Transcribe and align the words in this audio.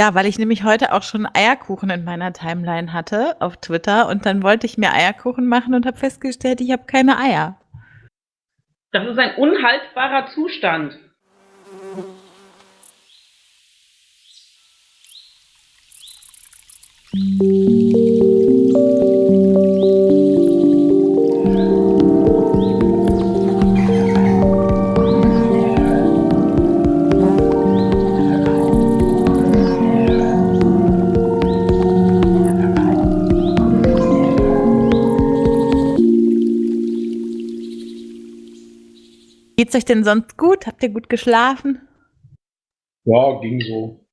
Ja, 0.00 0.14
weil 0.14 0.24
ich 0.24 0.38
nämlich 0.38 0.64
heute 0.64 0.94
auch 0.94 1.02
schon 1.02 1.28
Eierkuchen 1.30 1.90
in 1.90 2.04
meiner 2.04 2.32
Timeline 2.32 2.94
hatte 2.94 3.36
auf 3.38 3.58
Twitter 3.58 4.08
und 4.08 4.24
dann 4.24 4.42
wollte 4.42 4.64
ich 4.64 4.78
mir 4.78 4.94
Eierkuchen 4.94 5.46
machen 5.46 5.74
und 5.74 5.84
habe 5.84 5.98
festgestellt, 5.98 6.62
ich 6.62 6.72
habe 6.72 6.84
keine 6.86 7.18
Eier. 7.18 7.60
Das 8.92 9.06
ist 9.06 9.18
ein 9.18 9.34
unhaltbarer 9.36 10.28
Zustand. 10.28 10.98
Geht's 39.60 39.74
euch 39.74 39.84
denn 39.84 40.04
sonst 40.04 40.38
gut? 40.38 40.66
Habt 40.66 40.82
ihr 40.82 40.88
gut 40.88 41.10
geschlafen? 41.10 41.86
Ja, 43.04 43.38
ging 43.42 43.60
so. 43.60 44.06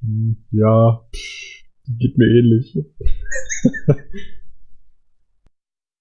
Ja, 0.50 1.08
geht 1.86 2.18
mir 2.18 2.26
ähnlich. 2.26 2.76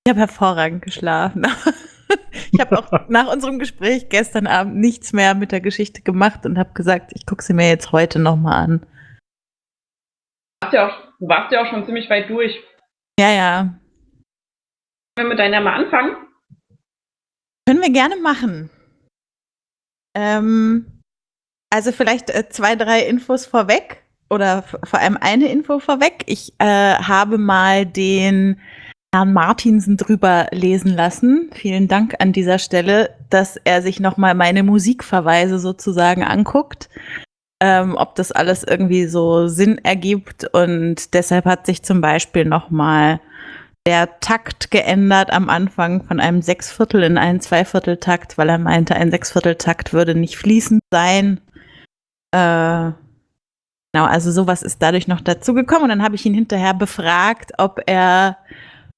Ich 0.04 0.10
habe 0.10 0.22
hervorragend 0.22 0.82
geschlafen. 0.82 1.46
Ich 2.52 2.60
habe 2.60 2.80
auch 2.80 3.08
nach 3.08 3.32
unserem 3.32 3.60
Gespräch 3.60 4.10
gestern 4.10 4.48
Abend 4.48 4.77
nichts 4.77 5.13
mehr 5.13 5.36
mit 5.36 5.52
der 5.52 5.62
Geschichte 5.62 6.02
gemacht 6.02 6.46
und 6.48 6.58
habe 6.58 6.74
gesagt, 6.74 7.12
ich 7.13 7.27
gucke 7.27 7.44
sie 7.44 7.54
mir 7.54 7.70
jetzt 7.70 7.91
heute 7.91 8.18
nochmal 8.18 8.63
an. 8.63 8.80
Du 8.80 10.66
warst, 10.66 10.74
ja 10.74 10.88
auch, 10.88 11.18
du 11.20 11.27
warst 11.27 11.52
ja 11.54 11.62
auch 11.62 11.70
schon 11.70 11.85
ziemlich 11.85 12.10
weit 12.10 12.27
durch. 12.29 12.60
Ja, 13.20 13.32
ja. 13.32 13.80
Können 15.15 15.29
wir 15.29 15.35
mit 15.35 15.40
deiner 15.40 15.62
mal 15.62 15.73
anfangen? 15.73 16.15
Können 17.67 17.81
wir 17.81 17.91
gerne 17.91 18.15
machen. 18.17 18.70
Ähm, 20.15 21.01
also 21.70 21.91
vielleicht 21.91 22.29
äh, 22.29 22.49
zwei, 22.49 22.76
drei 22.76 23.05
Infos 23.05 23.45
vorweg 23.45 24.04
oder 24.29 24.63
vor 24.63 24.99
allem 24.99 25.17
eine 25.20 25.48
Info 25.49 25.79
vorweg. 25.79 26.23
Ich 26.27 26.54
äh, 26.59 26.65
habe 26.95 27.37
mal 27.37 27.85
den 27.85 28.59
Herrn 29.13 29.34
Martinsen 29.34 29.98
drüber 29.98 30.48
lesen 30.51 30.95
lassen. 30.95 31.49
Vielen 31.54 31.89
Dank 31.89 32.15
an 32.20 32.32
dieser 32.32 32.59
Stelle, 32.59 33.15
dass 33.29 33.57
er 33.57 33.82
sich 33.82 33.99
nochmal 33.99 34.35
meine 34.35 34.63
Musikverweise 34.63 35.59
sozusagen 35.59 36.23
anguckt, 36.23 36.89
ähm, 37.62 37.95
ob 37.98 38.15
das 38.15 38.32
alles 38.32 38.63
irgendwie 38.63 39.05
so 39.07 39.48
Sinn 39.48 39.79
ergibt. 39.84 40.45
Und 40.54 41.13
deshalb 41.13 41.43
hat 41.43 41.65
sich 41.65 41.84
zum 41.84 41.99
Beispiel 41.99 42.45
nochmal 42.45 43.20
der 43.87 44.20
Takt 44.20 44.70
geändert 44.70 45.32
am 45.32 45.49
Anfang 45.49 46.04
von 46.04 46.20
einem 46.20 46.41
Sechsviertel 46.41 47.04
in 47.04 47.18
einen 47.18 47.41
Zweivierteltakt, 47.41 48.38
weil 48.38 48.49
er 48.49 48.60
meinte, 48.60 48.96
ein 48.96 49.12
Sechsvierteltakt 49.12 49.93
würde 49.93 50.13
nicht 50.13 50.38
fließend 50.38 50.82
sein. 50.91 51.41
Äh, 52.32 52.91
genau, 53.91 54.05
also 54.05 54.32
sowas 54.32 54.62
ist 54.62 54.82
dadurch 54.82 55.07
noch 55.07 55.21
dazugekommen. 55.21 55.84
Und 55.84 55.90
dann 55.90 56.04
habe 56.04 56.15
ich 56.15 56.26
ihn 56.26 56.35
hinterher 56.35 56.76
befragt, 56.76 57.54
ob 57.57 57.82
er 57.88 58.38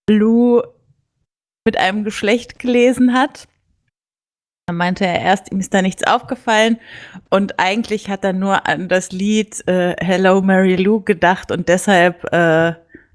Blue 0.05 0.63
mit 1.65 1.77
einem 1.77 2.03
Geschlecht 2.03 2.59
gelesen 2.59 3.13
hat. 3.13 3.47
Dann 4.67 4.77
meinte 4.77 5.05
er 5.05 5.21
erst, 5.21 5.51
ihm 5.51 5.59
ist 5.59 5.73
da 5.73 5.81
nichts 5.81 6.03
aufgefallen 6.03 6.79
und 7.29 7.59
eigentlich 7.59 8.09
hat 8.09 8.23
er 8.23 8.31
nur 8.31 8.65
an 8.65 8.87
das 8.87 9.11
Lied 9.11 9.65
äh, 9.67 9.93
Hello 9.99 10.41
Mary 10.41 10.77
Lou 10.77 11.01
gedacht 11.01 11.51
und 11.51 11.67
deshalb 11.67 12.23
äh, 12.33 12.73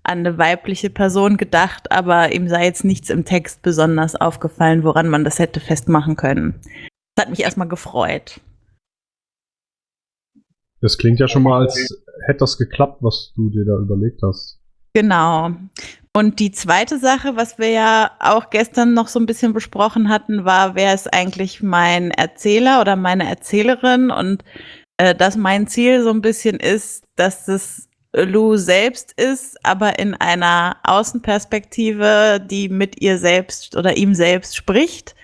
an 0.08 0.20
eine 0.20 0.38
weibliche 0.38 0.90
Person 0.90 1.36
gedacht, 1.36 1.92
aber 1.92 2.32
ihm 2.32 2.48
sei 2.48 2.64
jetzt 2.64 2.84
nichts 2.84 3.10
im 3.10 3.24
Text 3.24 3.62
besonders 3.62 4.16
aufgefallen, 4.16 4.82
woran 4.82 5.08
man 5.08 5.24
das 5.24 5.38
hätte 5.38 5.60
festmachen 5.60 6.16
können. 6.16 6.60
Das 7.14 7.26
hat 7.26 7.30
mich 7.30 7.42
erstmal 7.42 7.68
gefreut. 7.68 8.40
Das 10.80 10.96
klingt 10.98 11.20
ja 11.20 11.28
schon 11.28 11.42
mal, 11.42 11.62
als 11.62 11.76
hätte 12.26 12.38
das 12.38 12.56
geklappt, 12.56 12.98
was 13.00 13.32
du 13.34 13.50
dir 13.50 13.64
da 13.64 13.76
überlegt 13.76 14.20
hast. 14.22 14.60
Genau. 14.94 15.50
Und 16.16 16.40
die 16.40 16.50
zweite 16.50 16.98
Sache, 16.98 17.36
was 17.36 17.58
wir 17.58 17.70
ja 17.70 18.10
auch 18.18 18.50
gestern 18.50 18.94
noch 18.94 19.08
so 19.08 19.20
ein 19.20 19.26
bisschen 19.26 19.52
besprochen 19.52 20.08
hatten, 20.08 20.44
war, 20.44 20.74
wer 20.74 20.94
ist 20.94 21.12
eigentlich 21.12 21.62
mein 21.62 22.10
Erzähler 22.10 22.80
oder 22.80 22.96
meine 22.96 23.28
Erzählerin? 23.28 24.10
Und 24.10 24.42
äh, 24.96 25.14
dass 25.14 25.36
mein 25.36 25.66
Ziel 25.68 26.02
so 26.02 26.10
ein 26.10 26.22
bisschen 26.22 26.56
ist, 26.56 27.04
dass 27.16 27.46
es 27.48 27.87
Lou 28.24 28.56
selbst 28.56 29.12
ist, 29.12 29.64
aber 29.64 29.98
in 29.98 30.14
einer 30.14 30.76
Außenperspektive, 30.84 32.40
die 32.44 32.68
mit 32.68 33.00
ihr 33.00 33.18
selbst 33.18 33.76
oder 33.76 33.96
ihm 33.96 34.14
selbst 34.14 34.56
spricht. 34.56 35.14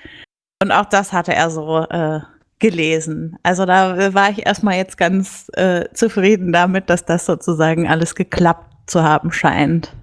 Und 0.63 0.73
auch 0.73 0.87
das 0.87 1.13
hatte 1.13 1.35
er 1.35 1.51
so 1.51 1.81
äh, 1.89 2.21
gelesen. 2.59 3.37
Also 3.43 3.67
da 3.67 4.15
war 4.15 4.31
ich 4.31 4.47
erstmal 4.47 4.77
jetzt 4.77 4.97
ganz 4.97 5.51
äh, 5.55 5.85
zufrieden 5.93 6.53
damit, 6.53 6.89
dass 6.89 7.05
das 7.05 7.27
sozusagen 7.27 7.89
alles 7.89 8.15
geklappt 8.15 8.73
zu 8.87 9.03
haben 9.03 9.33
scheint. 9.33 9.95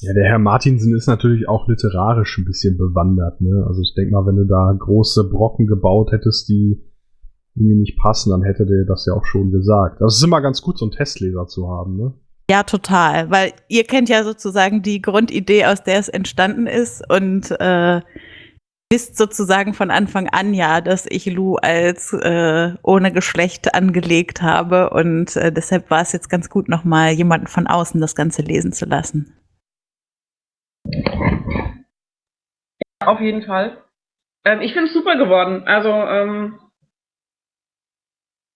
Ja, 0.00 0.12
der 0.14 0.24
Herr 0.24 0.38
Martinsen 0.40 0.96
ist 0.96 1.06
natürlich 1.06 1.48
auch 1.48 1.68
literarisch 1.68 2.36
ein 2.38 2.44
bisschen 2.44 2.76
bewandert, 2.76 3.40
ne? 3.40 3.64
Also 3.68 3.82
ich 3.82 3.94
denke 3.94 4.12
mal, 4.12 4.26
wenn 4.26 4.34
du 4.34 4.46
da 4.46 4.74
große 4.76 5.30
Brocken 5.30 5.68
gebaut 5.68 6.10
hättest, 6.10 6.48
die 6.48 6.82
irgendwie 7.54 7.76
nicht 7.76 7.98
passen, 7.98 8.30
dann 8.30 8.42
hätte 8.42 8.66
der 8.66 8.84
das 8.86 9.06
ja 9.06 9.14
auch 9.14 9.24
schon 9.24 9.50
gesagt. 9.50 10.00
Also 10.00 10.06
es 10.06 10.16
ist 10.16 10.24
immer 10.24 10.40
ganz 10.40 10.62
gut, 10.62 10.78
so 10.78 10.86
einen 10.86 10.92
Testleser 10.92 11.46
zu 11.46 11.68
haben, 11.68 11.96
ne? 11.96 12.14
Ja, 12.50 12.64
total. 12.64 13.30
Weil 13.30 13.52
ihr 13.68 13.84
kennt 13.84 14.08
ja 14.08 14.24
sozusagen 14.24 14.82
die 14.82 15.00
Grundidee, 15.00 15.64
aus 15.66 15.84
der 15.84 15.98
es 15.98 16.08
entstanden 16.08 16.66
ist 16.66 17.02
und 17.08 17.50
äh, 17.52 18.00
wisst 18.90 19.16
sozusagen 19.16 19.72
von 19.72 19.90
Anfang 19.90 20.28
an 20.28 20.52
ja, 20.52 20.82
dass 20.82 21.06
ich 21.06 21.24
Lou 21.26 21.56
als 21.56 22.12
äh, 22.12 22.74
ohne 22.82 23.12
Geschlecht 23.12 23.74
angelegt 23.74 24.42
habe 24.42 24.90
und 24.90 25.34
äh, 25.36 25.50
deshalb 25.50 25.90
war 25.90 26.02
es 26.02 26.12
jetzt 26.12 26.28
ganz 26.28 26.50
gut, 26.50 26.68
nochmal 26.68 27.12
jemanden 27.12 27.46
von 27.46 27.66
außen 27.66 28.00
das 28.00 28.14
Ganze 28.14 28.42
lesen 28.42 28.72
zu 28.72 28.84
lassen. 28.84 29.34
Auf 33.00 33.20
jeden 33.20 33.42
Fall. 33.42 33.78
Ähm, 34.44 34.60
ich 34.60 34.72
finde 34.72 34.88
es 34.88 34.94
super 34.94 35.16
geworden. 35.16 35.62
Also, 35.66 35.88
ähm, 35.88 36.58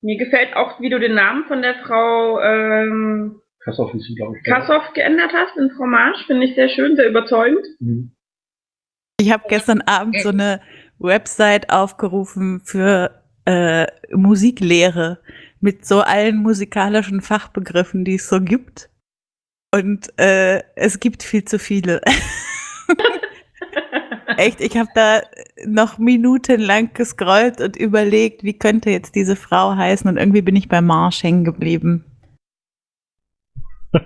mir 0.07 0.17
gefällt 0.17 0.55
auch, 0.55 0.81
wie 0.81 0.89
du 0.89 1.01
den 1.01 1.15
Namen 1.15 1.45
von 1.47 1.63
der 1.63 1.75
Frau 1.85 2.41
ähm, 2.41 3.41
Kassow 3.65 3.93
ist 3.93 4.05
sie, 4.07 4.15
glaube 4.15 4.37
ich. 4.39 4.45
Kassow 4.45 4.81
geändert 4.95 5.33
hast 5.35 5.57
in 5.57 5.71
Fromage. 5.73 6.25
Finde 6.27 6.47
ich 6.47 6.55
sehr 6.55 6.69
schön, 6.69 6.95
sehr 6.95 7.09
überzeugend. 7.09 7.67
Mhm. 7.81 8.13
Ich 9.19 9.33
habe 9.33 9.45
gestern 9.49 9.81
Abend 9.81 10.17
so 10.23 10.29
eine 10.29 10.61
Website 10.99 11.71
aufgerufen 11.71 12.61
für 12.65 13.23
äh, 13.47 13.87
Musiklehre 14.13 15.19
mit 15.61 15.85
so 15.85 16.01
allen 16.01 16.37
musikalischen 16.37 17.21
Fachbegriffen, 17.21 18.05
die 18.05 18.15
es 18.15 18.29
so 18.29 18.41
gibt. 18.41 18.89
Und 19.75 20.17
äh, 20.19 20.63
es 20.77 21.01
gibt 21.01 21.25
viel 21.25 21.45
zu 21.45 21.59
viele. 21.59 22.01
Echt, 24.37 24.61
ich 24.61 24.77
habe 24.77 24.89
da 24.95 25.21
noch 25.67 25.99
minutenlang 25.99 26.91
gescrollt 26.93 27.61
und 27.61 27.77
überlegt, 27.77 28.43
wie 28.45 28.59
könnte 28.59 28.91
jetzt 28.91 29.15
diese 29.15 29.37
Frau 29.37 29.75
heißen 29.75 30.09
und 30.11 30.17
irgendwie 30.17 30.43
bin 30.43 30.57
ich 30.57 30.69
bei 30.69 30.81
Marsch 30.81 31.23
hängen 31.23 31.45
geblieben. 31.45 32.05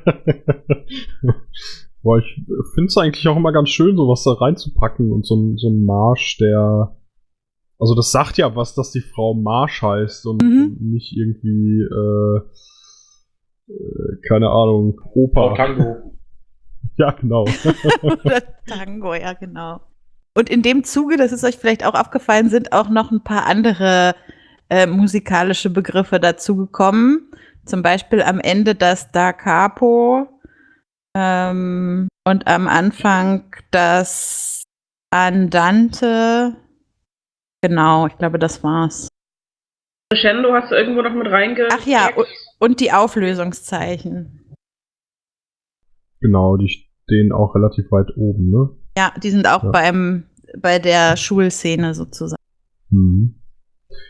Boah, 2.02 2.18
ich 2.18 2.34
finde 2.74 2.86
es 2.86 2.96
eigentlich 2.96 3.26
auch 3.28 3.36
immer 3.36 3.52
ganz 3.52 3.68
schön, 3.70 3.96
sowas 3.96 4.22
da 4.24 4.32
reinzupacken 4.32 5.12
und 5.12 5.26
so, 5.26 5.34
ein- 5.36 5.56
so 5.58 5.68
ein 5.68 5.84
Marsch, 5.84 6.38
der. 6.38 6.96
Also 7.78 7.94
das 7.94 8.10
sagt 8.12 8.36
ja 8.38 8.54
was, 8.56 8.74
dass 8.74 8.90
die 8.92 9.00
Frau 9.00 9.34
Marsch 9.34 9.82
heißt 9.82 10.26
und 10.26 10.42
Mhm. 10.42 10.76
nicht 10.80 11.16
irgendwie, 11.16 11.80
äh, 11.82 12.40
äh, 13.72 14.16
keine 14.28 14.48
Ahnung, 14.50 15.00
Opa. 15.14 15.48
Frau 15.48 15.54
Tango. 15.56 15.96
Ja, 16.96 17.10
genau. 17.12 17.44
Oder 18.02 18.42
Tango, 18.66 19.14
ja, 19.14 19.32
genau. 19.34 19.80
Und 20.40 20.48
in 20.48 20.62
dem 20.62 20.84
Zuge, 20.84 21.18
das 21.18 21.32
ist 21.32 21.44
euch 21.44 21.58
vielleicht 21.58 21.84
auch 21.84 21.92
aufgefallen, 21.92 22.48
sind 22.48 22.72
auch 22.72 22.88
noch 22.88 23.10
ein 23.10 23.22
paar 23.22 23.44
andere 23.44 24.14
äh, 24.70 24.86
musikalische 24.86 25.68
Begriffe 25.68 26.18
dazugekommen. 26.18 27.30
Zum 27.66 27.82
Beispiel 27.82 28.22
am 28.22 28.40
Ende 28.40 28.74
das 28.74 29.12
Da 29.12 29.34
Capo 29.34 30.28
ähm, 31.14 32.08
und 32.26 32.46
am 32.46 32.68
Anfang 32.68 33.54
das 33.70 34.62
Andante. 35.10 36.56
Genau, 37.62 38.06
ich 38.06 38.16
glaube, 38.16 38.38
das 38.38 38.64
war's. 38.64 39.08
Crescendo 40.10 40.54
hast 40.54 40.70
du 40.70 40.74
irgendwo 40.74 41.02
noch 41.02 41.12
mit 41.12 41.26
reinge... 41.30 41.68
Ach 41.70 41.84
ja, 41.84 42.08
und, 42.16 42.26
und 42.60 42.80
die 42.80 42.92
Auflösungszeichen. 42.92 44.54
genau, 46.20 46.56
die 46.56 46.68
stehen 47.04 47.30
auch 47.30 47.54
relativ 47.54 47.92
weit 47.92 48.08
oben, 48.16 48.48
ne? 48.50 48.70
Ja, 48.96 49.12
die 49.22 49.30
sind 49.30 49.46
auch 49.46 49.62
Ja. 49.62 49.70
beim 49.70 50.24
bei 50.60 50.78
der 50.78 51.16
Schulszene 51.16 51.94
sozusagen. 51.94 52.40
Mhm. 52.90 53.34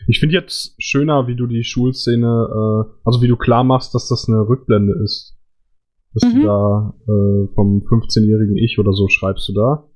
Ich 0.07 0.21
finde 0.21 0.35
jetzt 0.37 0.75
schöner, 0.79 1.27
wie 1.27 1.37
du 1.37 1.47
die 1.47 1.65
Schulszene, 1.65 2.27
äh, 2.27 2.93
also 3.05 3.23
wie 3.23 3.29
du 3.29 3.37
klar 3.37 3.65
machst, 3.65 3.95
dass 3.95 4.09
das 4.09 4.29
eine 4.29 4.41
Rückblende 4.49 4.95
ist. 5.03 5.37
Dass 6.15 6.25
Mhm. 6.33 6.41
du 6.41 6.47
da 6.47 6.95
äh, 7.03 7.55
vom 7.55 7.83
15-jährigen 7.89 8.57
Ich 8.57 8.79
oder 8.79 8.93
so 8.93 9.09
schreibst 9.09 9.49
du 9.49 9.53
da. 9.55 9.87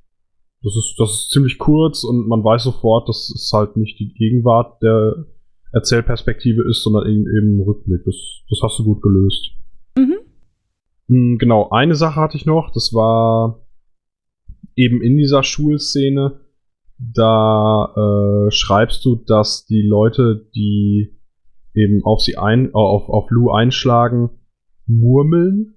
Das 0.62 0.74
ist, 0.76 0.94
das 0.98 1.10
ist 1.10 1.30
ziemlich 1.30 1.58
kurz 1.58 2.04
und 2.04 2.26
man 2.28 2.42
weiß 2.42 2.62
sofort, 2.64 3.08
dass 3.08 3.30
es 3.34 3.50
halt 3.52 3.76
nicht 3.76 3.98
die 3.98 4.14
Gegenwart 4.14 4.82
der 4.82 5.26
Erzählperspektive 5.72 6.62
ist, 6.68 6.82
sondern 6.82 7.06
eben, 7.06 7.26
eben 7.36 7.60
Rückblick. 7.60 8.02
Das, 8.04 8.14
das 8.48 8.60
hast 8.62 8.78
du 8.78 8.84
gut 8.84 9.02
gelöst. 9.02 9.50
Mhm. 9.98 10.14
Hm, 11.08 11.36
Genau, 11.38 11.68
eine 11.70 11.94
Sache 11.96 12.20
hatte 12.20 12.36
ich 12.36 12.46
noch, 12.46 12.70
das 12.72 12.92
war 12.94 13.63
eben 14.76 15.02
in 15.02 15.16
dieser 15.16 15.42
Schulszene, 15.42 16.40
da 16.98 17.92
äh, 17.96 18.50
schreibst 18.50 19.04
du, 19.04 19.16
dass 19.16 19.66
die 19.66 19.82
Leute, 19.82 20.48
die 20.54 21.18
eben 21.74 22.04
auf 22.04 22.20
sie 22.20 22.36
ein, 22.36 22.68
äh, 22.68 22.72
auf, 22.72 23.08
auf 23.08 23.30
Lou 23.30 23.50
einschlagen, 23.50 24.30
murmeln. 24.86 25.74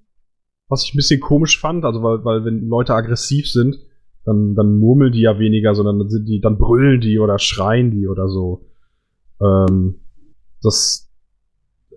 Was 0.69 0.83
ich 0.83 0.94
ein 0.94 0.97
bisschen 0.97 1.21
komisch 1.21 1.59
fand, 1.59 1.85
also 1.85 2.03
weil, 2.03 2.23
weil 2.25 2.45
wenn 2.45 2.67
Leute 2.67 2.94
aggressiv 2.94 3.49
sind, 3.49 3.77
dann, 4.25 4.53
dann 4.55 4.77
murmeln 4.77 5.13
die 5.13 5.21
ja 5.21 5.39
weniger, 5.39 5.73
sondern 5.73 5.99
dann 5.99 6.09
sind 6.09 6.25
die, 6.25 6.41
dann 6.41 6.57
brüllen 6.57 6.99
die 6.99 7.19
oder 7.19 7.39
schreien 7.39 7.91
die 7.91 8.07
oder 8.07 8.27
so. 8.27 8.67
Ähm, 9.41 10.01
das 10.61 11.09
äh, 11.91 11.95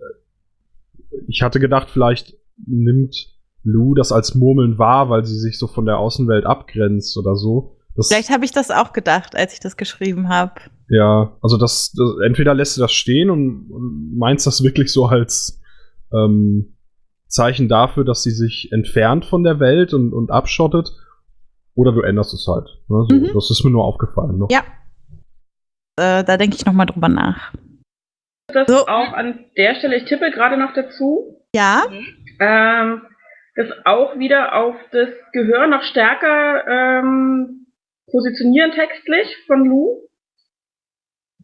ich 1.27 1.41
hatte 1.41 1.59
gedacht, 1.59 1.89
vielleicht 1.89 2.37
nimmt 2.65 3.35
Lou 3.63 3.93
das 3.93 4.11
als 4.11 4.33
Murmeln 4.35 4.77
wahr, 4.77 5.09
weil 5.09 5.23
sie 5.25 5.37
sich 5.37 5.57
so 5.59 5.67
von 5.67 5.85
der 5.85 5.97
Außenwelt 5.99 6.45
abgrenzt 6.45 7.17
oder 7.17 7.35
so. 7.35 7.77
Das, 7.95 8.07
Vielleicht 8.07 8.29
habe 8.29 8.45
ich 8.45 8.51
das 8.51 8.71
auch 8.71 8.93
gedacht, 8.93 9.35
als 9.35 9.53
ich 9.53 9.59
das 9.59 9.75
geschrieben 9.77 10.29
habe. 10.29 10.53
ja, 10.87 11.37
also 11.41 11.57
das, 11.57 11.91
das 11.91 12.07
entweder 12.25 12.53
lässt 12.53 12.77
du 12.77 12.81
das 12.81 12.91
stehen 12.93 13.29
und, 13.29 13.69
und 13.69 14.17
meinst 14.17 14.47
das 14.47 14.63
wirklich 14.63 14.91
so 14.93 15.05
als 15.05 15.61
ähm, 16.13 16.77
Zeichen 17.27 17.67
dafür, 17.69 18.03
dass 18.05 18.23
sie 18.23 18.31
sich 18.31 18.69
entfernt 18.71 19.25
von 19.25 19.43
der 19.43 19.59
Welt 19.59 19.93
und, 19.93 20.13
und 20.13 20.31
abschottet, 20.31 20.91
oder 21.75 21.91
du 21.93 22.01
änderst 22.01 22.33
es 22.33 22.47
halt. 22.47 22.67
Ne? 22.89 23.05
So, 23.09 23.15
Mhm. 23.15 23.29
Das 23.33 23.49
ist 23.51 23.63
mir 23.63 23.71
nur 23.71 23.85
aufgefallen. 23.85 24.37
Noch. 24.37 24.49
Ja. 24.51 24.61
Äh, 25.97 26.23
da 26.23 26.37
denke 26.37 26.55
ich 26.55 26.65
noch 26.65 26.73
mal 26.73 26.85
drüber 26.85 27.09
nach. 27.09 27.53
Das 28.53 28.67
So. 28.67 28.87
auch 28.87 29.13
an 29.13 29.39
der 29.57 29.75
Stelle, 29.75 29.95
ich 29.97 30.05
tippe 30.05 30.31
gerade 30.31 30.57
noch 30.57 30.73
dazu, 30.73 31.37
Ja, 31.55 31.83
ähm, 32.39 33.01
das 33.55 33.67
auch 33.85 34.17
wieder 34.17 34.55
auf 34.55 34.75
das 34.91 35.09
Gehör 35.33 35.67
noch 35.67 35.83
stärker 35.83 36.67
ähm, 36.67 37.67
positionieren 38.09 38.71
textlich 38.71 39.35
von 39.47 39.65
Lou. 39.65 40.07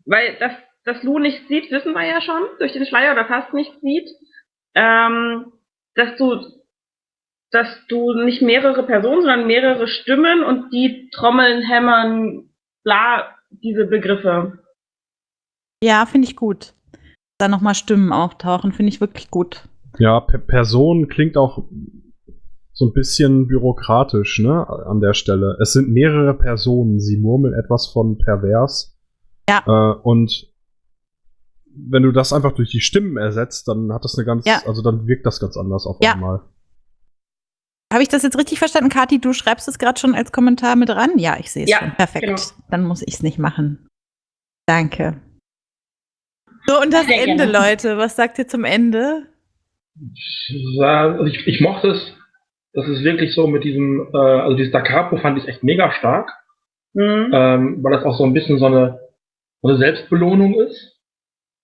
Weil 0.06 0.38
das, 0.39 0.54
dass 0.86 1.04
Lou 1.04 1.19
nichts 1.19 1.48
sieht, 1.48 1.69
wissen 1.71 1.94
wir 1.94 2.06
ja 2.06 2.21
schon, 2.21 2.44
durch 2.59 2.74
den 2.74 2.86
Schleier 2.86 3.13
oder 3.13 3.25
fast 3.25 3.54
nichts 3.54 3.80
sieht. 3.81 4.09
Ähm, 4.75 5.51
dass 5.95 6.15
du 6.18 6.57
dass 7.51 7.68
du 7.88 8.13
nicht 8.13 8.42
mehrere 8.42 8.83
Personen, 8.83 9.21
sondern 9.21 9.48
mehrere 9.48 9.88
Stimmen 9.88 10.44
und 10.44 10.71
die 10.74 11.09
trommeln, 11.12 11.62
hämmern, 11.63 12.50
bla, 12.83 13.36
diese 13.50 13.86
Begriffe. 13.86 14.59
ja, 15.81 16.06
finde 16.06 16.27
ich 16.27 16.36
gut. 16.36 16.74
Da 17.38 17.48
noch 17.48 17.62
mal 17.62 17.75
Stimmen 17.75 18.12
auftauchen, 18.12 18.74
finde 18.74 18.89
ich 18.89 19.00
wirklich 19.00 19.30
gut. 19.30 19.63
Ja, 20.00 20.19
per 20.19 20.39
Person 20.39 21.07
klingt 21.07 21.38
auch 21.38 21.63
so 22.77 22.85
ein 22.85 22.94
bisschen 22.94 23.47
bürokratisch, 23.47 24.38
ne, 24.38 24.68
an 24.85 25.00
der 25.01 25.15
Stelle. 25.15 25.57
Es 25.59 25.74
sind 25.74 25.89
mehrere 25.89 26.35
Personen, 26.35 27.00
sie 27.00 27.18
murmeln 27.18 27.56
etwas 27.56 27.88
von 27.88 28.19
pervers. 28.19 28.95
Ja. 29.50 29.63
Äh, 29.65 30.00
und 30.03 30.53
wenn 31.75 32.03
du 32.03 32.12
das 32.12 32.33
einfach 32.33 32.51
durch 32.53 32.69
die 32.69 32.81
Stimmen 32.81 33.18
ersetzt, 33.18 33.68
dann 33.68 33.91
hat 33.91 34.03
das 34.03 34.15
eine 34.15 34.25
ganz, 34.25 34.45
Ja. 34.45 34.62
also 34.68 34.83
dann 34.83 35.07
wirkt 35.07 35.25
das 35.25 35.39
ganz 35.39 35.57
anders 35.57 35.88
auf 35.88 35.97
Ja. 36.03 36.13
einmal. 36.13 36.41
Habe 37.91 38.03
ich 38.03 38.09
das 38.09 38.21
jetzt 38.21 38.38
richtig 38.38 38.59
verstanden, 38.59 38.89
Kathi? 38.89 39.19
Du 39.19 39.33
schreibst 39.33 39.68
es 39.68 39.80
gerade 39.80 40.00
schon 40.00 40.13
als 40.13 40.31
Kommentar 40.31 40.75
mit 40.75 40.91
ran? 40.91 41.18
Ja, 41.18 41.38
ich 41.39 41.51
sehe 41.51 41.63
es 41.63 41.69
Ja, 41.71 41.80
schon. 41.80 41.95
Perfekt. 41.95 42.25
genau. 42.25 42.39
Dann 42.69 42.83
muss 42.83 43.01
ich 43.01 43.15
es 43.15 43.23
nicht 43.23 43.39
machen. 43.39 43.88
Danke. 44.68 45.19
So, 46.68 46.80
und 46.80 46.94
das 46.94 47.07
Sehr 47.07 47.23
Ende, 47.23 47.50
gerne. 47.50 47.69
Leute. 47.71 47.97
Was 47.97 48.15
sagt 48.15 48.38
ihr 48.38 48.47
zum 48.47 48.65
Ende? 48.65 49.25
Ich, 50.13 51.47
ich 51.47 51.62
mochte 51.62 51.88
es. 51.91 52.13
Das 52.77 52.88
ist 52.88 53.03
wirklich 53.03 53.33
so 53.33 53.47
mit 53.47 53.63
diesem, 53.63 54.07
äh, 54.13 54.18
also 54.18 54.56
dieses 54.56 54.71
Da 54.71 54.81
Capo 54.81 55.18
fand 55.18 55.39
ich 55.39 55.47
echt 55.47 55.63
mega 55.63 55.91
stark, 55.94 56.31
Hm? 56.95 57.31
ähm, 57.33 57.83
weil 57.83 57.91
das 57.91 58.03
auch 58.03 58.15
so 58.15 58.24
ein 58.24 58.33
bisschen 58.33 58.59
so 58.59 58.68
eine, 58.68 59.00
so 59.63 59.69
eine 59.69 59.79
Selbstbelohnung 59.79 60.53
ist. 60.62 60.95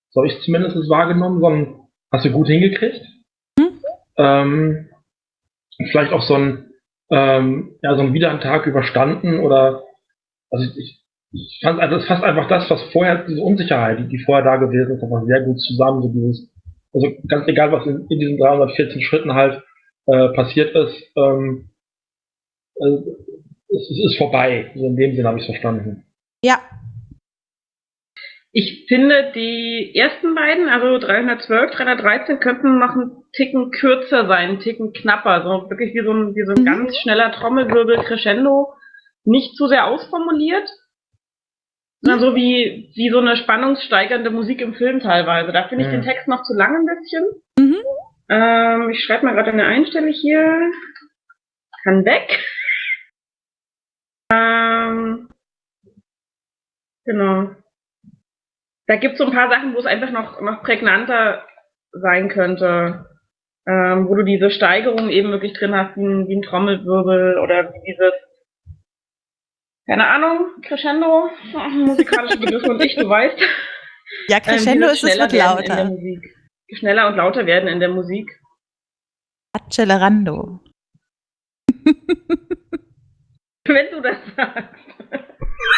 So 0.09 0.21
habe 0.21 0.27
ich 0.27 0.39
es 0.39 0.43
zumindest 0.43 0.75
wahrgenommen, 0.89 1.39
so 1.39 1.47
ein, 1.47 1.75
hast 2.11 2.25
du 2.25 2.31
gut 2.31 2.47
hingekriegt. 2.47 3.05
Hm? 3.59 3.79
Ähm, 4.17 4.89
vielleicht 5.91 6.13
auch 6.13 6.23
so 6.23 6.33
ein, 6.33 6.71
ähm, 7.11 7.75
ja, 7.83 7.95
so 7.95 8.01
ein 8.01 8.13
wieder 8.13 8.31
einen 8.31 8.41
Tag 8.41 8.65
überstanden 8.65 9.39
oder, 9.39 9.83
also 10.49 10.65
ich, 10.65 10.77
ich, 10.79 11.03
ich 11.31 11.59
fand, 11.61 11.79
also 11.79 11.97
es 11.97 12.07
fasst 12.07 12.23
einfach 12.23 12.47
das, 12.47 12.67
was 12.71 12.81
vorher, 12.91 13.23
diese 13.27 13.43
Unsicherheit, 13.43 13.99
die, 13.99 14.07
die 14.07 14.23
vorher 14.23 14.43
da 14.43 14.55
gewesen 14.55 14.95
ist, 14.95 15.03
einfach 15.03 15.25
sehr 15.27 15.41
gut 15.41 15.61
zusammen, 15.61 16.01
so 16.01 16.07
dieses, 16.09 16.51
also 16.91 17.07
ganz 17.27 17.47
egal, 17.47 17.71
was 17.71 17.85
in, 17.85 18.07
in 18.09 18.19
diesen 18.19 18.39
314 18.39 18.99
Schritten 19.03 19.35
halt 19.35 19.63
äh, 20.07 20.29
passiert 20.33 20.75
ist, 20.75 21.11
ähm, 21.15 21.69
äh, 22.75 22.85
es, 23.69 23.89
es 23.89 24.05
ist 24.11 24.17
vorbei. 24.17 24.71
So 24.75 24.85
in 24.85 24.95
dem 24.95 25.15
Sinn 25.15 25.25
habe 25.25 25.37
ich 25.37 25.43
es 25.43 25.49
verstanden. 25.51 26.05
Ja, 26.43 26.59
Ich 28.55 28.85
finde, 28.87 29.31
die 29.33 29.95
ersten 29.95 30.35
beiden, 30.35 30.69
also 30.69 30.99
312, 30.99 31.71
313, 31.71 32.39
könnten 32.39 32.77
noch 32.77 32.91
einen 32.91 33.23
Ticken 33.33 33.71
kürzer 33.71 34.27
sein, 34.27 34.49
einen 34.49 34.59
Ticken 34.59 34.93
knapper. 34.93 35.41
So 35.43 35.69
wirklich 35.71 35.93
wie 35.95 36.03
so 36.05 36.11
ein, 36.13 36.35
wie 36.35 36.45
so 36.45 36.51
ein 36.53 36.61
Mhm. 36.61 36.65
ganz 36.65 36.97
schneller 36.97 37.31
Trommelwirbel 37.31 37.97
Crescendo. 38.03 38.73
Nicht 39.25 39.55
zu 39.55 39.67
sehr 39.67 39.87
ausformuliert, 39.87 40.69
sondern 42.01 42.19
so 42.19 42.35
wie, 42.35 42.91
wie 42.93 43.09
so 43.09 43.19
eine 43.19 43.37
spannungssteigernde 43.37 44.29
Musik 44.29 44.61
im 44.61 44.75
Film 44.75 44.99
teilweise. 44.99 45.51
Da 45.51 45.67
finde 45.69 45.85
ich 45.85 45.87
Mhm. 45.89 45.93
den 45.93 46.03
Text 46.03 46.27
noch 46.27 46.43
zu 46.43 46.53
lang 46.53 46.75
ein 46.75 46.85
bisschen. 46.99 47.23
Mhm. 47.57 47.77
Ähm, 48.33 48.89
ich 48.89 49.03
schreibe 49.03 49.25
mal 49.25 49.35
gerade 49.35 49.51
eine 49.51 49.65
Einstelle 49.65 50.09
hier. 50.09 50.71
Kann 51.83 52.03
weg. 52.03 52.43
Ähm, 54.31 55.29
genau. 57.05 57.51
Da 58.87 58.95
gibt 58.95 59.13
es 59.13 59.17
so 59.19 59.25
ein 59.25 59.33
paar 59.33 59.49
Sachen, 59.49 59.75
wo 59.75 59.79
es 59.79 59.85
einfach 59.85 60.09
noch, 60.09 60.41
noch 60.41 60.63
prägnanter 60.63 61.45
sein 61.91 62.29
könnte. 62.29 63.05
Ähm, 63.67 64.09
wo 64.09 64.15
du 64.15 64.23
diese 64.23 64.49
Steigerung 64.49 65.09
eben 65.09 65.31
wirklich 65.31 65.53
drin 65.53 65.75
hast, 65.75 65.95
wie 65.95 66.03
ein, 66.03 66.27
wie 66.27 66.35
ein 66.35 66.41
Trommelwirbel 66.41 67.37
oder 67.37 67.71
wie 67.71 67.79
dieses, 67.85 68.13
keine 69.87 70.07
Ahnung, 70.07 70.47
Crescendo, 70.63 71.29
musikalische 71.69 72.39
Begriffe 72.39 72.69
und 72.71 72.83
ich, 72.83 72.95
du 72.95 73.07
weißt. 73.07 73.39
ja 74.27 74.37
Ähm, 74.37 74.43
Crescendo 74.43 74.87
dieses 74.87 75.03
ist 75.03 75.03
es 75.03 75.19
wird 75.19 75.33
lauter. 75.33 75.91
Schneller 76.75 77.07
und 77.07 77.15
lauter 77.15 77.45
werden 77.45 77.67
in 77.69 77.79
der 77.79 77.89
Musik. 77.89 78.39
Accelerando. 79.53 80.59
Wenn 83.65 83.91
du 83.91 84.01
das 84.01 84.17
sagst. 84.35 84.83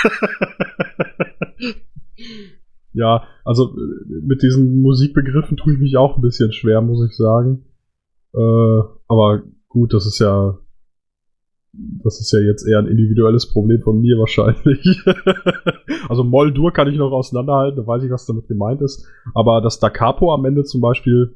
ja, 2.93 3.27
also 3.43 3.75
äh, 3.77 4.21
mit 4.23 4.41
diesen 4.41 4.81
Musikbegriffen 4.81 5.57
tue 5.57 5.73
ich 5.73 5.79
mich 5.79 5.97
auch 5.97 6.15
ein 6.17 6.21
bisschen 6.21 6.51
schwer, 6.51 6.81
muss 6.81 7.05
ich 7.07 7.15
sagen. 7.15 7.65
Äh, 8.33 8.81
aber 9.07 9.43
gut, 9.67 9.93
das 9.93 10.05
ist 10.05 10.19
ja 10.19 10.57
das 12.03 12.19
ist 12.19 12.31
ja 12.31 12.39
jetzt 12.39 12.65
eher 12.67 12.79
ein 12.79 12.87
individuelles 12.87 13.51
Problem 13.51 13.81
von 13.81 13.99
mir 13.99 14.17
wahrscheinlich. 14.17 15.01
also 16.09 16.23
Moll-Dur 16.23 16.71
kann 16.71 16.87
ich 16.87 16.97
noch 16.97 17.11
auseinanderhalten, 17.11 17.77
da 17.77 17.87
weiß 17.87 18.03
ich, 18.03 18.11
was 18.11 18.25
damit 18.25 18.47
gemeint 18.47 18.81
ist. 18.81 19.05
Aber 19.33 19.61
das 19.61 19.79
Da 19.79 19.89
Capo 19.89 20.33
am 20.33 20.45
Ende 20.45 20.63
zum 20.63 20.81
Beispiel, 20.81 21.35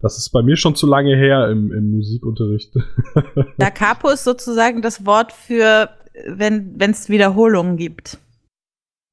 das 0.00 0.18
ist 0.18 0.30
bei 0.30 0.42
mir 0.42 0.56
schon 0.56 0.74
zu 0.74 0.86
lange 0.86 1.16
her 1.16 1.48
im, 1.48 1.72
im 1.72 1.90
Musikunterricht. 1.90 2.74
Da 3.58 3.70
Capo 3.70 4.10
ist 4.10 4.24
sozusagen 4.24 4.82
das 4.82 5.06
Wort 5.06 5.32
für, 5.32 5.90
wenn 6.26 6.76
es 6.78 7.08
Wiederholungen 7.08 7.76
gibt. 7.76 8.18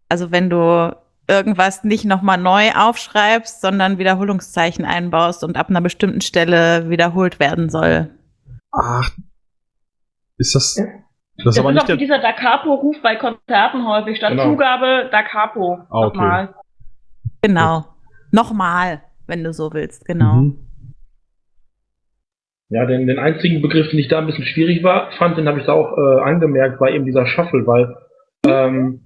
Also 0.07 0.31
wenn 0.31 0.49
du 0.49 0.95
irgendwas 1.27 1.83
nicht 1.83 2.05
nochmal 2.05 2.39
neu 2.39 2.71
aufschreibst, 2.71 3.61
sondern 3.61 3.99
Wiederholungszeichen 3.99 4.83
einbaust 4.83 5.43
und 5.43 5.57
ab 5.57 5.69
einer 5.69 5.81
bestimmten 5.81 6.21
Stelle 6.21 6.89
wiederholt 6.89 7.39
werden 7.39 7.69
soll. 7.69 8.09
Ach, 8.71 9.11
ist 10.39 10.55
das. 10.55 10.75
Das 10.75 11.45
Das 11.45 11.55
ist 11.55 11.59
aber 11.59 11.71
nicht 11.71 11.83
auch 11.83 11.87
der. 11.87 11.97
dieser 11.97 12.19
Da 12.19 12.33
Capo-Ruf 12.33 12.97
bei 13.01 13.15
Konzerten 13.15 13.87
häufig. 13.87 14.17
Statt 14.17 14.31
Genau. 14.31 14.45
Zugabe, 14.51 15.09
Da 15.11 15.23
Capo. 15.23 15.77
Ah, 15.89 16.07
okay. 16.07 16.17
Nochmal. 16.17 16.55
Genau. 17.41 17.85
Nochmal, 18.31 19.01
wenn 19.27 19.43
du 19.43 19.53
so 19.53 19.71
willst, 19.73 20.05
genau. 20.05 20.33
Mhm. 20.33 20.59
Ja, 22.69 22.85
den, 22.85 23.07
den 23.07 23.17
einzigen 23.17 23.61
Begriff, 23.61 23.89
den 23.89 23.99
ich 23.99 24.09
da 24.09 24.19
ein 24.19 24.27
bisschen 24.27 24.45
schwierig 24.45 24.83
war, 24.83 25.11
fand, 25.13 25.37
den 25.37 25.47
habe 25.47 25.59
ich 25.59 25.65
da 25.65 25.73
auch 25.73 25.97
äh, 25.97 26.21
angemerkt, 26.21 26.79
war 26.79 26.91
eben 26.91 27.05
dieser 27.05 27.25
Shuffle, 27.25 27.65
weil 27.65 27.95
ähm, 28.45 29.01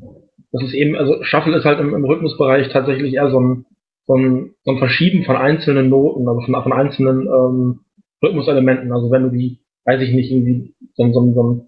das 0.51 0.63
ist 0.63 0.73
eben, 0.73 0.97
also 0.97 1.23
Shuffle 1.23 1.55
ist 1.57 1.63
halt 1.65 1.79
im, 1.79 1.93
im 1.95 2.03
Rhythmusbereich 2.03 2.69
tatsächlich 2.69 3.13
eher 3.13 3.29
so 3.29 3.39
ein, 3.39 3.65
so 4.05 4.15
ein, 4.15 4.53
so 4.63 4.71
ein 4.71 4.79
Verschieben 4.79 5.23
von 5.23 5.37
einzelnen 5.37 5.87
Noten, 5.89 6.27
also 6.27 6.41
von, 6.41 6.61
von 6.61 6.73
einzelnen 6.73 7.21
ähm, 7.27 7.79
Rhythmuselementen. 8.21 8.91
Also 8.91 9.09
wenn 9.11 9.23
du 9.23 9.29
die, 9.29 9.61
weiß 9.85 10.01
ich 10.01 10.13
nicht, 10.13 10.29
irgendwie 10.31 10.75
so, 10.95 11.11
so, 11.11 11.33
so, 11.33 11.67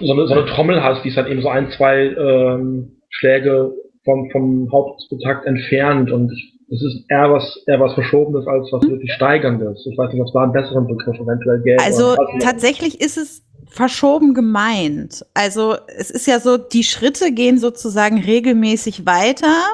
so, 0.00 0.12
eine, 0.12 0.26
so 0.26 0.34
eine 0.34 0.46
Trommel 0.46 0.82
hast, 0.82 1.04
die 1.04 1.08
ist 1.08 1.16
halt 1.16 1.28
eben 1.28 1.42
so 1.42 1.48
ein, 1.48 1.70
zwei 1.70 2.06
ähm, 2.06 3.00
Schläge 3.08 3.72
vom, 4.04 4.30
vom 4.30 4.70
Haupttakt 4.72 5.46
entfernt 5.46 6.10
und 6.10 6.32
es 6.72 6.82
ist 6.82 7.04
eher 7.08 7.30
was, 7.32 7.62
eher 7.66 7.80
was 7.80 7.94
Verschobenes 7.94 8.46
als 8.46 8.68
was 8.70 8.82
wirklich 8.82 9.12
Steigerndes. 9.12 9.84
Ich 9.90 9.98
weiß 9.98 10.12
nicht, 10.12 10.20
ob 10.20 10.28
es 10.28 10.32
da 10.32 10.44
einen 10.44 10.52
besseren 10.52 10.86
Begriff 10.86 11.18
eventuell 11.18 11.60
gäbe. 11.62 11.82
Also 11.82 12.16
tatsächlich 12.40 13.00
ist 13.00 13.18
es 13.18 13.44
verschoben 13.66 14.34
gemeint. 14.34 15.24
Also 15.34 15.76
es 15.88 16.10
ist 16.10 16.26
ja 16.26 16.38
so, 16.38 16.56
die 16.56 16.84
Schritte 16.84 17.32
gehen 17.32 17.58
sozusagen 17.58 18.20
regelmäßig 18.20 19.04
weiter 19.04 19.64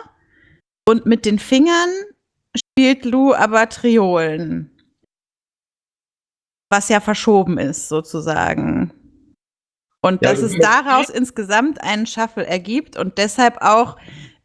und 0.89 1.05
mit 1.05 1.27
den 1.27 1.39
Fingern 1.39 1.91
spielt 2.57 3.05
Lou 3.05 3.35
aber 3.35 3.69
Triolen. 3.69 4.71
Was 6.71 6.89
ja 6.89 7.01
verschoben 7.01 7.59
ist, 7.59 7.89
sozusagen. 7.89 8.93
Und 10.03 10.23
Ja, 10.23 10.31
dass 10.31 10.43
es 10.43 10.57
daraus 10.59 11.09
insgesamt 11.09 11.83
einen 11.83 12.07
Shuffle 12.07 12.47
ergibt 12.47 12.97
und 12.99 13.19
deshalb 13.19 13.59
auch 13.61 13.97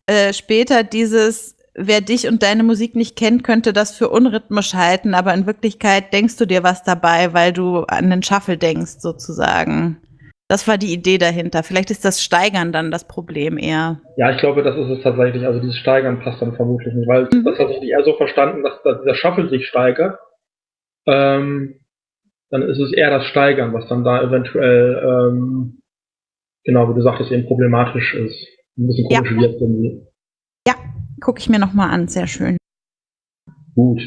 äh, 0.07 0.33
später 0.33 0.83
dieses, 0.83 1.55
wer 1.75 2.01
dich 2.01 2.27
und 2.27 2.43
deine 2.43 2.63
Musik 2.63 2.95
nicht 2.95 3.15
kennt, 3.15 3.43
könnte 3.43 3.73
das 3.73 3.95
für 3.95 4.09
unrhythmisch 4.09 4.73
halten, 4.73 5.13
aber 5.13 5.33
in 5.33 5.45
Wirklichkeit 5.45 6.13
denkst 6.13 6.37
du 6.37 6.45
dir 6.45 6.63
was 6.63 6.83
dabei, 6.83 7.33
weil 7.33 7.53
du 7.53 7.83
an 7.83 8.09
den 8.09 8.23
Shuffle 8.23 8.57
denkst, 8.57 8.99
sozusagen. 8.99 9.97
Das 10.47 10.67
war 10.67 10.77
die 10.77 10.91
Idee 10.93 11.17
dahinter. 11.17 11.63
Vielleicht 11.63 11.91
ist 11.91 12.03
das 12.03 12.21
Steigern 12.21 12.73
dann 12.73 12.91
das 12.91 13.07
Problem 13.07 13.57
eher. 13.57 14.01
Ja, 14.17 14.31
ich 14.31 14.37
glaube, 14.39 14.63
das 14.63 14.75
ist 14.75 14.89
es 14.89 15.01
tatsächlich. 15.01 15.45
Also 15.45 15.61
dieses 15.61 15.77
Steigern 15.77 16.19
passt 16.19 16.41
dann 16.41 16.55
vermutlich 16.55 16.93
nicht, 16.93 17.07
weil 17.07 17.29
Mhm. 17.31 17.45
das 17.45 17.57
hatte 17.57 17.71
ich 17.71 17.81
eher 17.83 18.03
so 18.03 18.17
verstanden, 18.17 18.63
dass, 18.63 18.81
dass 18.83 18.99
dieser 18.99 19.15
Shuffle 19.15 19.47
sich 19.49 19.65
steigert. 19.67 20.19
Ähm, 21.07 21.80
dann 22.51 22.61
ist 22.63 22.79
es 22.79 22.93
eher 22.93 23.09
das 23.09 23.25
Steigern, 23.25 23.73
was 23.73 23.87
dann 23.87 24.03
da 24.03 24.21
eventuell, 24.21 25.01
ähm, 25.03 25.81
genau, 26.63 26.89
wie 26.89 26.93
du 26.93 27.01
sagtest, 27.01 27.31
eben 27.31 27.47
problematisch 27.47 28.13
ist. 28.13 28.47
Ein 28.77 28.87
bisschen 28.87 29.09
Ja. 29.09 29.19
komisch 29.19 29.35
wirkt 29.41 29.61
irgendwie. 29.61 30.07
Gucke 31.23 31.39
ich 31.39 31.49
mir 31.49 31.59
noch 31.59 31.73
mal 31.73 31.87
an, 31.91 32.07
sehr 32.07 32.25
schön. 32.25 32.57
Gut. 33.75 34.01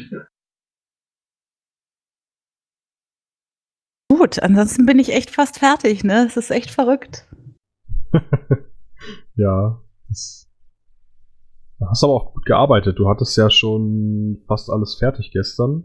Gut, 4.11 4.43
ansonsten 4.43 4.85
bin 4.85 4.99
ich 4.99 5.13
echt 5.13 5.31
fast 5.31 5.59
fertig, 5.59 6.03
ne? 6.03 6.25
Es 6.25 6.35
ist 6.35 6.51
echt 6.51 6.71
verrückt. 6.71 7.25
Ja, 9.37 9.81
das, 10.07 10.49
da 11.77 11.89
hast 11.89 12.03
aber 12.05 12.13
auch 12.13 12.33
gut 12.33 12.45
gearbeitet. 12.45 12.97
Du 12.97 13.09
hattest 13.09 13.35
ja 13.37 13.49
schon 13.49 14.41
fast 14.47 14.69
alles 14.69 14.95
fertig 14.95 15.31
gestern. 15.31 15.83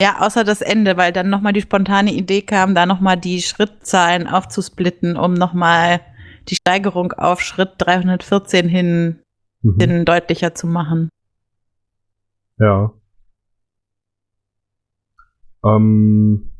Ja, 0.00 0.20
außer 0.20 0.44
das 0.44 0.62
Ende, 0.62 0.96
weil 0.96 1.12
dann 1.12 1.28
noch 1.28 1.42
mal 1.42 1.52
die 1.52 1.60
spontane 1.60 2.12
Idee 2.12 2.40
kam, 2.42 2.74
da 2.74 2.86
noch 2.86 3.00
mal 3.00 3.16
die 3.16 3.42
Schrittzahlen 3.42 4.26
aufzusplitten, 4.26 5.16
um 5.16 5.34
noch 5.34 5.52
mal 5.52 6.00
die 6.48 6.54
Steigerung 6.54 7.12
auf 7.12 7.42
Schritt 7.42 7.72
314 7.78 8.66
hin, 8.68 9.20
Mhm. 9.62 9.76
hin 9.78 10.04
deutlicher 10.06 10.54
zu 10.54 10.66
machen. 10.66 11.10
Ja. 12.58 12.92
Ähm, 15.62 16.50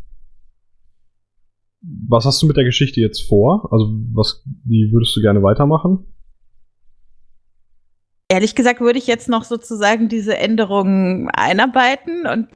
was 1.80 2.26
hast 2.26 2.42
du 2.42 2.46
mit 2.46 2.58
der 2.58 2.64
Geschichte 2.64 3.00
jetzt 3.00 3.22
vor? 3.26 3.68
Also, 3.72 3.86
was, 4.12 4.44
wie 4.66 4.92
würdest 4.92 5.16
du 5.16 5.22
gerne 5.22 5.42
weitermachen? 5.42 6.06
Ehrlich 8.28 8.54
gesagt 8.54 8.80
würde 8.80 8.98
ich 8.98 9.06
jetzt 9.06 9.28
noch 9.30 9.44
sozusagen 9.44 10.08
diese 10.08 10.36
Änderungen 10.36 11.30
einarbeiten 11.30 12.26
und 12.26 12.48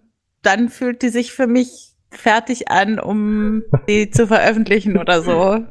dann 0.44 0.68
fühlt 0.68 1.02
die 1.02 1.08
sich 1.08 1.32
für 1.32 1.46
mich 1.46 1.94
fertig 2.10 2.70
an, 2.70 2.98
um 2.98 3.62
sie 3.86 4.10
zu 4.10 4.26
veröffentlichen 4.26 4.98
oder 4.98 5.22
so. 5.22 5.64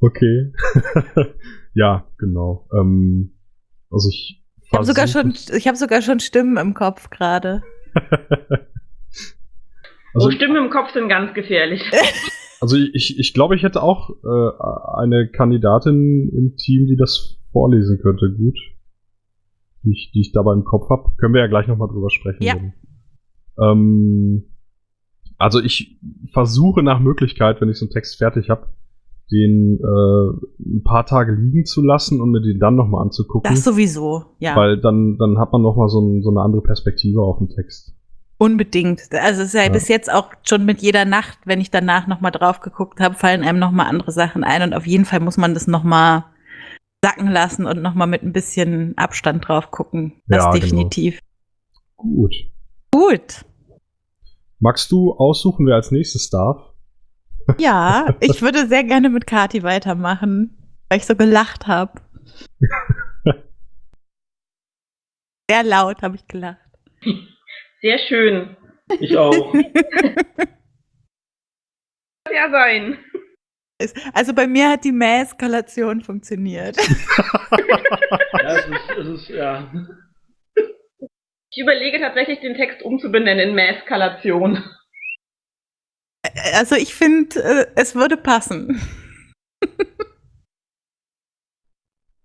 Okay. 0.00 0.52
ja, 1.74 2.06
genau. 2.18 2.68
Ähm, 2.72 3.34
also 3.90 4.08
ich 4.08 4.44
Ich 4.64 4.72
habe 4.72 4.84
sogar 4.84 5.08
schon, 5.08 5.34
ich 5.56 5.66
habe 5.66 5.76
sogar 5.76 6.02
schon 6.02 6.20
Stimmen 6.20 6.56
im 6.56 6.74
Kopf 6.74 7.10
gerade. 7.10 7.62
also, 10.14 10.28
oh, 10.28 10.30
Stimmen 10.30 10.64
im 10.64 10.70
Kopf 10.70 10.92
sind 10.92 11.08
ganz 11.08 11.34
gefährlich. 11.34 11.82
also 12.60 12.76
ich, 12.76 13.18
ich 13.18 13.34
glaube, 13.34 13.56
ich 13.56 13.62
hätte 13.62 13.82
auch 13.82 14.10
äh, 14.10 15.00
eine 15.02 15.28
Kandidatin 15.28 16.30
im 16.34 16.56
Team, 16.56 16.86
die 16.86 16.96
das 16.96 17.40
vorlesen 17.52 17.98
könnte, 18.00 18.32
gut. 18.32 18.58
Die 19.84 19.92
ich, 19.92 20.10
die 20.12 20.20
ich 20.20 20.32
dabei 20.32 20.52
im 20.52 20.64
Kopf 20.64 20.88
habe. 20.90 21.12
Können 21.18 21.34
wir 21.34 21.40
ja 21.40 21.46
gleich 21.46 21.66
nochmal 21.66 21.88
drüber 21.88 22.10
sprechen. 22.10 22.42
Ja. 22.42 22.54
dann. 22.54 22.74
Ähm, 23.60 24.44
also 25.36 25.60
ich 25.60 25.98
versuche 26.32 26.82
nach 26.82 27.00
Möglichkeit, 27.00 27.60
wenn 27.60 27.68
ich 27.68 27.78
so 27.78 27.86
einen 27.86 27.92
Text 27.92 28.18
fertig 28.18 28.50
habe, 28.50 28.68
den 29.30 29.78
äh, 29.78 30.74
ein 30.76 30.82
paar 30.82 31.04
Tage 31.06 31.32
liegen 31.32 31.64
zu 31.64 31.82
lassen 31.82 32.20
und 32.20 32.30
mir 32.30 32.40
den 32.40 32.58
dann 32.58 32.76
nochmal 32.76 33.02
anzugucken. 33.02 33.50
Das 33.50 33.62
sowieso, 33.62 34.24
ja. 34.38 34.56
Weil 34.56 34.80
dann, 34.80 35.18
dann 35.18 35.38
hat 35.38 35.52
man 35.52 35.62
nochmal 35.62 35.88
so, 35.88 36.00
ein, 36.00 36.22
so 36.22 36.30
eine 36.30 36.40
andere 36.40 36.62
Perspektive 36.62 37.20
auf 37.20 37.38
den 37.38 37.50
Text. 37.50 37.94
Unbedingt. 38.38 39.02
Also 39.12 39.42
es 39.42 39.48
ist 39.48 39.54
ja, 39.54 39.64
Ja. 39.64 39.68
bis 39.68 39.88
jetzt 39.88 40.12
auch 40.12 40.30
schon 40.44 40.64
mit 40.64 40.80
jeder 40.80 41.04
Nacht, 41.04 41.38
wenn 41.44 41.60
ich 41.60 41.70
danach 41.70 42.06
noch 42.06 42.20
mal 42.20 42.30
drauf 42.30 42.60
geguckt 42.60 43.00
habe, 43.00 43.16
fallen 43.16 43.42
einem 43.42 43.58
noch 43.58 43.72
mal 43.72 43.84
andere 43.84 44.12
Sachen 44.12 44.44
ein 44.44 44.62
und 44.62 44.74
auf 44.74 44.86
jeden 44.86 45.04
Fall 45.04 45.20
muss 45.20 45.36
man 45.36 45.54
das 45.54 45.66
noch 45.66 45.82
mal 45.82 46.24
sacken 47.04 47.30
lassen 47.30 47.66
und 47.66 47.82
noch 47.82 47.94
mal 47.94 48.06
mit 48.06 48.22
ein 48.22 48.32
bisschen 48.32 48.96
Abstand 48.96 49.46
drauf 49.46 49.70
gucken. 49.70 50.14
Das 50.26 50.44
Ja, 50.44 50.50
genau. 50.52 50.64
definitiv. 50.64 51.18
Gut. 51.96 52.34
Gut. 52.98 53.44
Magst 54.58 54.90
du 54.90 55.12
aussuchen, 55.12 55.64
wer 55.66 55.76
als 55.76 55.92
nächstes 55.92 56.30
darf? 56.30 56.72
Ja, 57.56 58.16
ich 58.20 58.42
würde 58.42 58.66
sehr 58.66 58.82
gerne 58.82 59.08
mit 59.08 59.24
Kati 59.24 59.62
weitermachen, 59.62 60.74
weil 60.88 60.98
ich 60.98 61.06
so 61.06 61.14
gelacht 61.14 61.68
habe. 61.68 62.00
Sehr 65.50 65.62
laut 65.62 66.02
habe 66.02 66.16
ich 66.16 66.26
gelacht. 66.26 66.58
Sehr 67.80 67.98
schön. 68.08 68.56
Ich 68.98 69.16
auch. 69.16 69.54
Ja, 72.30 72.50
sein. 72.50 72.98
Also 74.12 74.34
bei 74.34 74.46
mir 74.46 74.68
hat 74.68 74.84
die 74.84 74.92
Mäheskalation 74.92 76.02
funktioniert. 76.02 76.76
ja, 76.76 78.56
es 78.58 78.66
ist, 78.66 78.90
es 78.98 79.08
ist, 79.08 79.28
ja. 79.30 79.72
Ich 81.58 81.62
überlege 81.62 81.98
tatsächlich, 81.98 82.38
den 82.38 82.54
Text 82.54 82.84
umzubenennen 82.84 83.48
in 83.48 83.54
Mäskalation. 83.56 84.62
Also 86.54 86.76
ich 86.76 86.94
finde, 86.94 87.42
äh, 87.42 87.66
es 87.74 87.96
würde 87.96 88.16
passen. 88.16 88.80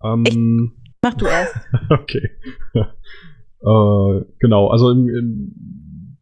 Ähm, 0.03 0.73
Mach 1.01 1.15
du 1.15 1.25
erst. 1.25 1.55
okay. 1.89 2.29
äh, 2.75 4.25
genau, 4.39 4.67
also 4.67 4.91
im, 4.91 5.09
im, 5.09 6.17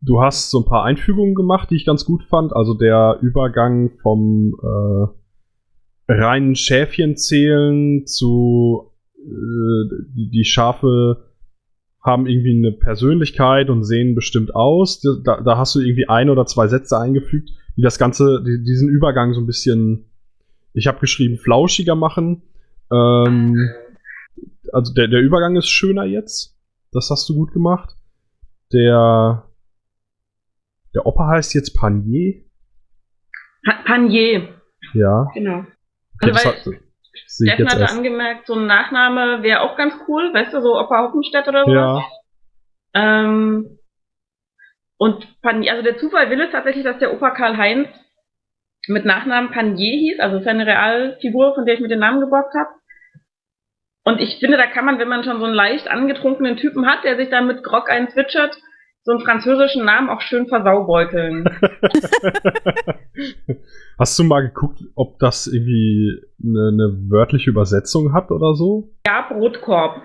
du 0.00 0.22
hast 0.22 0.52
so 0.52 0.60
ein 0.60 0.66
paar 0.66 0.84
Einfügungen 0.84 1.34
gemacht, 1.34 1.72
die 1.72 1.76
ich 1.76 1.86
ganz 1.86 2.04
gut 2.04 2.22
fand. 2.22 2.52
Also 2.52 2.74
der 2.74 3.18
Übergang 3.20 3.90
vom 4.00 4.54
äh, 4.62 6.12
reinen 6.12 6.54
Schäfchenzählen 6.54 8.06
zu 8.06 8.92
äh, 9.16 10.04
die, 10.14 10.30
die 10.30 10.44
Schafe 10.44 11.33
haben 12.04 12.26
irgendwie 12.26 12.56
eine 12.56 12.72
Persönlichkeit 12.72 13.70
und 13.70 13.82
sehen 13.84 14.14
bestimmt 14.14 14.54
aus. 14.54 15.00
Da, 15.00 15.40
da 15.40 15.56
hast 15.56 15.74
du 15.74 15.80
irgendwie 15.80 16.08
ein 16.08 16.28
oder 16.28 16.44
zwei 16.46 16.68
Sätze 16.68 16.98
eingefügt, 16.98 17.50
die 17.76 17.82
das 17.82 17.98
Ganze, 17.98 18.42
die, 18.46 18.62
diesen 18.62 18.90
Übergang 18.90 19.32
so 19.32 19.40
ein 19.40 19.46
bisschen, 19.46 20.10
ich 20.74 20.86
habe 20.86 21.00
geschrieben, 21.00 21.38
flauschiger 21.38 21.94
machen. 21.94 22.42
Ähm, 22.92 23.70
also 24.72 24.92
der, 24.92 25.08
der 25.08 25.20
Übergang 25.22 25.56
ist 25.56 25.68
schöner 25.68 26.04
jetzt. 26.04 26.54
Das 26.92 27.10
hast 27.10 27.28
du 27.28 27.34
gut 27.34 27.52
gemacht. 27.52 27.96
Der, 28.72 29.48
der 30.94 31.06
Opa 31.06 31.28
heißt 31.28 31.54
jetzt 31.54 31.74
Panier. 31.74 32.42
Pa 33.64 33.82
Panier, 33.86 34.48
Ja. 34.92 35.26
genau. 35.32 35.60
Okay, 36.20 36.32
Also, 36.32 36.32
das 36.32 36.44
hat, 36.44 36.66
Steffen 37.26 37.68
hatte 37.68 37.82
erst. 37.82 37.96
angemerkt, 37.96 38.46
so 38.46 38.54
ein 38.54 38.66
Nachname 38.66 39.42
wäre 39.42 39.60
auch 39.60 39.76
ganz 39.76 39.94
cool, 40.08 40.32
weißt 40.32 40.52
du, 40.52 40.60
so 40.60 40.78
Opa 40.78 41.02
Hoppenstedt 41.02 41.48
oder 41.48 41.64
so. 41.64 41.72
Ja. 41.72 42.04
Ähm, 42.94 43.78
und 44.96 45.40
Panier, 45.42 45.72
also 45.72 45.82
der 45.82 45.98
Zufall 45.98 46.30
will 46.30 46.40
es 46.40 46.52
tatsächlich, 46.52 46.84
dass 46.84 46.98
der 46.98 47.12
Opa 47.12 47.30
Karl-Heinz 47.30 47.88
mit 48.86 49.04
Nachnamen 49.04 49.50
Panier 49.50 49.96
hieß, 49.96 50.20
also 50.20 50.38
ist 50.38 50.46
eine 50.46 50.66
Realfigur, 50.66 51.54
von 51.54 51.66
der 51.66 51.74
ich 51.74 51.80
mir 51.80 51.88
den 51.88 52.00
Namen 52.00 52.20
geborgt 52.20 52.54
habe. 52.54 52.70
Und 54.04 54.20
ich 54.20 54.38
finde, 54.38 54.58
da 54.58 54.66
kann 54.66 54.84
man, 54.84 54.98
wenn 54.98 55.08
man 55.08 55.24
schon 55.24 55.38
so 55.38 55.46
einen 55.46 55.54
leicht 55.54 55.88
angetrunkenen 55.88 56.58
Typen 56.58 56.86
hat, 56.86 57.04
der 57.04 57.16
sich 57.16 57.30
dann 57.30 57.46
mit 57.46 57.64
Grog 57.64 57.90
einzwitschert, 57.90 58.56
so 59.04 59.12
einen 59.12 59.20
französischen 59.20 59.84
Namen 59.84 60.08
auch 60.08 60.22
schön 60.22 60.48
versaubeuteln. 60.48 61.44
Hast 63.98 64.18
du 64.18 64.24
mal 64.24 64.40
geguckt, 64.40 64.80
ob 64.94 65.18
das 65.18 65.46
irgendwie 65.46 66.22
eine, 66.42 66.70
eine 66.72 67.10
wörtliche 67.10 67.50
Übersetzung 67.50 68.14
hat 68.14 68.30
oder 68.30 68.54
so? 68.54 68.94
Ja, 69.06 69.28
Brotkorb. 69.30 70.02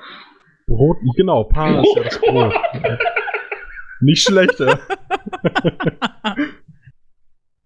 Brot, 0.67 0.97
genau, 1.15 1.45
Paar 1.45 1.81
ist 1.81 1.95
ja 1.95 2.03
das 2.03 2.19
Brot. 2.19 2.53
Nicht 4.01 4.23
schlecht, 4.23 4.59
äh. 4.59 4.75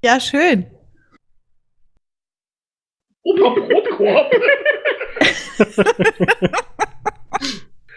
Ja, 0.03 0.19
schön. 0.19 0.67
Opa 3.23 3.55
Brotkorb. 3.59 4.31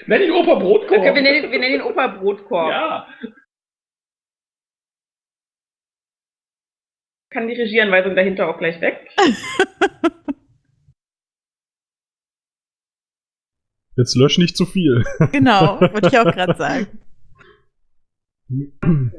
Nenn 0.06 0.22
ihn 0.22 0.32
Opa 0.32 0.54
Brotkorb. 0.56 1.00
Okay, 1.00 1.14
wir, 1.14 1.22
nennen, 1.22 1.50
wir 1.50 1.58
nennen 1.58 1.74
ihn 1.76 1.82
Opa 1.82 2.06
Brotkorb. 2.06 2.70
Ja. 2.70 3.06
Kann 7.30 7.48
die 7.48 7.54
Regieanweisung 7.54 8.14
dahinter 8.14 8.48
auch 8.48 8.58
gleich 8.58 8.80
weg. 8.80 9.08
Jetzt 13.96 14.14
lösch 14.14 14.38
nicht 14.38 14.56
zu 14.56 14.66
viel. 14.66 15.04
Genau, 15.32 15.80
wollte 15.80 16.08
ich 16.08 16.18
auch 16.18 16.32
gerade 16.32 16.54
sagen. 16.56 16.86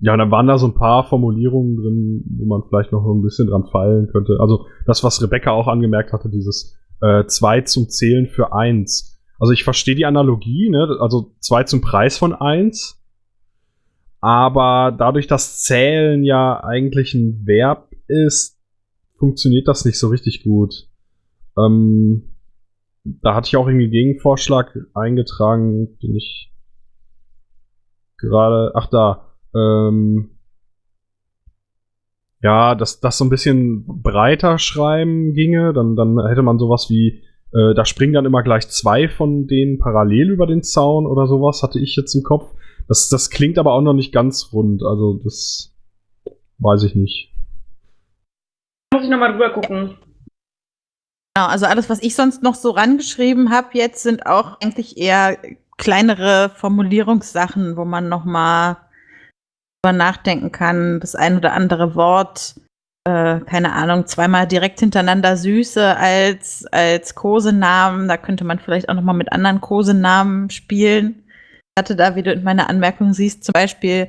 Ja, 0.00 0.12
und 0.12 0.20
dann 0.20 0.30
waren 0.30 0.46
da 0.46 0.58
so 0.58 0.68
ein 0.68 0.74
paar 0.74 1.08
Formulierungen 1.08 1.76
drin, 1.76 2.22
wo 2.38 2.44
man 2.46 2.62
vielleicht 2.68 2.92
noch 2.92 3.04
ein 3.04 3.20
bisschen 3.20 3.48
dran 3.48 3.64
feilen 3.64 4.06
könnte. 4.06 4.36
Also 4.38 4.68
das, 4.86 5.02
was 5.02 5.20
Rebecca 5.20 5.50
auch 5.50 5.66
angemerkt 5.66 6.12
hatte, 6.12 6.28
dieses 6.28 6.78
äh, 7.00 7.24
2 7.26 7.62
zum 7.62 7.88
Zählen 7.88 8.28
für 8.28 8.52
1. 8.52 9.17
Also 9.38 9.52
ich 9.52 9.64
verstehe 9.64 9.94
die 9.94 10.06
Analogie, 10.06 10.68
ne? 10.68 10.98
also 11.00 11.32
2 11.40 11.64
zum 11.64 11.80
Preis 11.80 12.18
von 12.18 12.34
1. 12.34 13.00
Aber 14.20 14.94
dadurch, 14.96 15.28
dass 15.28 15.62
Zählen 15.62 16.24
ja 16.24 16.62
eigentlich 16.64 17.14
ein 17.14 17.46
Verb 17.46 17.92
ist, 18.08 18.58
funktioniert 19.16 19.68
das 19.68 19.84
nicht 19.84 19.98
so 19.98 20.08
richtig 20.08 20.42
gut. 20.42 20.88
Ähm, 21.56 22.34
da 23.04 23.34
hatte 23.34 23.48
ich 23.48 23.56
auch 23.56 23.68
irgendwie 23.68 23.90
Gegenvorschlag 23.90 24.76
eingetragen, 24.94 25.98
den 26.00 26.16
ich 26.16 26.52
gerade, 28.16 28.72
ach 28.74 28.86
da, 28.86 29.34
ähm, 29.54 30.30
ja, 32.40 32.74
dass 32.74 33.00
das 33.00 33.18
so 33.18 33.24
ein 33.24 33.30
bisschen 33.30 33.84
breiter 33.86 34.58
schreiben 34.58 35.32
ginge, 35.32 35.72
dann, 35.72 35.96
dann 35.96 36.26
hätte 36.26 36.42
man 36.42 36.58
sowas 36.58 36.88
wie, 36.90 37.22
äh, 37.52 37.74
da 37.74 37.84
springen 37.84 38.12
dann 38.12 38.26
immer 38.26 38.42
gleich 38.42 38.68
zwei 38.68 39.08
von 39.08 39.46
denen 39.46 39.78
parallel 39.78 40.30
über 40.30 40.46
den 40.46 40.62
Zaun 40.62 41.06
oder 41.06 41.26
sowas, 41.26 41.62
hatte 41.62 41.78
ich 41.78 41.96
jetzt 41.96 42.14
im 42.14 42.22
Kopf. 42.22 42.54
Das, 42.88 43.08
das 43.08 43.30
klingt 43.30 43.58
aber 43.58 43.72
auch 43.72 43.82
noch 43.82 43.94
nicht 43.94 44.12
ganz 44.12 44.50
rund, 44.52 44.82
also 44.82 45.20
das 45.22 45.74
weiß 46.58 46.84
ich 46.84 46.94
nicht. 46.94 47.32
Muss 48.92 49.04
ich 49.04 49.10
nochmal 49.10 49.32
drüber 49.32 49.50
gucken. 49.50 49.96
Genau, 51.34 51.48
also 51.48 51.66
alles, 51.66 51.88
was 51.88 52.02
ich 52.02 52.14
sonst 52.14 52.42
noch 52.42 52.54
so 52.54 52.70
rangeschrieben 52.70 53.50
habe, 53.50 53.68
jetzt 53.72 54.02
sind 54.02 54.26
auch 54.26 54.60
eigentlich 54.60 54.98
eher 54.98 55.38
kleinere 55.76 56.50
Formulierungssachen, 56.54 57.76
wo 57.76 57.84
man 57.84 58.08
noch 58.08 58.24
mal 58.24 58.78
drüber 59.82 59.96
nachdenken 59.96 60.50
kann. 60.50 61.00
Das 61.00 61.14
ein 61.14 61.36
oder 61.36 61.52
andere 61.52 61.94
Wort, 61.94 62.56
äh, 63.08 63.40
keine 63.46 63.72
Ahnung, 63.72 64.06
zweimal 64.06 64.46
direkt 64.46 64.80
hintereinander 64.80 65.36
Süße 65.36 65.96
als 65.96 66.66
als 66.70 67.14
Kosenamen. 67.14 68.06
Da 68.06 68.18
könnte 68.18 68.44
man 68.44 68.58
vielleicht 68.58 68.88
auch 68.88 68.94
noch 68.94 69.02
mal 69.02 69.14
mit 69.14 69.32
anderen 69.32 69.60
Kosenamen 69.60 70.50
spielen. 70.50 71.24
Ich 71.76 71.80
hatte 71.80 71.96
da, 71.96 72.16
wie 72.16 72.22
du 72.22 72.32
in 72.32 72.44
meiner 72.44 72.68
Anmerkung 72.68 73.14
siehst, 73.14 73.44
zum 73.44 73.52
Beispiel 73.54 74.08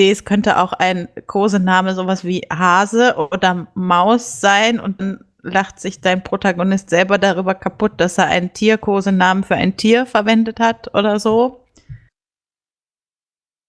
es 0.00 0.24
könnte 0.24 0.58
auch 0.58 0.72
ein 0.74 1.08
Kosename 1.26 1.92
sowas 1.94 2.24
wie 2.24 2.42
Hase 2.52 3.16
oder 3.16 3.66
Maus 3.74 4.40
sein 4.40 4.78
und 4.78 5.00
dann 5.00 5.24
lacht 5.42 5.80
sich 5.80 6.00
dein 6.00 6.22
Protagonist 6.22 6.90
selber 6.90 7.18
darüber 7.18 7.54
kaputt, 7.56 7.92
dass 7.96 8.18
er 8.18 8.26
einen 8.26 8.52
Tierkosenamen 8.52 9.42
für 9.42 9.56
ein 9.56 9.76
Tier 9.76 10.06
verwendet 10.06 10.60
hat 10.60 10.94
oder 10.94 11.18
so. 11.18 11.64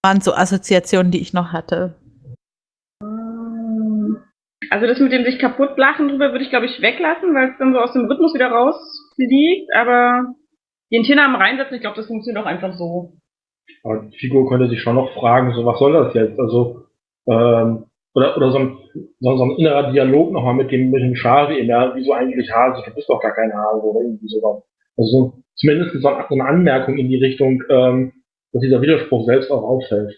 Das 0.04 0.12
waren 0.12 0.21
so 0.21 0.36
Assoziationen, 0.36 1.12
die 1.12 1.19
ich 1.19 1.34
noch 1.34 1.51
hatte. 1.51 1.95
Also 4.69 4.86
das 4.86 4.99
mit 4.99 5.12
dem 5.12 5.23
sich 5.23 5.39
kaputt 5.39 5.77
lachen 5.77 6.10
drüber 6.10 6.32
würde 6.32 6.43
ich, 6.43 6.49
glaube 6.49 6.65
ich, 6.65 6.82
weglassen, 6.82 7.34
weil 7.34 7.49
es 7.49 7.58
dann 7.58 7.73
so 7.73 7.79
aus 7.79 7.93
dem 7.93 8.05
Rhythmus 8.05 8.34
wieder 8.34 8.51
rausfliegt. 8.51 9.69
Aber 9.75 10.34
den 10.91 11.03
Tiernamen 11.03 11.36
reinsetzen, 11.36 11.75
ich 11.75 11.82
glaube, 11.82 11.97
das 11.97 12.08
funktioniert 12.08 12.43
auch 12.43 12.47
einfach 12.47 12.73
so. 12.73 13.13
Aber 13.84 14.03
die 14.03 14.17
Figur 14.17 14.47
könnte 14.47 14.69
sich 14.69 14.82
schon 14.82 14.95
noch 14.95 15.13
fragen, 15.13 15.53
so 15.53 15.65
was 15.65 15.79
soll 15.79 15.93
das 15.93 16.13
jetzt? 16.13 16.39
Also, 16.39 16.86
ähm, 17.27 17.86
oder, 18.15 18.36
oder 18.38 18.51
so 18.51 18.58
ein, 18.58 18.77
so, 19.19 19.38
so 19.38 19.43
ein 19.43 19.58
innerer 19.58 19.91
Dialog 19.91 20.32
nochmal 20.32 20.55
mit 20.55 20.71
dem, 20.71 20.89
mit 20.89 21.01
dem 21.01 21.15
Schari, 21.15 21.62
ja, 21.63 21.93
wieso 21.95 22.13
eigentlich 22.13 22.51
Hase? 22.51 22.84
Du 22.86 22.93
bist 22.93 23.10
doch 23.10 23.21
gar 23.21 23.34
kein 23.34 23.53
Hase 23.53 23.84
oder 23.84 24.01
irgendwie 24.01 24.27
sowas. 24.27 24.63
Also 24.97 25.12
so, 25.12 25.34
zumindest 25.55 26.01
so 26.01 26.08
eine 26.08 26.45
Anmerkung 26.45 26.97
in 26.97 27.08
die 27.08 27.23
Richtung, 27.23 27.62
ähm, 27.69 28.13
dass 28.51 28.62
dieser 28.62 28.82
Widerspruch 28.82 29.25
selbst 29.25 29.51
auch 29.51 29.63
auffällt. 29.63 30.15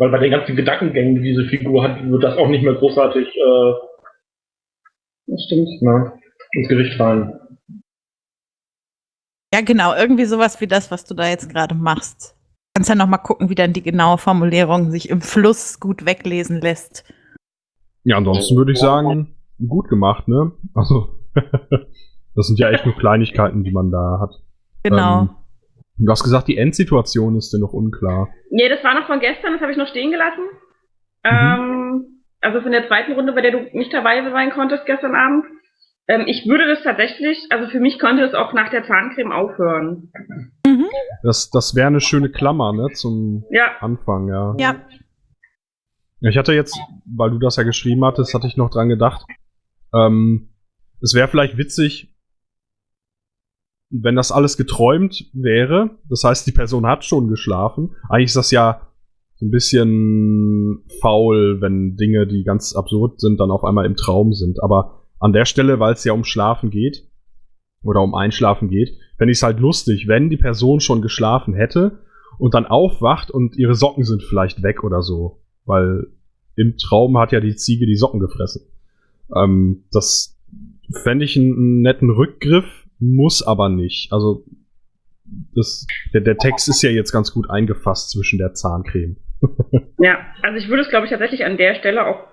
Weil 0.00 0.08
bei 0.08 0.18
den 0.18 0.30
ganzen 0.30 0.56
Gedankengängen, 0.56 1.16
die 1.16 1.20
diese 1.20 1.44
Figur 1.44 1.82
hat, 1.82 2.02
wird 2.10 2.24
das 2.24 2.38
auch 2.38 2.48
nicht 2.48 2.64
mehr 2.64 2.72
großartig 2.72 3.28
äh, 3.36 3.72
Das 5.26 5.44
stimmt. 5.44 5.68
na, 5.82 6.14
ins 6.52 6.68
Gewicht 6.68 6.96
fallen. 6.96 7.38
Ja, 9.52 9.60
genau, 9.60 9.94
irgendwie 9.94 10.24
sowas 10.24 10.58
wie 10.62 10.66
das, 10.66 10.90
was 10.90 11.04
du 11.04 11.12
da 11.12 11.28
jetzt 11.28 11.50
gerade 11.50 11.74
machst. 11.74 12.34
Kannst 12.74 12.88
ja 12.88 12.94
noch 12.94 13.08
mal 13.08 13.18
gucken, 13.18 13.50
wie 13.50 13.54
dann 13.54 13.74
die 13.74 13.82
genaue 13.82 14.16
Formulierung 14.16 14.90
sich 14.90 15.10
im 15.10 15.20
Fluss 15.20 15.78
gut 15.80 16.06
weglesen 16.06 16.62
lässt. 16.62 17.04
Ja, 18.04 18.16
ansonsten 18.16 18.56
würde 18.56 18.72
ich 18.72 18.78
sagen, 18.78 19.36
gut 19.68 19.90
gemacht, 19.90 20.28
ne? 20.28 20.52
Also, 20.72 21.10
das 22.34 22.46
sind 22.46 22.58
ja 22.58 22.70
echt 22.70 22.86
nur 22.86 22.96
Kleinigkeiten, 22.96 23.64
die 23.64 23.72
man 23.72 23.90
da 23.90 24.18
hat. 24.18 24.42
Genau. 24.82 25.20
Ähm, 25.20 25.30
du 26.06 26.10
hast 26.10 26.24
gesagt, 26.24 26.48
die 26.48 26.56
Endsituation 26.56 27.36
ist 27.36 27.52
dir 27.52 27.58
noch 27.58 27.72
unklar. 27.72 28.28
Nee, 28.50 28.68
das 28.68 28.82
war 28.82 28.94
noch 28.94 29.06
von 29.06 29.20
gestern, 29.20 29.52
das 29.52 29.60
habe 29.60 29.72
ich 29.72 29.78
noch 29.78 29.88
stehen 29.88 30.10
gelassen. 30.10 30.44
Mhm. 31.24 31.30
Ähm, 31.30 32.06
also 32.40 32.60
von 32.62 32.72
der 32.72 32.86
zweiten 32.88 33.12
Runde, 33.12 33.32
bei 33.32 33.42
der 33.42 33.52
du 33.52 33.76
nicht 33.76 33.92
dabei 33.92 34.22
sein 34.30 34.50
konntest 34.50 34.86
gestern 34.86 35.14
Abend. 35.14 35.44
Ähm, 36.08 36.24
ich 36.26 36.46
würde 36.48 36.66
das 36.66 36.82
tatsächlich, 36.82 37.38
also 37.50 37.68
für 37.68 37.80
mich 37.80 37.98
könnte 37.98 38.24
es 38.24 38.34
auch 38.34 38.52
nach 38.52 38.70
der 38.70 38.84
Zahncreme 38.84 39.32
aufhören. 39.32 40.10
Mhm. 40.66 40.86
Das, 41.22 41.50
das 41.50 41.74
wäre 41.74 41.88
eine 41.88 42.00
schöne 42.00 42.30
Klammer, 42.30 42.72
ne? 42.72 42.88
Zum 42.94 43.44
Ja, 43.50 43.76
Anfang, 43.80 44.28
ja. 44.28 44.54
Ja. 44.58 44.76
Ich 46.22 46.36
hatte 46.36 46.52
jetzt, 46.52 46.78
weil 47.06 47.30
du 47.30 47.38
das 47.38 47.56
ja 47.56 47.62
geschrieben 47.62 48.04
hattest, 48.04 48.34
hatte 48.34 48.46
ich 48.46 48.56
noch 48.56 48.70
dran 48.70 48.88
gedacht. 48.88 49.24
Ähm, 49.94 50.50
es 51.00 51.14
wäre 51.14 51.28
vielleicht 51.28 51.56
witzig, 51.56 52.09
wenn 53.90 54.16
das 54.16 54.32
alles 54.32 54.56
geträumt 54.56 55.30
wäre. 55.32 55.90
Das 56.08 56.24
heißt, 56.24 56.46
die 56.46 56.52
Person 56.52 56.86
hat 56.86 57.04
schon 57.04 57.28
geschlafen. 57.28 57.90
Eigentlich 58.08 58.26
ist 58.26 58.36
das 58.36 58.50
ja 58.50 58.86
so 59.36 59.46
ein 59.46 59.50
bisschen 59.50 60.84
faul, 61.00 61.60
wenn 61.60 61.96
Dinge, 61.96 62.26
die 62.26 62.44
ganz 62.44 62.74
absurd 62.74 63.20
sind, 63.20 63.40
dann 63.40 63.50
auf 63.50 63.64
einmal 63.64 63.86
im 63.86 63.96
Traum 63.96 64.32
sind. 64.32 64.62
Aber 64.62 65.02
an 65.18 65.32
der 65.32 65.44
Stelle, 65.44 65.80
weil 65.80 65.94
es 65.94 66.04
ja 66.04 66.12
um 66.12 66.24
Schlafen 66.24 66.70
geht, 66.70 67.10
oder 67.82 68.02
um 68.02 68.14
Einschlafen 68.14 68.68
geht, 68.68 68.96
fände 69.16 69.32
ich 69.32 69.38
es 69.38 69.42
halt 69.42 69.60
lustig, 69.60 70.06
wenn 70.06 70.30
die 70.30 70.36
Person 70.36 70.80
schon 70.80 71.02
geschlafen 71.02 71.54
hätte 71.54 72.00
und 72.38 72.54
dann 72.54 72.66
aufwacht 72.66 73.30
und 73.30 73.56
ihre 73.56 73.74
Socken 73.74 74.04
sind 74.04 74.22
vielleicht 74.22 74.62
weg 74.62 74.84
oder 74.84 75.02
so. 75.02 75.40
Weil 75.64 76.08
im 76.56 76.76
Traum 76.76 77.18
hat 77.18 77.32
ja 77.32 77.40
die 77.40 77.56
Ziege 77.56 77.86
die 77.86 77.96
Socken 77.96 78.20
gefressen. 78.20 78.62
Ähm, 79.34 79.84
das 79.92 80.38
fände 81.02 81.24
ich 81.24 81.36
einen, 81.38 81.54
einen 81.54 81.80
netten 81.82 82.10
Rückgriff, 82.10 82.79
muss 83.00 83.42
aber 83.42 83.68
nicht. 83.68 84.12
Also 84.12 84.44
das, 85.54 85.86
der, 86.12 86.20
der 86.22 86.36
Text 86.36 86.68
ist 86.68 86.82
ja 86.82 86.90
jetzt 86.90 87.12
ganz 87.12 87.32
gut 87.32 87.48
eingefasst 87.50 88.10
zwischen 88.10 88.38
der 88.38 88.54
Zahncreme. 88.54 89.16
ja. 89.98 90.18
Also 90.42 90.58
ich 90.58 90.68
würde 90.68 90.82
es, 90.82 90.88
glaube 90.88 91.06
ich, 91.06 91.10
tatsächlich 91.10 91.44
an 91.44 91.56
der 91.56 91.74
Stelle 91.76 92.06
auch 92.06 92.26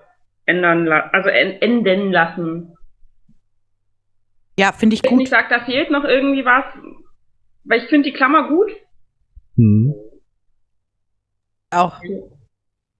ändern, 0.46 0.86
la 0.86 1.10
also 1.12 1.30
en- 1.30 1.62
enden 1.62 2.12
lassen. 2.12 2.74
Ja, 4.60 4.72
finde 4.72 4.96
ich 4.96 5.04
Wenn 5.04 5.12
ich 5.14 5.18
gut. 5.20 5.28
sage, 5.30 5.48
da 5.50 5.64
fehlt 5.66 5.92
noch 5.92 6.04
irgendwie 6.04 6.44
was, 6.44 6.64
weil 7.66 7.84
ich 7.84 7.90
finde 7.90 8.10
die 8.10 8.16
Klammer 8.16 8.48
gut. 8.48 8.72
Hm. 9.56 9.94
Auch. 11.70 12.02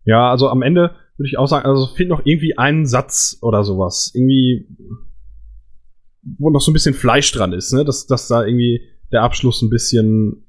Ja, 0.06 0.30
also 0.30 0.50
am 0.50 0.62
Ende 0.62 0.96
würde 1.18 1.30
ich 1.30 1.38
auch 1.38 1.48
sagen, 1.48 1.66
also 1.66 1.88
fehlt 1.96 2.10
noch 2.10 2.26
irgendwie 2.26 2.58
ein 2.58 2.86
Satz 2.86 3.40
oder 3.42 3.64
sowas. 3.64 4.12
Irgendwie, 4.14 4.68
wo 6.38 6.50
noch 6.50 6.62
so 6.62 6.72
ein 6.72 6.74
bisschen 6.74 6.94
Fleisch 6.94 7.32
dran 7.32 7.54
ist, 7.54 7.74
ne? 7.74 7.86
Dass, 7.86 8.08
dass 8.08 8.28
da 8.28 8.46
irgendwie 8.46 8.82
der 9.12 9.24
Abschluss 9.24 9.62
ein 9.62 9.70
bisschen 9.70 10.46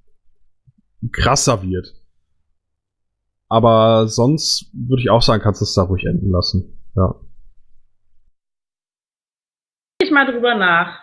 krasser 1.12 1.62
wird. 1.62 1.94
Aber 3.48 4.08
sonst 4.08 4.70
würde 4.72 5.02
ich 5.02 5.10
auch 5.10 5.22
sagen, 5.22 5.42
kannst 5.42 5.60
du 5.60 5.64
es 5.64 5.74
da 5.74 5.82
ruhig 5.82 6.04
enden 6.04 6.30
lassen. 6.30 6.78
Ja. 6.96 7.14
Ich 10.00 10.10
mal 10.10 10.30
drüber 10.30 10.54
nach. 10.54 10.98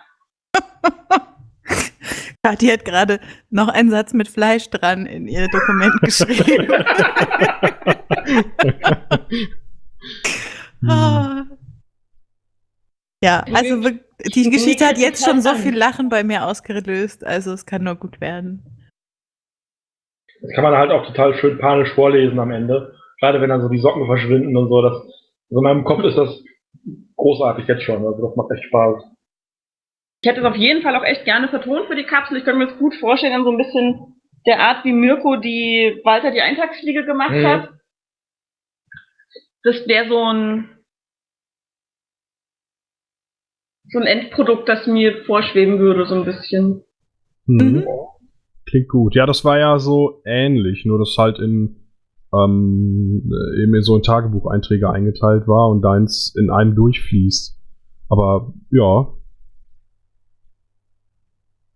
Die 2.60 2.70
hat 2.70 2.84
gerade 2.84 3.18
noch 3.50 3.68
einen 3.68 3.90
Satz 3.90 4.12
mit 4.12 4.28
Fleisch 4.28 4.70
dran 4.70 5.06
in 5.06 5.26
ihr 5.26 5.48
Dokument 5.48 6.00
geschrieben. 6.00 6.68
Ah. 10.86 11.44
Ja, 13.22 13.44
also 13.52 13.80
die 14.34 14.50
Geschichte 14.50 14.86
hat 14.86 14.98
jetzt 14.98 15.24
schon 15.24 15.40
so 15.40 15.54
viel 15.54 15.76
Lachen 15.76 16.08
bei 16.08 16.24
mir 16.24 16.44
ausgelöst, 16.46 17.24
also 17.24 17.52
es 17.52 17.66
kann 17.66 17.84
nur 17.84 17.96
gut 17.96 18.20
werden. 18.20 18.62
Das 20.42 20.50
kann 20.54 20.64
man 20.64 20.76
halt 20.76 20.90
auch 20.90 21.06
total 21.06 21.34
schön 21.38 21.58
panisch 21.58 21.92
vorlesen 21.94 22.38
am 22.38 22.50
Ende. 22.50 22.94
Gerade 23.20 23.40
wenn 23.40 23.48
dann 23.48 23.62
so 23.62 23.68
die 23.70 23.78
Socken 23.78 24.06
verschwinden 24.06 24.56
und 24.56 24.68
so. 24.68 24.82
Das, 24.82 24.92
also 24.92 25.58
in 25.58 25.62
meinem 25.62 25.84
Kopf 25.84 26.04
ist 26.04 26.16
das 26.18 26.42
großartig 27.16 27.66
jetzt 27.66 27.82
schon. 27.84 28.06
Also 28.06 28.26
das 28.26 28.36
macht 28.36 28.50
echt 28.52 28.64
Spaß. 28.66 29.02
Ich 30.22 30.28
hätte 30.30 30.40
es 30.40 30.46
auf 30.46 30.56
jeden 30.56 30.82
Fall 30.82 30.94
auch 30.96 31.04
echt 31.04 31.24
gerne 31.24 31.48
vertont 31.48 31.86
für 31.86 31.96
die 31.96 32.04
Kapsel. 32.04 32.36
Ich 32.36 32.44
könnte 32.44 32.58
mir 32.58 32.66
das 32.66 32.78
gut 32.78 32.94
vorstellen, 32.96 33.44
so 33.44 33.50
ein 33.50 33.56
bisschen 33.56 34.20
der 34.46 34.60
Art, 34.60 34.84
wie 34.84 34.92
Mirko 34.92 35.36
die 35.36 36.00
Walter 36.04 36.30
die 36.30 36.42
Eintagsfliege 36.42 37.06
gemacht 37.06 37.30
Mhm. 37.32 37.46
hat. 37.46 37.70
Das 39.62 39.86
wäre 39.88 40.08
so 40.08 40.22
ein 40.32 40.75
so 43.88 43.98
ein 43.98 44.06
Endprodukt, 44.06 44.68
das 44.68 44.86
mir 44.86 45.24
vorschweben 45.24 45.78
würde, 45.78 46.06
so 46.06 46.14
ein 46.14 46.24
bisschen. 46.24 46.82
Mhm. 47.46 47.58
Mhm. 47.58 47.86
Klingt 48.68 48.88
gut. 48.88 49.14
Ja, 49.14 49.26
das 49.26 49.44
war 49.44 49.58
ja 49.58 49.78
so 49.78 50.22
ähnlich, 50.24 50.84
nur 50.84 50.98
dass 50.98 51.16
halt 51.16 51.38
in 51.38 51.76
ähm, 52.32 53.30
äh, 53.30 53.62
eben 53.62 53.74
in 53.74 53.82
so 53.82 53.96
ein 53.96 54.02
Tagebucheinträge 54.02 54.90
eingeteilt 54.90 55.46
war 55.46 55.68
und 55.68 55.82
deins 55.82 56.34
in 56.36 56.50
einem 56.50 56.74
durchfließt. 56.74 57.56
Aber 58.08 58.52
ja. 58.70 59.12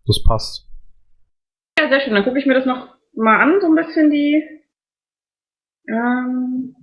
Das 0.06 0.22
passt. 0.24 0.68
Ja, 1.78 1.88
sehr 1.88 2.00
schön. 2.00 2.14
Dann 2.14 2.24
gucke 2.24 2.38
ich 2.38 2.46
mir 2.46 2.54
das 2.54 2.66
noch 2.66 2.88
mal 3.14 3.40
an, 3.40 3.60
so 3.60 3.68
ein 3.68 3.76
bisschen 3.76 4.10
die 4.10 4.42
ähm, 5.88 6.74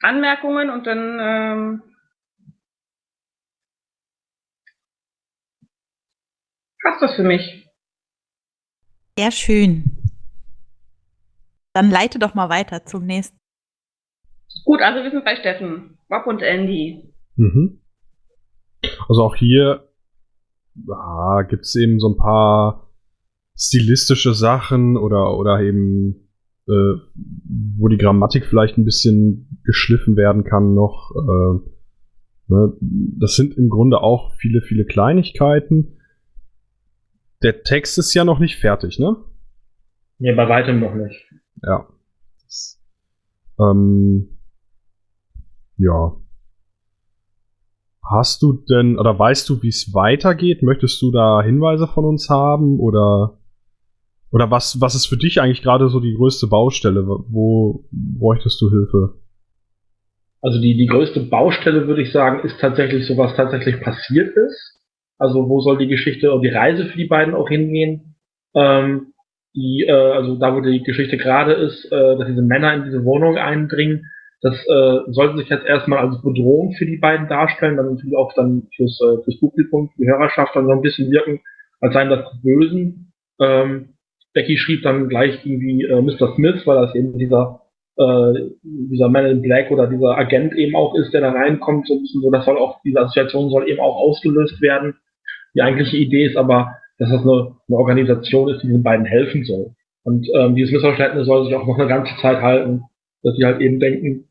Anmerkungen 0.00 0.70
und 0.70 0.86
dann 0.86 1.18
ähm, 1.20 1.82
passt 6.82 7.02
das 7.02 7.14
für 7.16 7.22
mich. 7.22 7.66
Sehr 9.18 9.30
schön. 9.30 9.84
Dann 11.74 11.90
leite 11.90 12.18
doch 12.18 12.34
mal 12.34 12.48
weiter 12.48 12.84
zum 12.84 13.04
nächsten. 13.04 13.38
Gut, 14.64 14.80
also 14.82 15.02
wir 15.02 15.10
sind 15.10 15.24
bei 15.24 15.36
Steffen, 15.36 15.98
Bob 16.08 16.26
und 16.26 16.42
Andy. 16.42 17.12
Mhm. 17.36 17.80
Also 19.08 19.22
auch 19.22 19.36
hier 19.36 19.88
ja, 20.74 21.42
gibt 21.42 21.64
es 21.64 21.76
eben 21.76 22.00
so 22.00 22.08
ein 22.08 22.16
paar 22.16 22.90
stilistische 23.56 24.34
Sachen 24.34 24.96
oder, 24.96 25.36
oder 25.36 25.60
eben, 25.60 26.29
äh, 26.70 27.00
wo 27.76 27.88
die 27.88 27.98
Grammatik 27.98 28.46
vielleicht 28.46 28.78
ein 28.78 28.84
bisschen 28.84 29.60
geschliffen 29.64 30.16
werden 30.16 30.44
kann 30.44 30.74
noch. 30.74 31.10
Äh, 31.16 32.52
ne? 32.52 32.72
Das 33.18 33.34
sind 33.36 33.56
im 33.56 33.68
Grunde 33.68 34.00
auch 34.00 34.34
viele, 34.34 34.62
viele 34.62 34.84
Kleinigkeiten. 34.84 35.96
Der 37.42 37.62
Text 37.62 37.98
ist 37.98 38.14
ja 38.14 38.24
noch 38.24 38.38
nicht 38.38 38.56
fertig, 38.58 38.98
ne? 38.98 39.16
Nee, 40.18 40.34
bei 40.34 40.48
weitem 40.48 40.80
noch 40.80 40.94
nicht. 40.94 41.32
Ja. 41.62 41.88
Ähm, 43.58 44.38
ja. 45.76 46.16
Hast 48.02 48.42
du 48.42 48.52
denn, 48.68 48.98
oder 48.98 49.18
weißt 49.18 49.48
du, 49.48 49.62
wie 49.62 49.68
es 49.68 49.94
weitergeht? 49.94 50.62
Möchtest 50.62 51.00
du 51.00 51.10
da 51.10 51.42
Hinweise 51.42 51.86
von 51.86 52.04
uns 52.04 52.28
haben? 52.28 52.80
Oder, 52.80 53.38
oder 54.32 54.50
was, 54.50 54.80
was 54.80 54.94
ist 54.94 55.06
für 55.06 55.16
dich 55.16 55.40
eigentlich 55.40 55.62
gerade 55.62 55.88
so 55.88 56.00
die 56.00 56.14
größte 56.14 56.46
Baustelle? 56.46 57.04
Wo 57.06 57.84
bräuchtest 57.90 58.60
du 58.60 58.70
Hilfe? 58.70 59.14
Also 60.42 60.60
die, 60.60 60.76
die 60.76 60.86
größte 60.86 61.20
Baustelle, 61.20 61.86
würde 61.86 62.02
ich 62.02 62.12
sagen, 62.12 62.46
ist 62.46 62.58
tatsächlich 62.60 63.06
so, 63.06 63.16
was 63.16 63.34
tatsächlich 63.36 63.80
passiert 63.80 64.34
ist. 64.36 64.78
Also 65.18 65.48
wo 65.48 65.60
soll 65.60 65.78
die 65.78 65.88
Geschichte 65.88 66.32
und 66.32 66.42
die 66.42 66.48
Reise 66.48 66.86
für 66.86 66.96
die 66.96 67.06
beiden 67.06 67.34
auch 67.34 67.48
hingehen? 67.48 68.16
Ähm, 68.54 69.12
die, 69.54 69.84
äh, 69.86 69.92
also 69.92 70.36
da, 70.36 70.54
wo 70.54 70.60
die 70.60 70.82
Geschichte 70.82 71.18
gerade 71.18 71.52
ist, 71.52 71.84
äh, 71.92 72.16
dass 72.16 72.26
diese 72.26 72.42
Männer 72.42 72.72
in 72.74 72.84
diese 72.84 73.04
Wohnung 73.04 73.36
eindringen, 73.36 74.06
das 74.42 74.54
äh, 74.54 75.12
sollte 75.12 75.36
sich 75.36 75.50
jetzt 75.50 75.66
erstmal 75.66 75.98
als 75.98 76.22
Bedrohung 76.22 76.72
für 76.72 76.86
die 76.86 76.96
beiden 76.96 77.28
darstellen, 77.28 77.76
dann 77.76 77.90
natürlich 77.90 78.16
auch 78.16 78.32
dann 78.34 78.68
fürs, 78.74 78.98
äh, 79.02 79.22
fürs 79.22 79.38
Publikum, 79.38 79.90
für 79.90 80.02
die 80.02 80.08
Hörerschaft 80.08 80.56
dann 80.56 80.64
so 80.64 80.72
ein 80.72 80.80
bisschen 80.80 81.10
wirken, 81.10 81.40
als 81.80 81.92
seien 81.92 82.08
das 82.08 82.24
Bösen. 82.42 83.12
Ähm, 83.38 83.90
Becky 84.32 84.56
schrieb 84.56 84.82
dann 84.82 85.08
gleich 85.08 85.44
irgendwie 85.44 85.84
äh, 85.84 86.00
Mr. 86.00 86.34
Smith, 86.34 86.66
weil 86.66 86.86
das 86.86 86.94
eben 86.94 87.18
dieser 87.18 87.60
äh, 87.96 88.50
dieser 88.62 89.08
Man 89.08 89.26
in 89.26 89.42
Black 89.42 89.70
oder 89.70 89.86
dieser 89.86 90.16
Agent 90.16 90.54
eben 90.54 90.74
auch 90.74 90.94
ist, 90.94 91.12
der 91.12 91.20
da 91.20 91.32
reinkommt, 91.32 91.86
so 91.86 91.94
ein 91.94 92.00
bisschen 92.00 92.22
so, 92.22 92.30
das 92.30 92.44
soll 92.44 92.56
auch, 92.56 92.80
diese 92.82 93.00
Assoziation 93.00 93.50
soll 93.50 93.68
eben 93.68 93.80
auch 93.80 93.96
ausgelöst 93.96 94.60
werden. 94.62 94.94
Die 95.54 95.62
eigentliche 95.62 95.96
Idee 95.96 96.24
ist 96.26 96.36
aber, 96.36 96.76
dass 96.98 97.10
das 97.10 97.22
eine, 97.22 97.56
eine 97.68 97.76
Organisation 97.76 98.48
ist, 98.48 98.62
die 98.62 98.68
den 98.68 98.82
beiden 98.82 99.04
helfen 99.04 99.44
soll. 99.44 99.74
Und 100.02 100.26
ähm, 100.34 100.54
dieses 100.54 100.72
Missverständnis 100.72 101.26
soll 101.26 101.44
sich 101.44 101.54
auch 101.54 101.66
noch 101.66 101.78
eine 101.78 101.88
ganze 101.88 102.14
Zeit 102.22 102.40
halten, 102.40 102.84
dass 103.22 103.36
sie 103.36 103.44
halt 103.44 103.60
eben 103.60 103.80
denken, 103.80 104.28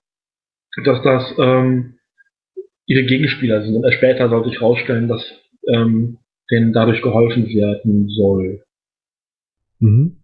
dass 0.84 1.02
das 1.04 1.36
ähm, 1.38 2.00
ihre 2.88 3.04
Gegenspieler 3.04 3.62
sind. 3.62 3.76
Und 3.76 3.84
erst 3.84 3.98
später 3.98 4.30
soll 4.30 4.46
sich 4.46 4.60
herausstellen, 4.60 5.08
dass 5.08 5.24
ähm, 5.68 6.18
denen 6.50 6.74
dadurch 6.74 7.02
geholfen 7.02 7.48
werden 7.50 8.08
soll. 8.10 8.64
Mhm. 9.80 10.18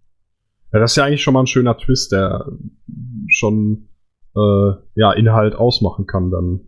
Ja, 0.72 0.80
das 0.80 0.92
ist 0.92 0.98
ja 0.98 1.06
eigentlich 1.06 1.24
schon 1.24 1.34
mal 1.34 1.42
ein 1.42 1.48
schöner 1.48 1.78
Twist, 1.78 2.12
der 2.12 2.46
schon 3.28 3.88
äh, 4.36 4.72
ja, 4.96 5.14
Inhalt 5.14 5.56
ausmachen 5.56 6.06
kann 6.06 6.32
dann. 6.32 6.62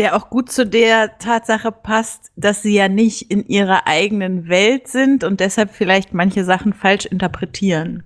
Der 0.00 0.16
auch 0.16 0.28
gut 0.28 0.50
zu 0.50 0.66
der 0.66 1.18
Tatsache 1.18 1.70
passt, 1.70 2.32
dass 2.36 2.62
sie 2.62 2.74
ja 2.74 2.88
nicht 2.88 3.30
in 3.30 3.46
ihrer 3.46 3.86
eigenen 3.86 4.48
Welt 4.48 4.88
sind 4.88 5.22
und 5.22 5.38
deshalb 5.38 5.70
vielleicht 5.70 6.12
manche 6.12 6.44
Sachen 6.44 6.72
falsch 6.72 7.06
interpretieren. 7.06 8.02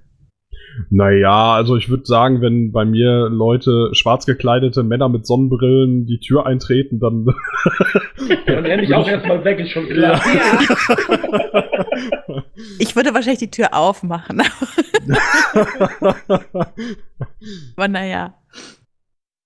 Naja, 0.90 1.54
also 1.54 1.76
ich 1.76 1.88
würde 1.88 2.04
sagen, 2.04 2.40
wenn 2.40 2.72
bei 2.72 2.84
mir 2.84 3.28
Leute, 3.30 3.90
schwarz 3.92 4.26
gekleidete 4.26 4.82
Männer 4.82 5.08
mit 5.08 5.26
Sonnenbrillen 5.26 6.06
die 6.06 6.20
Tür 6.20 6.46
eintreten, 6.46 7.00
dann. 7.00 7.26
Dann 8.46 8.64
renne 8.64 8.84
ich 8.84 8.94
auch 8.94 9.08
erstmal 9.08 9.44
weg, 9.44 9.58
ist 9.58 9.70
schon 9.70 9.86
klar. 9.86 10.20
Ich 12.78 12.96
würde 12.96 13.14
wahrscheinlich 13.14 13.38
die 13.38 13.50
Tür 13.50 13.74
aufmachen. 13.74 14.42
Aber 17.76 17.88
naja. 17.88 18.34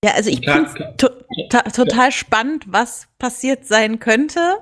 Ja, 0.03 0.11
also 0.15 0.29
ich 0.29 0.39
finde 0.39 0.95
to 0.97 1.09
ta 1.49 1.61
total 1.61 2.11
spannend, 2.11 2.65
was 2.67 3.07
passiert 3.19 3.65
sein 3.65 3.99
könnte. 3.99 4.57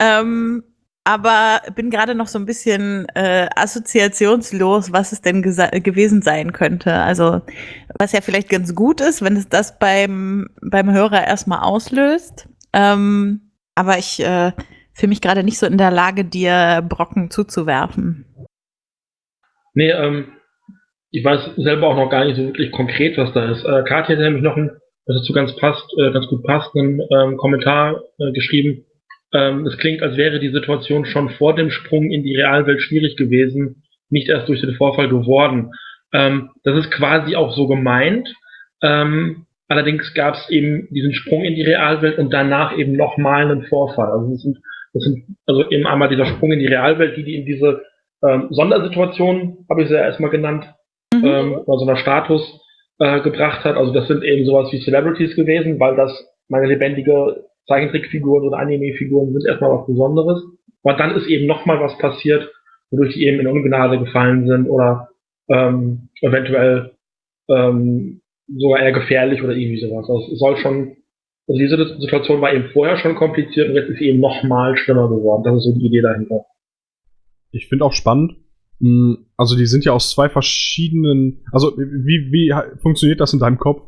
Ähm, 0.00 0.64
aber 1.04 1.62
bin 1.74 1.90
gerade 1.90 2.14
noch 2.14 2.28
so 2.28 2.38
ein 2.38 2.46
bisschen 2.46 3.08
äh, 3.14 3.48
assoziationslos, 3.56 4.92
was 4.92 5.12
es 5.12 5.20
denn 5.20 5.42
gewesen 5.42 6.22
sein 6.22 6.52
könnte. 6.52 6.94
Also, 6.94 7.42
was 7.98 8.12
ja 8.12 8.20
vielleicht 8.20 8.48
ganz 8.48 8.74
gut 8.74 9.00
ist, 9.00 9.22
wenn 9.22 9.36
es 9.36 9.48
das 9.48 9.78
beim, 9.78 10.48
beim 10.60 10.90
Hörer 10.90 11.26
erstmal 11.26 11.60
auslöst. 11.60 12.48
Ähm, 12.72 13.52
aber 13.74 13.98
ich 13.98 14.20
äh, 14.20 14.52
fühle 14.92 15.10
mich 15.10 15.20
gerade 15.20 15.42
nicht 15.42 15.58
so 15.58 15.66
in 15.66 15.78
der 15.78 15.90
Lage, 15.90 16.24
dir 16.24 16.84
Brocken 16.88 17.30
zuzuwerfen. 17.30 18.26
Nee, 19.74 19.90
ähm, 19.90 20.32
ich 21.10 21.24
weiß 21.24 21.56
selber 21.56 21.88
auch 21.88 21.96
noch 21.96 22.10
gar 22.10 22.24
nicht 22.24 22.36
so 22.36 22.44
wirklich 22.44 22.72
konkret, 22.72 23.16
was 23.18 23.32
da 23.32 23.50
ist. 23.50 23.64
Äh, 23.64 23.82
Katja 23.84 24.16
hat 24.16 24.22
nämlich 24.22 24.42
noch 24.42 24.56
einen, 24.56 24.70
was 25.06 25.16
dazu 25.18 25.32
ganz 25.32 25.54
passt, 25.56 25.84
äh, 25.98 26.10
ganz 26.12 26.26
gut 26.26 26.42
passt, 26.44 26.74
einen 26.74 27.00
ähm, 27.10 27.36
Kommentar 27.36 28.02
äh, 28.18 28.32
geschrieben. 28.32 28.84
Ähm, 29.32 29.66
es 29.66 29.78
klingt, 29.78 30.02
als 30.02 30.16
wäre 30.16 30.40
die 30.40 30.50
Situation 30.50 31.06
schon 31.06 31.30
vor 31.30 31.54
dem 31.54 31.70
Sprung 31.70 32.10
in 32.10 32.22
die 32.22 32.36
Realwelt 32.36 32.82
schwierig 32.82 33.16
gewesen, 33.16 33.82
nicht 34.10 34.28
erst 34.28 34.48
durch 34.48 34.60
den 34.60 34.74
Vorfall 34.74 35.08
geworden. 35.08 35.72
Ähm, 36.12 36.50
das 36.64 36.78
ist 36.78 36.90
quasi 36.90 37.36
auch 37.36 37.54
so 37.54 37.66
gemeint. 37.66 38.28
Ähm, 38.82 39.46
allerdings 39.68 40.12
gab 40.14 40.34
es 40.34 40.50
eben 40.50 40.88
diesen 40.90 41.14
Sprung 41.14 41.44
in 41.44 41.54
die 41.54 41.62
Realwelt 41.62 42.18
und 42.18 42.30
danach 42.30 42.76
eben 42.76 42.96
nochmal 42.96 43.50
einen 43.50 43.64
Vorfall. 43.66 44.10
Also 44.10 44.30
das 44.30 44.42
sind, 44.42 44.58
das 44.92 45.04
sind 45.04 45.36
also 45.46 45.68
eben 45.70 45.86
einmal 45.86 46.08
dieser 46.08 46.26
Sprung 46.26 46.52
in 46.52 46.58
die 46.60 46.66
Realwelt, 46.66 47.16
die 47.16 47.24
die 47.24 47.36
in 47.36 47.46
diese 47.46 47.82
ähm, 48.24 48.48
Sondersituation, 48.50 49.64
habe 49.68 49.82
ich 49.82 49.88
sie 49.88 49.94
ja 49.94 50.02
erstmal 50.02 50.30
genannt, 50.30 50.66
Mhm. 51.12 51.24
ähm, 51.24 51.54
oder 51.66 51.78
so 51.78 51.86
einer 51.86 51.96
Status 51.96 52.60
äh, 52.98 53.20
gebracht 53.20 53.64
hat. 53.64 53.76
Also 53.76 53.92
das 53.92 54.08
sind 54.08 54.24
eben 54.24 54.44
sowas 54.46 54.72
wie 54.72 54.80
Celebrities 54.80 55.36
gewesen, 55.36 55.78
weil 55.78 55.96
das 55.96 56.12
meine 56.48 56.66
lebendige 56.66 57.44
Zeichentrickfiguren 57.66 58.48
oder 58.48 58.58
Anime-Figuren 58.58 59.32
sind 59.32 59.46
erstmal 59.46 59.78
was 59.78 59.86
Besonderes. 59.86 60.42
Aber 60.82 60.96
dann 60.96 61.14
ist 61.14 61.26
eben 61.26 61.46
nochmal 61.46 61.80
was 61.80 61.96
passiert, 61.98 62.50
wodurch 62.90 63.14
die 63.14 63.26
eben 63.26 63.40
in 63.40 63.46
Ungnade 63.46 63.98
gefallen 63.98 64.46
sind 64.46 64.68
oder 64.68 65.08
ähm, 65.48 66.08
eventuell 66.20 66.92
ähm, 67.48 68.20
sogar 68.48 68.80
eher 68.80 68.92
gefährlich 68.92 69.42
oder 69.42 69.52
irgendwie 69.52 69.80
sowas. 69.80 70.08
Also 70.08 70.32
es 70.32 70.38
soll 70.38 70.56
schon, 70.56 70.96
Also 71.52 71.60
diese 71.60 72.00
Situation 72.00 72.40
war 72.40 72.54
eben 72.54 72.70
vorher 72.72 72.96
schon 72.96 73.14
kompliziert 73.14 73.68
und 73.68 73.74
jetzt 73.74 73.90
ist 73.90 73.98
sie 73.98 74.06
eben 74.06 74.20
nochmal 74.20 74.74
schlimmer 74.78 75.06
geworden. 75.08 75.42
Das 75.44 75.56
ist 75.56 75.64
so 75.64 75.78
die 75.78 75.84
Idee 75.84 76.00
dahinter. 76.00 76.46
Ich 77.50 77.68
finde 77.68 77.84
auch 77.84 77.92
spannend, 77.92 78.36
hm, 78.80 79.26
also 79.36 79.54
die 79.54 79.66
sind 79.66 79.84
ja 79.84 79.92
aus 79.92 80.12
zwei 80.12 80.30
verschiedenen, 80.30 81.44
also 81.52 81.76
wie, 81.76 82.32
wie 82.32 82.54
funktioniert 82.80 83.20
das 83.20 83.34
in 83.34 83.38
deinem 83.38 83.58
Kopf? 83.58 83.82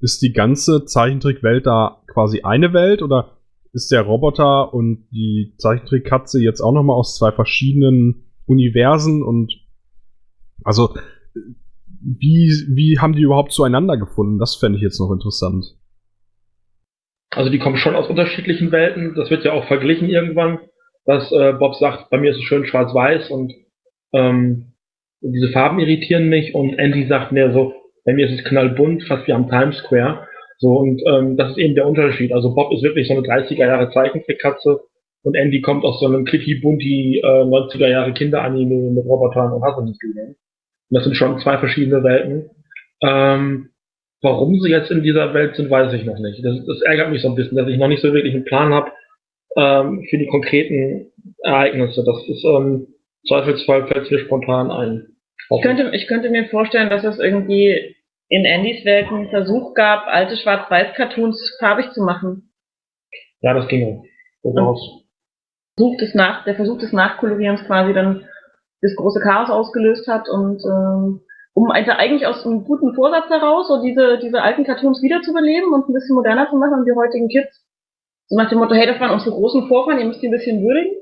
Ist 0.00 0.22
die 0.22 0.32
ganze 0.32 0.84
Zeichentrickwelt 0.84 1.66
da 1.66 2.02
quasi 2.06 2.42
eine 2.42 2.72
Welt 2.72 3.02
oder 3.02 3.38
ist 3.72 3.90
der 3.90 4.02
Roboter 4.02 4.72
und 4.72 5.08
die 5.10 5.54
Zeichentrickkatze 5.58 6.40
jetzt 6.40 6.60
auch 6.60 6.72
nochmal 6.72 6.94
aus 6.94 7.16
zwei 7.16 7.32
verschiedenen 7.32 8.26
Universen 8.46 9.24
und 9.24 9.52
also 10.62 10.94
wie, 12.00 12.64
wie 12.68 13.00
haben 13.00 13.14
die 13.14 13.22
überhaupt 13.22 13.50
zueinander 13.50 13.96
gefunden? 13.96 14.38
Das 14.38 14.54
fände 14.54 14.76
ich 14.76 14.84
jetzt 14.84 15.00
noch 15.00 15.10
interessant. 15.10 15.77
Also 17.30 17.50
die 17.50 17.58
kommen 17.58 17.76
schon 17.76 17.94
aus 17.94 18.08
unterschiedlichen 18.08 18.72
Welten. 18.72 19.14
Das 19.14 19.30
wird 19.30 19.44
ja 19.44 19.52
auch 19.52 19.66
verglichen 19.66 20.08
irgendwann, 20.08 20.58
dass 21.04 21.30
äh, 21.32 21.52
Bob 21.52 21.74
sagt, 21.76 22.10
bei 22.10 22.18
mir 22.18 22.30
ist 22.30 22.38
es 22.38 22.44
schön 22.44 22.66
schwarz-weiß 22.66 23.30
und 23.30 23.52
ähm, 24.12 24.72
diese 25.20 25.48
Farben 25.48 25.78
irritieren 25.78 26.28
mich 26.28 26.54
und 26.54 26.78
Andy 26.78 27.06
sagt 27.06 27.32
mir 27.32 27.52
so, 27.52 27.74
bei 28.04 28.14
mir 28.14 28.28
ist 28.28 28.38
es 28.38 28.44
knallbunt, 28.44 29.04
fast 29.04 29.26
wie 29.26 29.32
am 29.32 29.48
Times 29.48 29.76
Square. 29.78 30.26
So, 30.58 30.76
und 30.76 31.02
ähm, 31.06 31.36
das 31.36 31.50
ist 31.50 31.58
eben 31.58 31.74
der 31.74 31.86
Unterschied. 31.86 32.32
Also 32.32 32.54
Bob 32.54 32.72
ist 32.72 32.82
wirklich 32.82 33.06
so 33.08 33.14
eine 33.14 33.22
30er 33.22 33.66
Jahre 33.66 33.90
Zeichentrickkatze 33.92 34.80
und 35.22 35.36
Andy 35.36 35.60
kommt 35.60 35.84
aus 35.84 36.00
so 36.00 36.06
einem 36.06 36.24
clicky 36.24 36.56
bunti 36.56 37.20
äh, 37.22 37.26
90er 37.26 37.88
Jahre 37.88 38.12
Kinderanime 38.12 38.90
mit 38.90 39.04
Robotern 39.04 39.52
und 39.52 39.98
gesehen. 39.98 40.36
Und 40.90 40.94
das 40.94 41.04
sind 41.04 41.16
schon 41.16 41.38
zwei 41.40 41.58
verschiedene 41.58 42.02
Welten. 42.02 42.50
Ähm, 43.02 43.70
warum 44.22 44.58
sie 44.60 44.70
jetzt 44.70 44.90
in 44.90 45.02
dieser 45.02 45.32
Welt 45.34 45.56
sind, 45.56 45.70
weiß 45.70 45.92
ich 45.92 46.04
noch 46.04 46.18
nicht. 46.18 46.44
Das, 46.44 46.64
das 46.66 46.82
ärgert 46.82 47.10
mich 47.10 47.22
so 47.22 47.28
ein 47.28 47.34
bisschen, 47.34 47.56
dass 47.56 47.68
ich 47.68 47.78
noch 47.78 47.88
nicht 47.88 48.02
so 48.02 48.12
wirklich 48.12 48.34
einen 48.34 48.44
Plan 48.44 48.72
habe 48.74 48.90
ähm, 49.56 50.04
für 50.08 50.18
die 50.18 50.26
konkreten 50.26 51.12
Ereignisse. 51.42 52.04
Das 52.04 52.16
ist 52.28 52.44
ähm, 52.44 52.86
Zweifelsfall 53.26 53.86
fällt 53.88 54.10
mir 54.10 54.20
spontan 54.20 54.70
ein. 54.70 55.16
Ich 55.50 55.62
könnte, 55.62 55.90
ich 55.94 56.06
könnte 56.06 56.30
mir 56.30 56.48
vorstellen, 56.48 56.90
dass 56.90 57.04
es 57.04 57.18
irgendwie 57.18 57.94
in 58.28 58.46
Andys 58.46 58.84
Welt 58.84 59.08
einen 59.08 59.30
Versuch 59.30 59.74
gab, 59.74 60.06
alte 60.06 60.36
Schwarz-Weiß-Cartoons 60.36 61.56
farbig 61.58 61.90
zu 61.92 62.02
machen. 62.02 62.52
Ja, 63.40 63.54
das 63.54 63.68
ging 63.68 63.84
auch. 63.84 64.04
Versuch 65.76 65.96
des 65.98 66.14
Nach 66.14 66.44
der 66.44 66.56
Versuch 66.56 66.78
des 66.78 66.92
Nachkolorierens 66.92 67.64
quasi 67.64 67.94
dann 67.94 68.24
das 68.82 68.94
große 68.96 69.20
Chaos 69.20 69.48
ausgelöst 69.48 70.06
hat 70.08 70.28
und 70.28 70.62
ähm, 70.64 71.20
um 71.58 71.72
einfach 71.72 71.98
eigentlich 71.98 72.24
aus 72.24 72.46
einem 72.46 72.62
guten 72.62 72.94
Vorsatz 72.94 73.28
heraus, 73.28 73.66
so 73.66 73.82
diese, 73.82 74.18
diese 74.22 74.40
alten 74.42 74.62
Cartoons 74.62 75.02
wiederzubeleben 75.02 75.72
und 75.72 75.88
ein 75.88 75.92
bisschen 75.92 76.14
moderner 76.14 76.48
zu 76.48 76.56
machen 76.56 76.78
und 76.78 76.86
die 76.86 76.94
heutigen 76.94 77.28
Kids 77.28 77.66
so 78.28 78.36
nach 78.36 78.48
dem 78.48 78.58
Motto, 78.58 78.74
hey, 78.74 78.86
das 78.86 79.00
waren 79.00 79.10
unsere 79.10 79.34
großen 79.34 79.66
Vorfahren, 79.66 79.98
ihr 79.98 80.06
müsst 80.06 80.22
die 80.22 80.28
ein 80.28 80.32
bisschen 80.32 80.62
würdigen. 80.62 80.94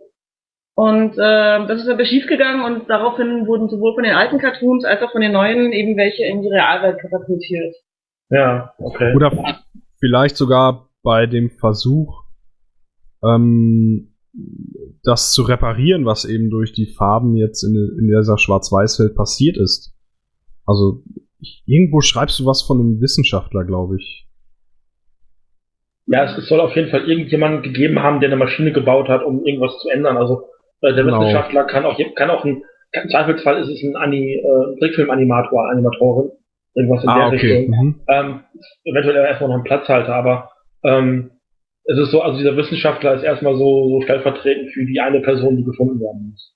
Und 0.76 1.14
äh, 1.14 1.66
das 1.66 1.82
ist 1.82 1.88
aber 1.88 2.04
schiefgegangen 2.04 2.64
und 2.64 2.88
daraufhin 2.88 3.46
wurden 3.46 3.68
sowohl 3.68 3.94
von 3.94 4.04
den 4.04 4.14
alten 4.14 4.38
Cartoons 4.38 4.84
als 4.84 5.02
auch 5.02 5.10
von 5.10 5.20
den 5.20 5.32
neuen 5.32 5.72
eben 5.72 5.96
welche 5.96 6.24
in 6.24 6.42
die 6.42 6.48
Realwelt 6.48 7.00
katapultiert. 7.00 7.74
Ja, 8.30 8.72
okay. 8.78 9.14
Oder 9.14 9.32
vielleicht 9.98 10.36
sogar 10.36 10.88
bei 11.02 11.26
dem 11.26 11.50
Versuch, 11.50 12.22
ähm, 13.24 14.14
das 15.02 15.32
zu 15.32 15.42
reparieren, 15.42 16.04
was 16.04 16.24
eben 16.24 16.50
durch 16.50 16.72
die 16.72 16.86
Farben 16.86 17.36
jetzt 17.36 17.62
in, 17.62 17.74
in 17.98 18.06
dieser 18.06 18.38
Schwarz-Weiß-Welt 18.38 19.16
passiert 19.16 19.56
ist. 19.56 19.95
Also 20.66 21.02
irgendwo 21.66 22.00
schreibst 22.00 22.38
du 22.38 22.46
was 22.46 22.62
von 22.62 22.80
einem 22.80 23.00
Wissenschaftler, 23.00 23.64
glaube 23.64 23.96
ich. 23.98 24.26
Ja, 26.06 26.24
es, 26.24 26.38
es 26.38 26.48
soll 26.48 26.60
auf 26.60 26.74
jeden 26.76 26.90
Fall 26.90 27.08
irgendjemanden 27.08 27.62
gegeben 27.62 28.00
haben, 28.00 28.20
der 28.20 28.28
eine 28.28 28.36
Maschine 28.36 28.72
gebaut 28.72 29.08
hat, 29.08 29.24
um 29.24 29.44
irgendwas 29.44 29.78
zu 29.78 29.88
ändern. 29.88 30.16
Also 30.16 30.44
äh, 30.80 30.94
der 30.94 31.04
genau. 31.04 31.20
Wissenschaftler 31.20 31.64
kann 31.64 31.84
auch, 31.84 31.98
kann 32.14 32.30
auch 32.30 32.44
ein, 32.44 32.62
im 32.92 33.08
Zweifelsfall 33.10 33.60
ist 33.60 33.68
es 33.68 33.82
ein 33.82 33.96
Ani, 33.96 34.34
äh, 34.34 34.78
Trickfilm-Animator, 34.78 35.68
Animatorin, 35.68 36.30
irgendwas 36.74 37.02
in 37.02 37.08
ah, 37.08 37.18
der 37.18 37.38
okay. 37.38 37.56
Richtung. 37.56 37.76
Mhm. 37.76 38.00
Ähm, 38.08 38.40
eventuell 38.84 39.16
erstmal 39.16 39.50
noch 39.50 39.56
ein 39.56 39.64
Platzhalter, 39.64 40.14
aber 40.14 40.50
ähm, 40.84 41.32
es 41.84 41.98
ist 41.98 42.10
so, 42.10 42.20
also 42.20 42.38
dieser 42.38 42.56
Wissenschaftler 42.56 43.14
ist 43.14 43.22
erstmal 43.22 43.56
so, 43.56 43.88
so 43.88 44.00
stellvertretend 44.02 44.72
für 44.72 44.84
die 44.84 45.00
eine 45.00 45.20
Person, 45.20 45.56
die 45.56 45.64
gefunden 45.64 46.00
werden 46.00 46.30
muss. 46.30 46.55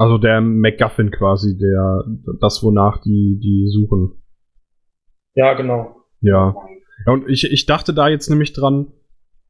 Also 0.00 0.16
der 0.16 0.40
MacGuffin 0.40 1.10
quasi, 1.10 1.58
der 1.58 2.04
das, 2.40 2.62
wonach 2.62 3.02
die, 3.02 3.38
die 3.38 3.68
suchen. 3.68 4.12
Ja, 5.34 5.52
genau. 5.52 5.94
Ja. 6.22 6.54
ja 7.04 7.12
und 7.12 7.28
ich, 7.28 7.44
ich 7.52 7.66
dachte 7.66 7.92
da 7.92 8.08
jetzt 8.08 8.30
nämlich 8.30 8.54
dran, 8.54 8.94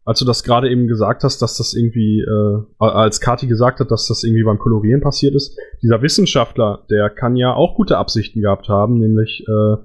als 0.05 0.19
du 0.19 0.25
das 0.25 0.43
gerade 0.43 0.69
eben 0.69 0.89
gesagt 0.89 1.23
hast, 1.23 1.41
dass 1.41 1.57
das 1.57 1.73
irgendwie, 1.73 2.23
äh, 2.23 2.65
als 2.81 3.21
Kati 3.21 3.47
gesagt 3.47 3.79
hat, 3.79 3.93
dass 3.93 4.09
das 4.09 4.25
irgendwie 4.25 4.43
beim 4.43 4.59
Kolorieren 4.59 5.01
passiert 5.01 5.37
ist, 5.37 5.57
dieser 5.85 6.03
Wissenschaftler, 6.03 6.85
der 6.91 7.11
kann 7.11 7.37
ja 7.37 7.55
auch 7.55 7.77
gute 7.77 7.97
Absichten 7.97 8.41
gehabt 8.41 8.69
haben, 8.69 8.99
nämlich 8.99 9.45
äh, 9.47 9.77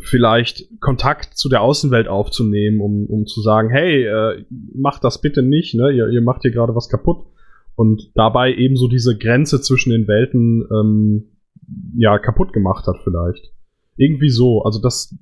vielleicht 0.00 0.80
Kontakt 0.80 1.34
zu 1.38 1.48
der 1.48 1.62
Außenwelt 1.62 2.08
aufzunehmen, 2.08 2.80
um, 2.80 3.06
um 3.06 3.26
zu 3.26 3.42
sagen, 3.42 3.70
hey, 3.70 4.06
äh, 4.06 4.44
macht 4.74 5.04
das 5.04 5.20
bitte 5.20 5.44
nicht, 5.44 5.76
ne? 5.76 5.92
ihr, 5.92 6.08
ihr 6.08 6.20
macht 6.20 6.42
hier 6.42 6.50
gerade 6.50 6.74
was 6.74 6.88
kaputt. 6.88 7.28
Und 7.76 8.10
dabei 8.14 8.54
eben 8.54 8.76
so 8.76 8.88
diese 8.88 9.16
Grenze 9.16 9.60
zwischen 9.60 9.90
den 9.90 10.08
Welten 10.08 10.66
ähm, 10.72 11.36
ja 11.96 12.18
kaputt 12.18 12.52
gemacht 12.52 12.86
hat 12.86 12.96
vielleicht. 13.04 13.52
Irgendwie 13.96 14.30
so, 14.30 14.62
also 14.62 14.80
das 14.80 15.14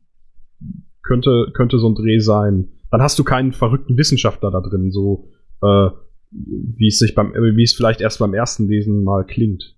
könnte, 1.03 1.51
könnte 1.55 1.79
so 1.79 1.89
ein 1.89 1.95
Dreh 1.95 2.19
sein 2.19 2.71
dann 2.95 3.03
hast 3.03 3.19
du 3.19 3.25
keinen 3.25 3.53
verrückten 3.53 3.99
Wissenschaftler 3.99 4.53
da 4.53 4.61
drin, 4.61 4.93
so 4.93 5.29
äh, 5.63 5.89
wie 6.31 6.87
es 6.87 7.01
sich 7.01 7.17
beim, 7.17 7.35
wie 7.35 7.65
es 7.65 7.75
vielleicht 7.75 8.01
erst 8.01 8.21
beim 8.21 8.35
ersten 8.35 8.69
Lesen 8.69 9.03
mal 9.03 9.25
klingt. 9.25 9.75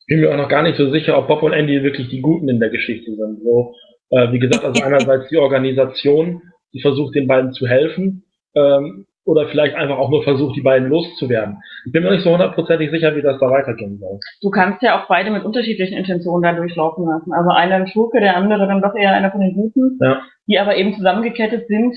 Ich 0.00 0.06
bin 0.08 0.20
mir 0.20 0.30
auch 0.30 0.36
noch 0.36 0.50
gar 0.50 0.62
nicht 0.62 0.76
so 0.76 0.90
sicher, 0.90 1.16
ob 1.16 1.26
Bob 1.26 1.42
und 1.42 1.54
Andy 1.54 1.82
wirklich 1.82 2.10
die 2.10 2.20
Guten 2.20 2.50
in 2.50 2.60
der 2.60 2.68
Geschichte 2.68 3.16
sind. 3.16 3.42
So, 3.42 3.74
äh, 4.10 4.30
wie 4.30 4.40
gesagt, 4.40 4.62
also 4.62 4.82
einerseits 4.82 5.30
die 5.30 5.38
Organisation, 5.38 6.42
die 6.74 6.82
versucht 6.82 7.14
den 7.14 7.26
beiden 7.26 7.52
zu 7.52 7.66
helfen, 7.66 8.24
ähm, 8.54 9.06
oder 9.28 9.46
vielleicht 9.48 9.74
einfach 9.74 9.98
auch 9.98 10.08
nur 10.08 10.22
versucht, 10.22 10.56
die 10.56 10.62
beiden 10.62 10.88
loszuwerden. 10.88 11.58
Ich 11.84 11.92
bin 11.92 12.02
mir 12.02 12.12
nicht 12.12 12.24
so 12.24 12.32
hundertprozentig 12.32 12.90
sicher, 12.90 13.14
wie 13.14 13.20
das 13.20 13.38
da 13.38 13.50
weitergehen 13.50 13.98
soll. 13.98 14.18
Du 14.40 14.50
kannst 14.50 14.82
ja 14.82 14.98
auch 14.98 15.06
beide 15.06 15.30
mit 15.30 15.44
unterschiedlichen 15.44 15.98
Intentionen 15.98 16.42
da 16.42 16.54
durchlaufen 16.54 17.04
lassen. 17.04 17.32
Also 17.34 17.50
einer 17.50 17.74
ein 17.74 17.86
Schurke, 17.88 18.20
der 18.20 18.36
andere 18.36 18.66
dann 18.66 18.80
doch 18.80 18.94
eher 18.94 19.12
einer 19.12 19.30
von 19.30 19.42
den 19.42 19.52
Guten, 19.52 19.98
ja. 20.00 20.22
die 20.46 20.58
aber 20.58 20.76
eben 20.76 20.94
zusammengekettet 20.94 21.68
sind, 21.68 21.94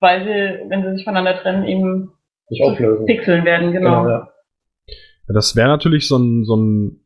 weil 0.00 0.24
sie, 0.24 0.68
wenn 0.68 0.82
sie 0.82 0.96
sich 0.96 1.04
voneinander 1.04 1.40
trennen, 1.40 1.64
eben 1.64 2.10
sich 2.48 2.60
auflösen. 2.62 3.06
pixeln 3.06 3.44
werden, 3.44 3.72
genau. 3.72 4.02
genau 4.02 4.08
ja. 4.08 4.28
Das 5.28 5.54
wäre 5.54 5.68
natürlich 5.68 6.08
so 6.08 6.18
ein, 6.18 6.44
so 6.44 6.56
ein 6.56 7.04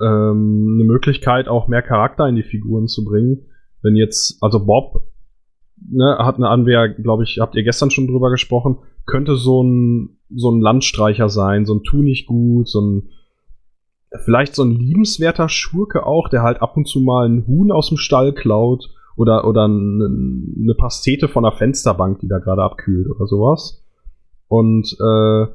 ähm, 0.00 0.76
eine 0.78 0.84
Möglichkeit, 0.84 1.48
auch 1.48 1.66
mehr 1.66 1.82
Charakter 1.82 2.28
in 2.28 2.36
die 2.36 2.44
Figuren 2.44 2.86
zu 2.86 3.04
bringen. 3.04 3.48
Wenn 3.82 3.96
jetzt, 3.96 4.40
also 4.42 4.64
Bob 4.64 5.07
ne, 5.90 6.18
hat 6.18 6.36
eine 6.36 6.48
Anwehr, 6.48 6.88
glaube 6.88 7.24
ich, 7.24 7.38
habt 7.40 7.54
ihr 7.54 7.62
gestern 7.62 7.90
schon 7.90 8.06
drüber 8.06 8.30
gesprochen, 8.30 8.78
könnte 9.06 9.36
so 9.36 9.62
ein, 9.62 10.18
so 10.34 10.50
ein 10.50 10.60
Landstreicher 10.60 11.28
sein, 11.28 11.64
so 11.66 11.74
ein 11.74 11.82
Tu 11.82 12.02
nicht 12.02 12.26
gut, 12.26 12.68
so 12.68 12.80
ein, 12.80 13.08
vielleicht 14.24 14.54
so 14.54 14.62
ein 14.62 14.72
liebenswerter 14.72 15.48
Schurke 15.48 16.06
auch, 16.06 16.28
der 16.28 16.42
halt 16.42 16.62
ab 16.62 16.76
und 16.76 16.86
zu 16.86 17.00
mal 17.00 17.28
ein 17.28 17.46
Huhn 17.46 17.72
aus 17.72 17.88
dem 17.88 17.98
Stall 17.98 18.32
klaut 18.32 18.90
oder, 19.16 19.46
oder 19.46 19.64
eine, 19.64 20.06
eine 20.62 20.74
Pastete 20.74 21.28
von 21.28 21.42
der 21.42 21.52
Fensterbank, 21.52 22.20
die 22.20 22.28
da 22.28 22.38
gerade 22.38 22.62
abkühlt 22.62 23.08
oder 23.08 23.26
sowas. 23.26 23.84
Und, 24.48 24.96
äh, 25.00 25.46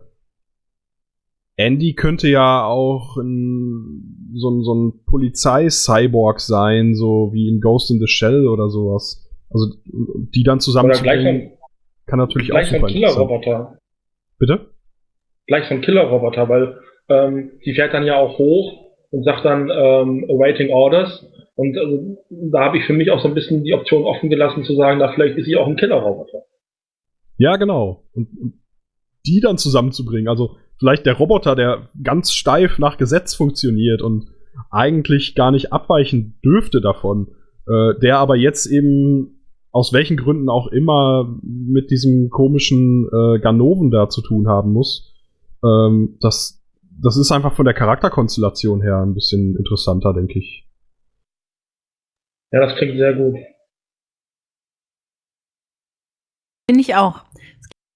Andy 1.55 1.93
könnte 1.93 2.27
ja 2.27 2.65
auch 2.65 3.17
ein, 3.17 4.31
so, 4.33 4.49
ein, 4.49 4.63
so 4.63 4.73
ein 4.73 5.05
Polizei-Cyborg 5.05 6.39
sein, 6.39 6.95
so 6.95 7.29
wie 7.31 7.47
in 7.47 7.61
Ghost 7.61 7.91
in 7.91 7.99
the 7.99 8.07
Shell 8.07 8.47
oder 8.47 8.69
sowas. 8.69 9.22
Also 9.53 9.67
die 9.85 10.43
dann 10.43 10.59
zusammen 10.59 10.89
Oder 10.89 11.01
gleich 11.01 11.25
ein, 11.25 11.51
kann 12.07 12.19
natürlich 12.19 12.49
gleich 12.49 12.67
auch 12.67 12.73
super 12.73 12.87
ein 12.87 12.93
Killerroboter. 12.93 13.77
Bitte? 14.39 14.69
Gleich 15.47 15.67
so 15.67 15.75
ein 15.75 15.81
Killerroboter, 15.81 16.49
weil 16.49 16.79
ähm, 17.09 17.51
die 17.65 17.73
fährt 17.73 17.93
dann 17.93 18.05
ja 18.05 18.17
auch 18.17 18.37
hoch 18.37 18.95
und 19.11 19.23
sagt 19.23 19.45
dann 19.45 19.69
ähm, 19.69 20.25
awaiting 20.29 20.71
orders. 20.71 21.25
Und 21.55 21.77
also, 21.77 22.17
da 22.29 22.65
habe 22.65 22.79
ich 22.79 22.85
für 22.85 22.93
mich 22.93 23.11
auch 23.11 23.21
so 23.21 23.27
ein 23.27 23.35
bisschen 23.35 23.63
die 23.63 23.73
Option 23.73 24.03
offen 24.03 24.29
gelassen 24.29 24.63
zu 24.63 24.75
sagen, 24.75 24.99
na 24.99 25.13
vielleicht 25.13 25.37
ist 25.37 25.45
sie 25.45 25.55
auch 25.55 25.67
ein 25.67 25.75
Killerroboter. 25.75 26.43
Ja, 27.37 27.57
genau. 27.57 28.03
Und, 28.13 28.29
und 28.39 28.53
die 29.25 29.39
dann 29.39 29.57
zusammenzubringen. 29.57 30.27
Also 30.27 30.57
vielleicht 30.77 31.05
der 31.05 31.13
Roboter, 31.13 31.55
der 31.55 31.89
ganz 32.01 32.33
steif 32.33 32.79
nach 32.79 32.97
Gesetz 32.97 33.35
funktioniert 33.35 34.01
und 34.01 34.27
eigentlich 34.69 35.35
gar 35.35 35.51
nicht 35.51 35.71
abweichen 35.71 36.39
dürfte 36.43 36.81
davon, 36.81 37.35
äh, 37.67 37.99
der 38.01 38.17
aber 38.17 38.35
jetzt 38.35 38.65
eben 38.65 39.42
aus 39.73 39.91
welchen 39.91 40.17
Gründen 40.17 40.49
auch 40.49 40.67
immer 40.67 41.35
mit 41.41 41.89
diesem 41.89 42.29
komischen 42.29 43.09
äh, 43.11 43.39
Ganoven 43.39 43.89
da 43.89 44.07
zu 44.07 44.21
tun 44.21 44.47
haben 44.47 44.71
muss. 44.71 45.11
Ähm, 45.63 46.17
das, 46.21 46.63
das 47.01 47.17
ist 47.17 47.31
einfach 47.31 47.55
von 47.55 47.65
der 47.65 47.73
Charakterkonstellation 47.73 48.81
her 48.83 49.01
ein 49.01 49.15
bisschen 49.15 49.57
interessanter, 49.57 50.13
denke 50.13 50.37
ich. 50.37 50.69
Ja, 52.51 52.59
das 52.59 52.77
klingt 52.77 52.97
sehr 52.97 53.15
gut. 53.15 53.35
Finde 56.69 56.81
ich 56.81 56.95
auch. 56.95 57.23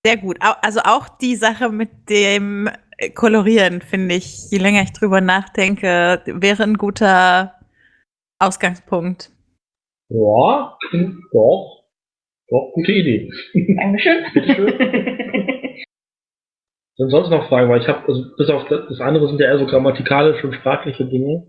Sehr 0.04 0.18
gut. 0.18 0.38
Also 0.42 0.80
auch 0.80 1.08
die 1.10 1.36
Sache 1.36 1.70
mit 1.70 2.10
dem 2.10 2.70
äh, 2.98 3.12
Kolorieren, 3.12 3.82
finde 3.82 4.16
ich, 4.16 4.50
je 4.50 4.58
länger 4.58 4.82
ich 4.82 4.94
drüber 4.94 5.22
nachdenke, 5.22 6.24
wäre 6.26 6.64
ein 6.64 6.78
guter 6.78 7.54
Ausgangspunkt. 8.40 9.32
Ja, 10.10 10.78
doch. 11.34 11.84
Doch, 12.50 12.72
gute 12.74 12.92
Idee. 12.94 13.30
Dankeschön. 13.76 14.24
Sind 16.96 17.10
sonst 17.12 17.30
noch 17.30 17.48
Fragen? 17.48 17.70
Weil 17.70 17.82
ich 17.82 17.88
habe, 17.88 18.08
also 18.08 18.24
bis 18.38 18.50
auf 18.50 18.66
das, 18.70 19.00
andere 19.02 19.28
sind 19.28 19.40
ja 19.40 19.48
eher 19.48 19.60
so 19.60 19.66
grammatikalische 19.66 20.48
und 20.48 20.54
sprachliche 20.54 21.06
Dinge. 21.06 21.46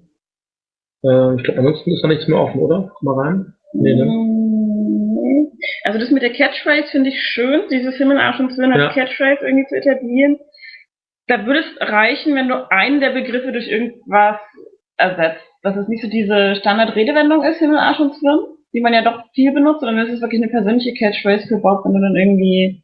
Äh, 1.04 1.36
ich 1.36 1.44
glaube, 1.44 1.60
ansonsten 1.60 1.92
ist 1.92 2.02
da 2.02 2.08
nichts 2.08 2.26
mehr 2.28 2.38
offen, 2.40 2.60
oder? 2.60 2.90
Guck 2.94 3.02
mal 3.02 3.18
rein. 3.26 3.54
Nee, 3.72 3.94
ne? 3.94 4.04
Mm, 4.04 5.48
Also 5.84 5.98
das 6.00 6.10
mit 6.10 6.22
der 6.22 6.32
Catchphrase 6.32 6.88
finde 6.90 7.10
ich 7.10 7.22
schön, 7.22 7.62
dieses 7.70 7.96
Himmel, 7.96 8.18
Arsch 8.18 8.40
und 8.40 8.52
Zwirn 8.52 8.72
als 8.72 8.82
Ja. 8.94 9.04
Catchphrase 9.04 9.44
irgendwie 9.46 9.66
zu 9.68 9.76
etablieren. 9.76 10.38
Da 11.28 11.46
würde 11.46 11.60
es 11.60 11.80
reichen, 11.80 12.34
wenn 12.34 12.48
du 12.48 12.70
einen 12.70 13.00
der 13.00 13.10
Begriffe 13.10 13.52
durch 13.52 13.68
irgendwas 13.68 14.40
ersetzt. 14.96 15.44
Dass 15.62 15.76
es 15.76 15.88
nicht 15.88 16.02
so 16.02 16.08
diese 16.08 16.54
Standard-Redewendung 16.56 17.42
ist, 17.44 17.58
Himmel, 17.58 17.78
Arsch 17.78 18.00
und 18.00 18.14
Zwirn, 18.14 18.40
die 18.72 18.80
man 18.80 18.92
ja 18.92 19.02
doch 19.02 19.24
viel 19.34 19.52
benutzt, 19.52 19.80
sondern 19.80 20.06
es 20.06 20.12
ist 20.12 20.20
wirklich 20.20 20.42
eine 20.42 20.50
persönliche 20.50 20.94
Catchphrase 20.94 21.48
für 21.48 21.58
Bob, 21.58 21.84
wenn 21.84 21.94
du 21.94 22.00
dann 22.00 22.16
irgendwie 22.16 22.82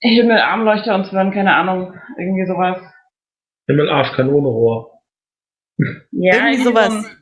Himmel, 0.00 0.38
Armleuchter 0.38 0.94
und 0.94 1.06
Zwirn, 1.06 1.32
keine 1.32 1.54
Ahnung, 1.54 1.94
irgendwie 2.18 2.46
sowas. 2.46 2.78
Himmel, 3.66 3.88
Arsch, 3.88 4.12
Kanone, 4.12 4.48
Rohr. 4.48 5.00
Ja, 6.10 6.34
Irgendwie 6.34 6.56
so 6.56 6.70
sowas. 6.70 7.16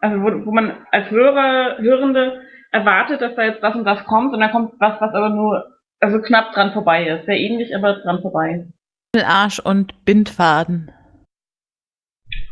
Also 0.00 0.22
wo, 0.22 0.46
wo 0.46 0.50
man 0.50 0.86
als 0.90 1.10
Hörer, 1.10 1.78
Hörende 1.78 2.42
erwartet, 2.72 3.20
dass 3.20 3.34
da 3.36 3.44
jetzt 3.44 3.62
das 3.62 3.74
und 3.74 3.84
das 3.84 4.04
kommt 4.04 4.32
und 4.32 4.40
dann 4.40 4.50
kommt 4.50 4.74
was, 4.78 5.00
was 5.00 5.14
aber 5.14 5.28
nur 5.30 5.80
also 6.00 6.20
knapp 6.20 6.52
dran 6.52 6.72
vorbei 6.72 7.06
ist. 7.06 7.26
Sehr 7.26 7.38
ähnlich, 7.38 7.74
aber 7.76 7.94
dran 8.00 8.22
vorbei. 8.22 8.66
Arsch 9.16 9.60
und 9.60 10.04
Bindfaden. 10.04 10.90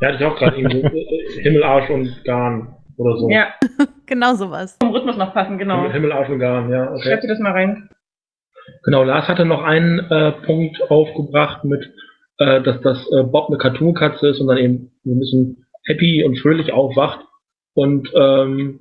Ja, 0.00 0.08
hatte 0.08 0.18
ich 0.18 0.24
auch 0.24 0.36
gerade 0.36 0.56
irgendwie 0.56 0.80
so, 0.80 0.86
äh, 0.86 1.42
Himmel, 1.42 1.62
Arsch 1.64 1.90
und 1.90 2.24
Garn 2.24 2.76
oder 2.96 3.16
so. 3.18 3.28
Ja, 3.30 3.48
Genau 4.06 4.34
sowas. 4.34 4.76
vom 4.80 4.90
Rhythmus 4.92 5.16
noch 5.16 5.34
passen, 5.34 5.58
genau. 5.58 5.90
Himmel, 5.90 6.12
Arsch 6.12 6.30
und 6.30 6.38
Garn, 6.38 6.70
ja. 6.70 6.90
Okay. 6.92 7.02
Schreib 7.02 7.20
dir 7.20 7.28
das 7.28 7.38
mal 7.40 7.52
rein. 7.52 7.88
Genau, 8.84 9.02
Lars 9.02 9.28
hatte 9.28 9.44
noch 9.44 9.62
einen 9.62 9.98
äh, 10.10 10.32
Punkt 10.32 10.90
aufgebracht 10.90 11.64
mit, 11.64 11.90
äh, 12.38 12.62
dass 12.62 12.80
das 12.82 13.06
äh, 13.12 13.22
Bob 13.22 13.48
eine 13.48 13.58
Cartoon-Katze 13.58 14.28
ist 14.28 14.40
und 14.40 14.46
dann 14.46 14.58
eben 14.58 14.92
ein 15.06 15.18
bisschen 15.18 15.66
happy 15.86 16.22
und 16.24 16.38
fröhlich 16.38 16.72
aufwacht. 16.72 17.20
Und 17.74 18.10
ähm, 18.14 18.80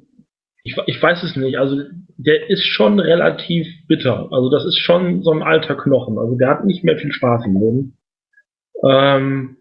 ich, 0.63 0.75
ich 0.87 1.01
weiß 1.01 1.23
es 1.23 1.35
nicht, 1.35 1.57
also 1.57 1.81
der 2.17 2.49
ist 2.49 2.63
schon 2.65 2.99
relativ 2.99 3.67
bitter. 3.87 4.27
Also 4.31 4.49
das 4.49 4.65
ist 4.65 4.77
schon 4.79 5.23
so 5.23 5.31
ein 5.31 5.43
alter 5.43 5.75
Knochen. 5.75 6.17
Also 6.17 6.35
der 6.35 6.49
hat 6.49 6.65
nicht 6.65 6.83
mehr 6.83 6.97
viel 6.97 7.11
Spaß 7.11 7.45
im 7.45 7.53
Leben. 7.59 7.97
Ähm, 8.83 9.57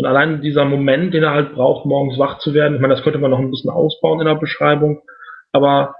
und 0.00 0.06
allein 0.06 0.40
dieser 0.40 0.64
Moment, 0.64 1.12
den 1.12 1.24
er 1.24 1.34
halt 1.34 1.52
braucht, 1.52 1.84
morgens 1.84 2.18
wach 2.18 2.38
zu 2.38 2.54
werden, 2.54 2.76
ich 2.76 2.80
meine, 2.80 2.94
das 2.94 3.02
könnte 3.02 3.18
man 3.18 3.30
noch 3.30 3.38
ein 3.38 3.50
bisschen 3.50 3.68
ausbauen 3.68 4.18
in 4.18 4.26
der 4.26 4.36
Beschreibung, 4.36 5.02
aber 5.52 5.94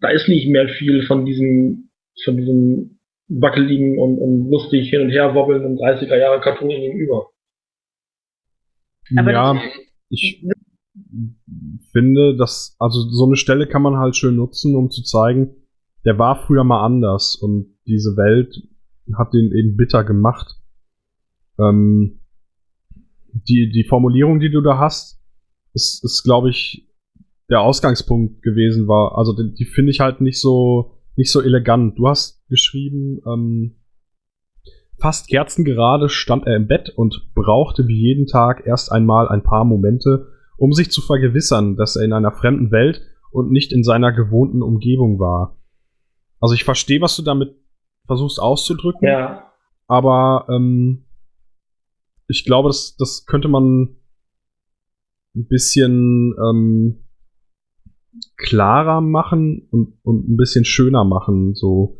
da 0.00 0.08
ist 0.08 0.26
nicht 0.26 0.48
mehr 0.48 0.68
viel 0.68 1.06
von 1.06 1.26
diesem, 1.26 1.90
von 2.24 2.38
diesem 2.38 2.98
wackeligen 3.28 3.98
und, 3.98 4.18
und 4.18 4.50
lustig 4.50 4.88
hin 4.88 5.02
und 5.02 5.10
her 5.10 5.34
wobbelnden 5.34 5.76
30er 5.76 6.16
Jahre 6.16 6.40
Cartoon 6.40 6.70
in 6.70 6.80
ihm 6.80 6.96
über. 6.96 7.26
Aber 9.18 9.32
ja, 9.32 9.60
ich 10.08 10.42
finde, 11.92 12.38
dass, 12.38 12.74
also 12.78 13.00
so 13.00 13.26
eine 13.26 13.36
Stelle 13.36 13.66
kann 13.66 13.82
man 13.82 13.98
halt 13.98 14.16
schön 14.16 14.36
nutzen, 14.36 14.74
um 14.76 14.90
zu 14.90 15.02
zeigen, 15.02 15.56
der 16.06 16.18
war 16.18 16.46
früher 16.46 16.64
mal 16.64 16.86
anders 16.86 17.36
und 17.36 17.76
diese 17.86 18.16
Welt 18.16 18.62
hat 19.18 19.34
den 19.34 19.52
eben 19.52 19.76
bitter 19.76 20.04
gemacht. 20.04 20.56
Ähm, 21.58 22.20
die, 23.48 23.70
die 23.70 23.84
Formulierung, 23.84 24.40
die 24.40 24.50
du 24.50 24.60
da 24.60 24.78
hast, 24.78 25.20
ist, 25.72 26.04
ist 26.04 26.22
glaube 26.24 26.50
ich, 26.50 26.88
der 27.48 27.60
Ausgangspunkt 27.60 28.42
gewesen 28.42 28.88
war. 28.88 29.16
Also 29.16 29.32
die, 29.32 29.54
die 29.54 29.64
finde 29.64 29.90
ich 29.90 30.00
halt 30.00 30.20
nicht 30.20 30.40
so, 30.40 30.98
nicht 31.16 31.30
so 31.30 31.40
elegant. 31.40 31.98
Du 31.98 32.08
hast 32.08 32.46
geschrieben, 32.48 33.20
ähm, 33.26 33.76
fast 34.98 35.28
kerzengerade 35.28 36.08
stand 36.08 36.46
er 36.46 36.56
im 36.56 36.66
Bett 36.66 36.90
und 36.96 37.30
brauchte 37.34 37.86
wie 37.86 37.98
jeden 37.98 38.26
Tag 38.26 38.66
erst 38.66 38.90
einmal 38.90 39.28
ein 39.28 39.42
paar 39.42 39.64
Momente, 39.64 40.28
um 40.56 40.72
sich 40.72 40.90
zu 40.90 41.02
vergewissern, 41.02 41.76
dass 41.76 41.96
er 41.96 42.04
in 42.04 42.12
einer 42.12 42.32
fremden 42.32 42.70
Welt 42.70 43.02
und 43.30 43.50
nicht 43.50 43.72
in 43.72 43.84
seiner 43.84 44.12
gewohnten 44.12 44.62
Umgebung 44.62 45.18
war. 45.18 45.58
Also 46.40 46.54
ich 46.54 46.64
verstehe, 46.64 47.00
was 47.00 47.16
du 47.16 47.22
damit 47.22 47.54
versuchst 48.06 48.40
auszudrücken, 48.40 49.06
Ja, 49.06 49.52
aber 49.86 50.46
ähm, 50.48 51.05
ich 52.28 52.44
glaube, 52.44 52.68
das, 52.68 52.96
das 52.96 53.26
könnte 53.26 53.48
man 53.48 53.96
ein 55.34 55.46
bisschen 55.48 56.34
ähm, 56.42 57.04
klarer 58.36 59.00
machen 59.00 59.68
und, 59.70 59.94
und 60.02 60.28
ein 60.28 60.36
bisschen 60.36 60.64
schöner 60.64 61.04
machen. 61.04 61.54
So. 61.54 61.98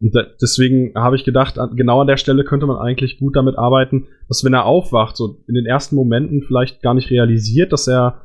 Und 0.00 0.14
da, 0.14 0.24
deswegen 0.40 0.92
habe 0.94 1.16
ich 1.16 1.24
gedacht, 1.24 1.58
an, 1.58 1.76
genau 1.76 2.00
an 2.00 2.06
der 2.06 2.16
Stelle 2.16 2.44
könnte 2.44 2.66
man 2.66 2.76
eigentlich 2.76 3.18
gut 3.18 3.36
damit 3.36 3.56
arbeiten, 3.56 4.08
dass 4.28 4.44
wenn 4.44 4.52
er 4.52 4.66
aufwacht, 4.66 5.16
so 5.16 5.42
in 5.46 5.54
den 5.54 5.66
ersten 5.66 5.96
Momenten 5.96 6.42
vielleicht 6.42 6.82
gar 6.82 6.94
nicht 6.94 7.10
realisiert, 7.10 7.72
dass 7.72 7.86
er 7.86 8.22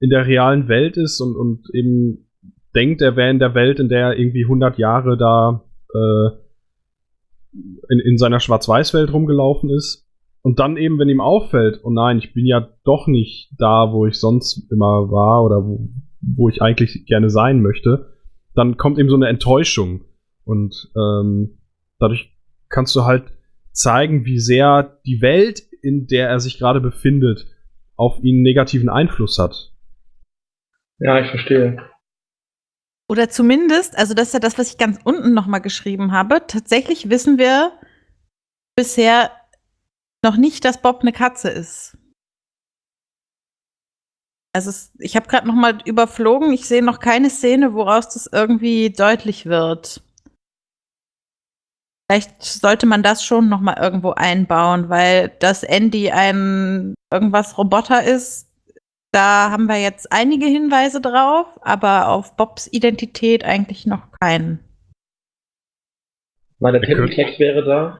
in 0.00 0.10
der 0.10 0.26
realen 0.26 0.68
Welt 0.68 0.96
ist 0.96 1.20
und, 1.20 1.36
und 1.36 1.68
eben 1.74 2.28
denkt, 2.74 3.02
er 3.02 3.16
wäre 3.16 3.30
in 3.30 3.38
der 3.38 3.54
Welt, 3.54 3.80
in 3.80 3.88
der 3.88 4.08
er 4.08 4.18
irgendwie 4.18 4.44
100 4.44 4.78
Jahre 4.78 5.16
da 5.16 5.64
äh, 5.94 6.28
in, 7.90 8.00
in 8.00 8.18
seiner 8.18 8.40
Schwarz-Weiß-Welt 8.40 9.12
rumgelaufen 9.12 9.70
ist. 9.70 10.08
Und 10.42 10.58
dann 10.58 10.76
eben, 10.76 10.98
wenn 10.98 11.08
ihm 11.08 11.20
auffällt, 11.20 11.80
oh 11.84 11.90
nein, 11.90 12.18
ich 12.18 12.34
bin 12.34 12.46
ja 12.46 12.68
doch 12.84 13.06
nicht 13.06 13.52
da, 13.58 13.92
wo 13.92 14.06
ich 14.06 14.18
sonst 14.18 14.70
immer 14.72 15.10
war 15.10 15.44
oder 15.44 15.64
wo, 15.64 15.88
wo 16.20 16.48
ich 16.48 16.60
eigentlich 16.60 17.06
gerne 17.06 17.30
sein 17.30 17.62
möchte, 17.62 18.12
dann 18.54 18.76
kommt 18.76 18.98
eben 18.98 19.08
so 19.08 19.16
eine 19.16 19.28
Enttäuschung. 19.28 20.04
Und 20.44 20.90
ähm, 20.96 21.58
dadurch 21.98 22.36
kannst 22.68 22.94
du 22.96 23.04
halt 23.04 23.24
zeigen, 23.70 24.24
wie 24.24 24.38
sehr 24.38 24.98
die 25.06 25.22
Welt, 25.22 25.62
in 25.80 26.06
der 26.08 26.28
er 26.28 26.40
sich 26.40 26.58
gerade 26.58 26.80
befindet, 26.80 27.46
auf 27.96 28.22
ihn 28.22 28.42
negativen 28.42 28.88
Einfluss 28.88 29.38
hat. 29.38 29.72
ja, 30.98 31.20
ich 31.20 31.30
verstehe. 31.30 31.82
Oder 33.08 33.28
zumindest, 33.28 33.96
also 33.96 34.14
das 34.14 34.28
ist 34.28 34.34
ja 34.34 34.40
das, 34.40 34.58
was 34.58 34.72
ich 34.72 34.78
ganz 34.78 34.98
unten 35.04 35.34
nochmal 35.34 35.60
geschrieben 35.60 36.12
habe. 36.12 36.42
Tatsächlich 36.46 37.10
wissen 37.10 37.38
wir 37.38 37.72
bisher 38.74 39.30
noch 40.24 40.36
nicht, 40.36 40.64
dass 40.64 40.80
Bob 40.80 41.00
eine 41.00 41.12
Katze 41.12 41.50
ist. 41.50 41.96
Also 44.54 44.70
es, 44.70 44.92
ich 44.98 45.16
habe 45.16 45.28
gerade 45.28 45.46
nochmal 45.46 45.78
überflogen. 45.84 46.52
Ich 46.52 46.66
sehe 46.66 46.82
noch 46.84 47.00
keine 47.00 47.30
Szene, 47.30 47.74
woraus 47.74 48.08
das 48.10 48.26
irgendwie 48.26 48.90
deutlich 48.90 49.46
wird. 49.46 50.02
Vielleicht 52.10 52.42
sollte 52.42 52.84
man 52.86 53.02
das 53.02 53.24
schon 53.24 53.48
nochmal 53.48 53.78
irgendwo 53.80 54.10
einbauen, 54.10 54.90
weil 54.90 55.30
dass 55.40 55.62
Andy 55.62 56.10
ein 56.10 56.94
irgendwas 57.10 57.56
Roboter 57.56 58.04
ist, 58.04 58.50
da 59.12 59.50
haben 59.50 59.66
wir 59.66 59.76
jetzt 59.80 60.12
einige 60.12 60.46
Hinweise 60.46 61.00
drauf, 61.00 61.46
aber 61.62 62.08
auf 62.08 62.36
Bobs 62.36 62.68
Identität 62.72 63.44
eigentlich 63.44 63.86
noch 63.86 64.10
keinen. 64.20 64.58
Können- 66.60 66.82
Titeltext 66.82 67.38
wäre 67.38 67.64
da. 67.64 67.98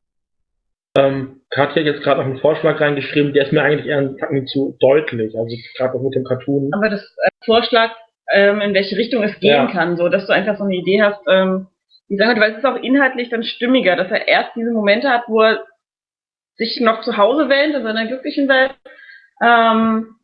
Ähm, 0.97 1.42
Katja 1.55 1.83
hat 1.83 1.87
jetzt 1.87 2.03
gerade 2.03 2.21
noch 2.21 2.27
einen 2.27 2.39
Vorschlag 2.39 2.81
reingeschrieben, 2.81 3.33
der 3.35 3.45
ist 3.45 3.53
mir 3.53 3.63
eigentlich 3.63 3.87
eher 3.87 3.99
ein 3.99 4.17
Tacken 4.17 4.47
zu 4.47 4.77
deutlich. 4.81 5.35
Also 5.37 5.55
gerade 5.77 5.95
auch 5.99 6.03
mit 6.03 6.15
dem 6.15 6.25
Cartoon. 6.25 6.71
Aber 6.73 6.89
das 6.89 7.03
äh, 7.03 7.29
Vorschlag, 7.45 7.91
ähm, 8.33 8.61
in 8.63 8.73
welche 8.75 8.97
Richtung 8.97 9.23
es 9.23 9.39
gehen 9.41 9.51
Ja. 9.51 9.71
kann, 9.71 9.97
so 9.97 10.09
dass 10.09 10.27
du 10.27 10.33
einfach 10.33 10.57
so 10.57 10.65
eine 10.65 10.75
Idee 10.77 11.03
hast, 11.03 11.21
ähm, 11.29 11.67
die 12.09 12.17
Sache, 12.17 12.39
weil 12.41 12.53
es 12.53 12.59
ist 12.59 12.65
auch 12.65 12.77
inhaltlich 12.77 13.29
dann 13.29 13.45
stimmiger, 13.45 13.97
dass 13.97 14.11
er 14.11 14.27
erst 14.29 14.51
diese 14.57 14.71
Momente 14.71 15.09
hat, 15.11 15.25
wo 15.29 15.43
er 15.43 15.63
sich 16.57 16.81
noch 16.81 17.03
zu 17.03 17.17
Hause 17.17 17.49
wähnt 17.49 17.75
in 17.75 17.83
seiner 17.83 18.07
glücklichen 18.07 18.49
Welt. 18.49 18.75
Ähm, 19.45 20.17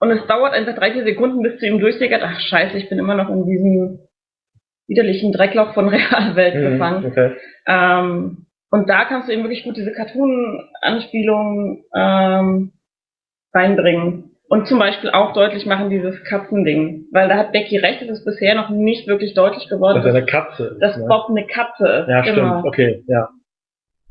und 0.00 0.10
es 0.10 0.26
dauert 0.26 0.52
einfach 0.52 0.74
drei, 0.74 0.92
vier 0.92 1.04
Sekunden, 1.04 1.42
bis 1.42 1.58
zu 1.60 1.66
ihm 1.66 1.78
durchsickert, 1.78 2.22
ach 2.24 2.40
scheiße, 2.40 2.76
ich 2.76 2.88
bin 2.88 2.98
immer 2.98 3.14
noch 3.14 3.28
in 3.28 3.44
diesem 3.46 4.00
widerlichen 4.88 5.32
Dreckloch 5.32 5.74
von 5.74 5.88
Realwelt 5.90 6.54
Mhm, 6.56 6.70
gefangen. 6.72 7.04
okay. 7.06 7.36
Ähm, 7.68 8.46
und 8.72 8.88
da 8.88 9.04
kannst 9.04 9.28
du 9.28 9.32
eben 9.32 9.42
wirklich 9.42 9.64
gut 9.64 9.76
diese 9.76 9.92
Cartoon-Anspielungen 9.92 11.84
ähm, 11.94 12.72
reinbringen. 13.52 14.30
Und 14.48 14.66
zum 14.66 14.78
Beispiel 14.78 15.10
auch 15.10 15.34
deutlich 15.34 15.66
machen 15.66 15.90
dieses 15.90 16.24
Katzending. 16.24 17.04
Weil 17.12 17.28
da 17.28 17.36
hat 17.36 17.52
Becky 17.52 17.76
recht, 17.76 18.00
es 18.00 18.08
ist 18.08 18.24
bisher 18.24 18.54
noch 18.54 18.70
nicht 18.70 19.06
wirklich 19.06 19.34
deutlich 19.34 19.68
geworden, 19.68 19.96
Dass 19.96 20.06
er 20.06 20.14
eine 20.14 20.24
Katze 20.24 20.64
ist. 20.68 20.80
dass 20.80 20.96
ne? 20.96 21.04
Bob 21.06 21.28
eine 21.28 21.46
Katze 21.46 21.86
ist. 21.86 22.08
Ja, 22.08 22.22
genau. 22.22 22.60
stimmt. 22.60 22.64
Okay, 22.64 23.04
ja. 23.08 23.28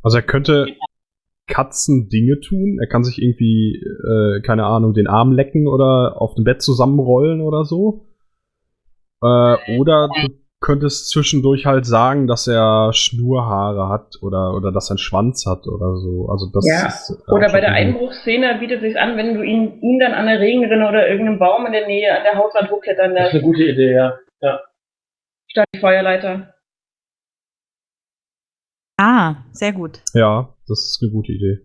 Also 0.04 0.18
er 0.18 0.24
könnte 0.24 0.68
Katzen 1.48 2.08
Dinge 2.10 2.40
tun. 2.40 2.78
Er 2.80 2.88
kann 2.88 3.04
sich 3.04 3.20
irgendwie, 3.20 3.84
äh, 3.84 4.42
keine 4.42 4.66
Ahnung, 4.66 4.94
den 4.94 5.08
Arm 5.08 5.32
lecken 5.32 5.68
oder 5.68 6.22
auf 6.22 6.36
dem 6.36 6.44
Bett 6.44 6.62
zusammenrollen 6.62 7.42
oder 7.42 7.64
so. 7.64 8.06
Äh, 9.24 9.80
oder 9.80 10.08
du 10.08 10.41
könntest 10.62 11.10
zwischendurch 11.10 11.66
halt 11.66 11.86
sagen, 11.86 12.28
dass 12.28 12.48
er 12.48 12.94
Schnurhaare 12.94 13.90
hat 13.90 14.18
oder, 14.22 14.54
oder 14.54 14.72
dass 14.72 14.90
er 14.90 14.94
einen 14.94 14.98
Schwanz 15.00 15.46
hat 15.48 15.68
oder 15.68 15.96
so. 15.98 16.30
Also 16.30 16.50
das 16.54 16.66
Ja, 16.68 16.88
ist, 16.88 17.10
äh, 17.28 17.32
Oder 17.32 17.52
bei 17.52 17.60
der 17.62 17.74
Einbruchsszene 17.74 18.60
bietet 18.60 18.82
sich 18.82 18.98
an, 18.98 19.18
wenn 19.18 19.34
du 19.34 19.42
ihn, 19.42 19.82
ihn 19.82 20.00
dann 20.00 20.14
an 20.14 20.28
der 20.28 20.40
Regenrinne 20.40 20.88
oder 20.88 21.10
irgendeinem 21.10 21.40
Baum 21.40 21.66
in 21.66 21.72
der 21.72 21.88
Nähe 21.88 22.16
an 22.16 22.24
der 22.24 22.36
Hauswand 22.36 22.70
hochklettern 22.70 23.16
Das 23.16 23.28
ist 23.28 23.34
lässt, 23.34 23.44
eine 23.44 23.54
gute 23.54 23.64
Idee, 23.64 23.94
ja. 23.94 24.60
statt 25.48 25.66
die 25.76 25.80
Feuerleiter. 25.80 26.54
Ah, 28.98 29.38
sehr 29.52 29.74
gut. 29.74 30.00
Ja, 30.14 30.54
das 30.68 30.80
ist 30.86 31.00
eine 31.02 31.12
gute 31.12 31.32
Idee. 31.32 31.60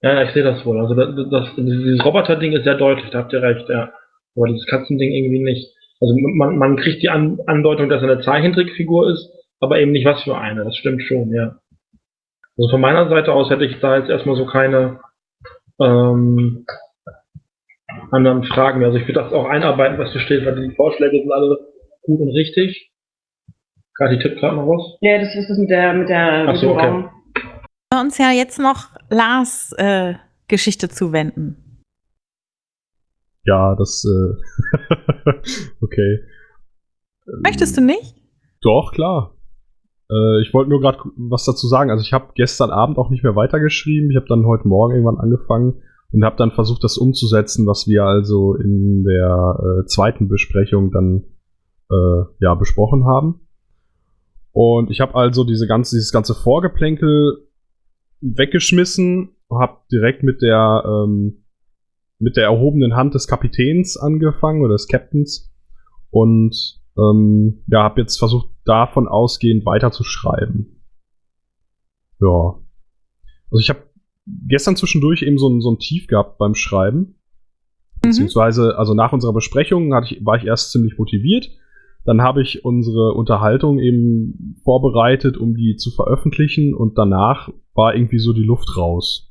Ja, 0.00 0.22
ich 0.22 0.32
sehe 0.32 0.42
das 0.42 0.64
wohl. 0.64 0.80
Also 0.80 0.94
das, 0.94 1.14
das, 1.30 1.54
dieses 1.56 2.02
Roboter-Ding 2.04 2.52
ist 2.52 2.64
sehr 2.64 2.76
deutlich, 2.76 3.10
da 3.10 3.18
habt 3.18 3.32
ihr 3.34 3.42
recht, 3.42 3.68
ja. 3.68 3.92
Aber 4.36 4.48
dieses 4.48 4.66
Katzending 4.66 5.12
irgendwie 5.12 5.42
nicht. 5.42 5.73
Also 6.00 6.14
man, 6.16 6.58
man 6.58 6.76
kriegt 6.76 7.02
die 7.02 7.08
An 7.08 7.38
Andeutung, 7.46 7.88
dass 7.88 8.02
er 8.02 8.10
eine 8.10 8.20
Zeichentrickfigur 8.20 9.10
ist, 9.10 9.30
aber 9.60 9.78
eben 9.78 9.92
nicht 9.92 10.06
was 10.06 10.22
für 10.22 10.36
eine. 10.36 10.64
Das 10.64 10.76
stimmt 10.76 11.02
schon, 11.02 11.32
ja. 11.32 11.56
Also 12.56 12.70
von 12.70 12.80
meiner 12.80 13.08
Seite 13.08 13.32
aus 13.32 13.50
hätte 13.50 13.64
ich 13.64 13.80
da 13.80 13.98
jetzt 13.98 14.10
erstmal 14.10 14.36
so 14.36 14.46
keine 14.46 15.00
ähm, 15.80 16.66
anderen 18.10 18.44
Fragen 18.44 18.78
mehr. 18.78 18.88
Also 18.88 18.98
ich 18.98 19.08
würde 19.08 19.22
das 19.22 19.32
auch 19.32 19.46
einarbeiten, 19.46 19.98
was 19.98 20.12
hier 20.12 20.20
steht, 20.20 20.44
weil 20.44 20.68
die 20.68 20.74
Vorschläge 20.74 21.18
sind 21.18 21.32
alle 21.32 21.58
gut 22.02 22.20
und 22.20 22.30
richtig. 22.30 22.90
Kati 23.96 24.18
tippt 24.18 24.40
gerade 24.40 24.56
noch 24.56 24.66
was. 24.66 24.98
Ja, 25.00 25.18
das 25.18 25.34
ist 25.34 25.48
das 25.48 25.58
mit 25.58 25.70
der, 25.70 25.92
mit 25.92 26.08
der, 26.08 26.44
Ach 26.48 26.52
mit 26.52 26.60
so, 26.60 26.70
okay. 26.70 27.04
Wir 27.92 28.00
uns 28.00 28.18
ja 28.18 28.32
jetzt 28.32 28.58
noch 28.58 28.90
Lars 29.08 29.72
äh, 29.78 30.14
Geschichte 30.48 30.88
zuwenden. 30.88 31.63
Ja, 33.44 33.74
das, 33.76 34.04
äh, 34.04 35.32
okay. 35.80 36.20
Möchtest 37.42 37.76
du 37.76 37.82
nicht? 37.82 38.16
Doch, 38.60 38.92
klar. 38.92 39.34
Äh, 40.10 40.42
ich 40.42 40.52
wollte 40.52 40.70
nur 40.70 40.80
gerade 40.80 40.98
was 41.16 41.44
dazu 41.44 41.66
sagen. 41.66 41.90
Also 41.90 42.02
ich 42.02 42.12
habe 42.12 42.32
gestern 42.34 42.70
Abend 42.70 42.98
auch 42.98 43.10
nicht 43.10 43.22
mehr 43.22 43.36
weitergeschrieben. 43.36 44.10
Ich 44.10 44.16
habe 44.16 44.26
dann 44.28 44.46
heute 44.46 44.68
Morgen 44.68 44.94
irgendwann 44.94 45.18
angefangen 45.18 45.82
und 46.12 46.24
habe 46.24 46.36
dann 46.36 46.52
versucht, 46.52 46.84
das 46.84 46.96
umzusetzen, 46.96 47.66
was 47.66 47.86
wir 47.86 48.04
also 48.04 48.54
in 48.54 49.04
der 49.04 49.58
äh, 49.60 49.86
zweiten 49.86 50.28
Besprechung 50.28 50.90
dann 50.90 51.24
äh, 51.90 52.24
ja 52.40 52.54
besprochen 52.54 53.04
haben. 53.04 53.40
Und 54.52 54.90
ich 54.90 55.00
habe 55.00 55.14
also 55.16 55.44
diese 55.44 55.66
ganze, 55.66 55.96
dieses 55.96 56.12
ganze 56.12 56.34
Vorgeplänkel 56.34 57.48
weggeschmissen, 58.20 59.30
habe 59.50 59.78
direkt 59.90 60.22
mit 60.22 60.40
der 60.40 60.84
ähm, 60.86 61.43
mit 62.24 62.36
der 62.36 62.44
erhobenen 62.44 62.96
Hand 62.96 63.14
des 63.14 63.28
Kapitäns 63.28 63.98
angefangen 63.98 64.62
oder 64.62 64.72
des 64.72 64.88
Captains 64.88 65.52
und 66.10 66.80
ähm, 66.96 67.62
ja, 67.68 67.82
habe 67.82 68.00
jetzt 68.00 68.18
versucht, 68.18 68.48
davon 68.64 69.06
ausgehend 69.06 69.66
weiterzuschreiben. 69.66 70.80
Ja. 72.18 72.54
Also 73.50 73.60
ich 73.60 73.68
habe 73.68 73.80
gestern 74.48 74.74
zwischendurch 74.74 75.20
eben 75.22 75.36
so 75.36 75.50
ein, 75.50 75.60
so 75.60 75.70
ein 75.70 75.78
Tief 75.78 76.06
gehabt 76.06 76.38
beim 76.38 76.54
Schreiben. 76.54 77.16
Beziehungsweise, 78.00 78.78
also 78.78 78.94
nach 78.94 79.12
unserer 79.12 79.34
Besprechung 79.34 79.92
hatte 79.94 80.14
ich, 80.14 80.24
war 80.24 80.36
ich 80.36 80.44
erst 80.44 80.72
ziemlich 80.72 80.96
motiviert. 80.98 81.50
Dann 82.06 82.22
habe 82.22 82.40
ich 82.40 82.64
unsere 82.64 83.12
Unterhaltung 83.12 83.78
eben 83.78 84.56
vorbereitet, 84.62 85.36
um 85.36 85.54
die 85.54 85.76
zu 85.76 85.90
veröffentlichen 85.90 86.74
und 86.74 86.96
danach 86.96 87.50
war 87.74 87.94
irgendwie 87.94 88.18
so 88.18 88.32
die 88.32 88.44
Luft 88.44 88.76
raus. 88.78 89.30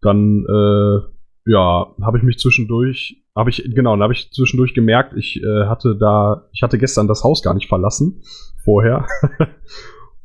Dann, 0.00 0.44
äh, 0.44 1.15
ja, 1.46 1.94
habe 2.02 2.18
ich 2.18 2.24
mich 2.24 2.38
zwischendurch, 2.38 3.24
habe 3.34 3.50
ich, 3.50 3.62
genau, 3.72 3.92
dann 3.92 4.02
habe 4.02 4.12
ich 4.12 4.32
zwischendurch 4.32 4.74
gemerkt, 4.74 5.14
ich 5.16 5.40
äh, 5.42 5.66
hatte 5.66 5.96
da, 5.96 6.48
ich 6.52 6.62
hatte 6.62 6.76
gestern 6.76 7.06
das 7.06 7.22
Haus 7.22 7.42
gar 7.42 7.54
nicht 7.54 7.68
verlassen, 7.68 8.22
vorher. 8.64 9.06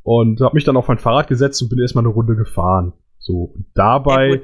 und 0.04 0.42
habe 0.42 0.56
mich 0.56 0.64
dann 0.64 0.78
auf 0.78 0.88
mein 0.88 0.98
Fahrrad 0.98 1.28
gesetzt 1.28 1.62
und 1.62 1.70
bin 1.70 1.80
erstmal 1.80 2.04
eine 2.04 2.14
Runde 2.14 2.36
gefahren. 2.36 2.94
So, 3.20 3.54
dabei 3.76 4.42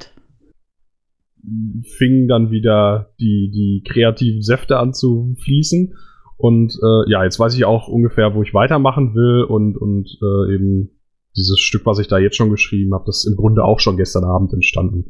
fingen 1.97 2.27
dann 2.27 2.51
wieder 2.51 3.13
die, 3.19 3.49
die 3.51 3.83
kreativen 3.87 4.41
Säfte 4.41 4.77
an 4.77 4.93
zu 4.93 5.35
fließen. 5.43 5.95
Und 6.37 6.73
äh, 6.75 7.09
ja, 7.11 7.23
jetzt 7.23 7.39
weiß 7.39 7.55
ich 7.55 7.65
auch 7.65 7.87
ungefähr, 7.87 8.35
wo 8.35 8.43
ich 8.43 8.53
weitermachen 8.53 9.15
will 9.15 9.43
und, 9.43 9.77
und 9.77 10.19
äh, 10.21 10.53
eben 10.53 10.91
dieses 11.35 11.59
Stück, 11.59 11.85
was 11.85 11.97
ich 11.97 12.07
da 12.07 12.19
jetzt 12.19 12.35
schon 12.35 12.51
geschrieben 12.51 12.93
habe, 12.93 13.05
das 13.05 13.19
ist 13.19 13.31
im 13.31 13.37
Grunde 13.37 13.63
auch 13.63 13.79
schon 13.79 13.97
gestern 13.97 14.25
Abend 14.25 14.53
entstanden. 14.53 15.05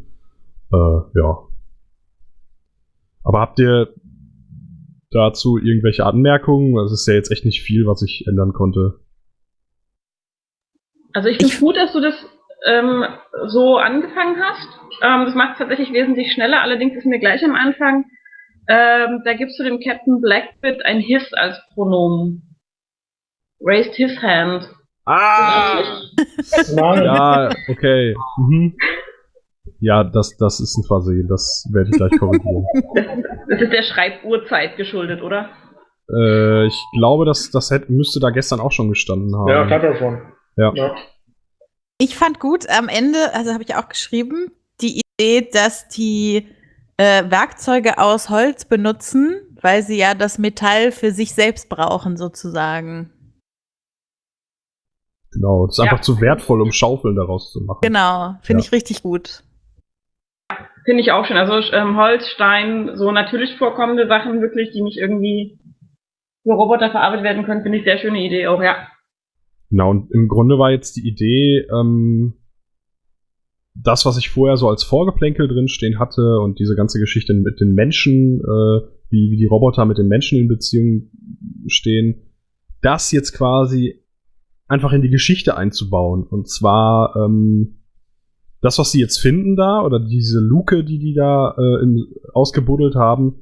Äh, 0.72 0.78
ja. 1.15 1.46
Aber 3.28 3.41
habt 3.41 3.59
ihr 3.59 3.93
dazu 5.11 5.57
irgendwelche 5.57 6.05
Anmerkungen? 6.05 6.75
Das 6.75 6.93
ist 6.93 7.05
ja 7.07 7.13
jetzt 7.13 7.30
echt 7.30 7.43
nicht 7.43 7.61
viel, 7.61 7.86
was 7.86 8.01
ich 8.01 8.25
ändern 8.25 8.53
konnte. 8.53 9.01
Also 11.11 11.28
ich 11.28 11.38
finde 11.38 11.53
es 11.53 11.59
gut, 11.59 11.75
dass 11.75 11.91
du 11.91 11.99
das 11.99 12.15
ähm, 12.65 13.03
so 13.47 13.78
angefangen 13.78 14.38
hast. 14.41 14.69
Ähm, 15.03 15.25
das 15.25 15.36
macht 15.36 15.53
es 15.53 15.57
tatsächlich 15.57 15.91
wesentlich 15.91 16.32
schneller. 16.32 16.61
Allerdings 16.61 16.95
ist 16.95 17.05
mir 17.05 17.19
gleich 17.19 17.43
am 17.43 17.53
Anfang, 17.53 18.05
ähm, 18.69 19.21
da 19.25 19.34
gibst 19.34 19.59
du 19.59 19.63
dem 19.63 19.82
Captain 19.82 20.21
Blackbit 20.21 20.86
ein 20.86 21.01
His 21.01 21.34
als 21.34 21.59
Pronomen. 21.73 22.55
Raised 23.59 23.95
his 23.95 24.21
hand. 24.21 24.69
Ah! 25.05 25.82
Ja, 26.75 27.49
okay. 27.67 28.15
Mhm. 28.38 28.78
Ja, 29.80 30.03
das, 30.03 30.36
das 30.38 30.59
ist 30.59 30.78
ein 30.78 30.84
Versehen. 30.84 31.28
Das 31.28 31.67
werde 31.71 31.89
ich 31.91 31.97
gleich 31.97 32.17
korrigieren. 32.19 32.65
Das 33.49 33.61
ist 33.61 33.71
der 33.71 33.84
Schreibuhrzeit 33.84 34.75
geschuldet, 34.75 35.21
oder? 35.21 35.49
Äh, 36.13 36.67
ich 36.67 36.78
glaube, 36.97 37.25
das, 37.25 37.49
das 37.49 37.71
hätte, 37.71 37.91
müsste 37.91 38.19
da 38.19 38.30
gestern 38.30 38.59
auch 38.59 38.71
schon 38.73 38.89
gestanden 38.89 39.34
haben. 39.36 39.47
Ja, 39.47 39.69
hat 39.69 39.84
er 39.84 39.95
schon. 39.97 40.21
Ja. 40.57 40.73
ja. 40.75 40.95
Ich 41.97 42.15
fand 42.17 42.39
gut 42.39 42.69
am 42.69 42.89
Ende, 42.89 43.34
also 43.34 43.53
habe 43.53 43.63
ich 43.63 43.73
auch 43.75 43.88
geschrieben, 43.88 44.51
die 44.82 45.01
Idee, 45.19 45.49
dass 45.51 45.88
die 45.88 46.47
äh, 46.97 47.23
Werkzeuge 47.30 47.97
aus 47.99 48.30
Holz 48.30 48.65
benutzen, 48.65 49.39
weil 49.61 49.82
sie 49.82 49.97
ja 49.97 50.13
das 50.13 50.38
Metall 50.38 50.91
für 50.91 51.11
sich 51.11 51.34
selbst 51.34 51.69
brauchen, 51.69 52.17
sozusagen. 52.17 53.11
Genau, 55.32 55.67
das 55.67 55.78
ist 55.78 55.86
Ja. 55.86 55.91
einfach 55.91 56.01
zu 56.03 56.19
wertvoll, 56.21 56.61
um 56.61 56.71
Schaufeln 56.71 57.15
daraus 57.15 57.51
zu 57.51 57.61
machen. 57.61 57.80
Genau, 57.82 58.36
finde 58.41 58.61
Ja. 58.61 58.65
ich 58.65 58.71
richtig 58.71 59.03
gut. 59.03 59.43
Finde 60.88 61.01
ich 61.01 61.11
auch 61.11 61.25
schön. 61.25 61.35
Also 61.35 61.59
ähm, 61.73 61.97
Holz, 61.97 62.29
Stein, 62.29 62.91
so 62.95 63.11
natürlich 63.11 63.57
vorkommende 63.57 64.07
Sachen 64.07 64.41
wirklich, 64.41 64.71
die 64.71 64.81
nicht 64.81 64.97
irgendwie 64.97 65.59
für 66.43 66.53
Roboter 66.53 66.91
verarbeitet 66.91 67.25
werden 67.25 67.43
können, 67.43 67.61
finde 67.61 67.79
ich 67.79 67.83
sehr 67.83 67.97
schöne 67.97 68.25
Idee 68.25 68.47
auch, 68.47 68.63
ja. 68.63 68.88
Genau, 69.69 69.89
und 69.89 70.09
im 70.13 70.29
Grunde 70.29 70.57
war 70.57 70.71
jetzt 70.71 70.95
die 70.95 71.05
Idee, 71.05 71.67
ähm, 71.77 72.35
das, 73.75 74.05
was 74.05 74.17
ich 74.17 74.29
vorher 74.29 74.55
so 74.55 74.69
als 74.69 74.85
Vorgeplänkel 74.85 75.49
drinstehen 75.49 75.99
hatte 75.99 76.39
und 76.39 76.57
diese 76.57 76.77
ganze 76.77 77.01
Geschichte 77.01 77.33
mit 77.33 77.59
den 77.59 77.73
Menschen, 77.73 78.39
äh, 78.39 78.88
wie, 79.09 79.29
wie 79.29 79.38
die 79.38 79.45
Roboter 79.45 79.83
mit 79.83 79.97
den 79.97 80.07
Menschen 80.07 80.39
in 80.39 80.47
Beziehung 80.47 81.11
stehen, 81.67 82.31
das 82.81 83.11
jetzt 83.11 83.33
quasi 83.33 84.05
einfach 84.69 84.93
in 84.93 85.01
die 85.01 85.09
Geschichte 85.09 85.57
einzubauen. 85.57 86.23
Und 86.23 86.47
zwar 86.47 87.13
ähm, 87.17 87.83
das, 88.62 88.80
was 88.80 88.91
sie 88.91 88.99
jetzt 88.99 89.18
finden 89.18 89.55
da, 89.55 89.82
oder 89.82 89.99
diese 89.99 90.39
Luke, 90.39 90.84
die 90.84 90.99
die 90.99 91.14
da 91.14 91.55
äh, 91.58 91.84
in, 91.84 92.08
ausgebuddelt 92.34 92.95
haben, 92.95 93.36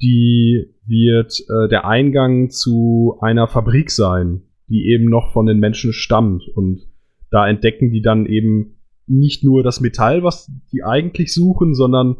die 0.00 0.74
wird 0.86 1.44
äh, 1.48 1.68
der 1.68 1.86
Eingang 1.86 2.50
zu 2.50 3.18
einer 3.20 3.48
Fabrik 3.48 3.90
sein, 3.90 4.42
die 4.68 4.86
eben 4.86 5.06
noch 5.06 5.32
von 5.32 5.46
den 5.46 5.58
Menschen 5.58 5.92
stammt. 5.92 6.48
Und 6.48 6.82
da 7.30 7.48
entdecken 7.48 7.90
die 7.90 8.02
dann 8.02 8.26
eben 8.26 8.76
nicht 9.06 9.44
nur 9.44 9.62
das 9.62 9.80
Metall, 9.80 10.22
was 10.22 10.50
die 10.72 10.82
eigentlich 10.82 11.32
suchen, 11.32 11.74
sondern 11.74 12.16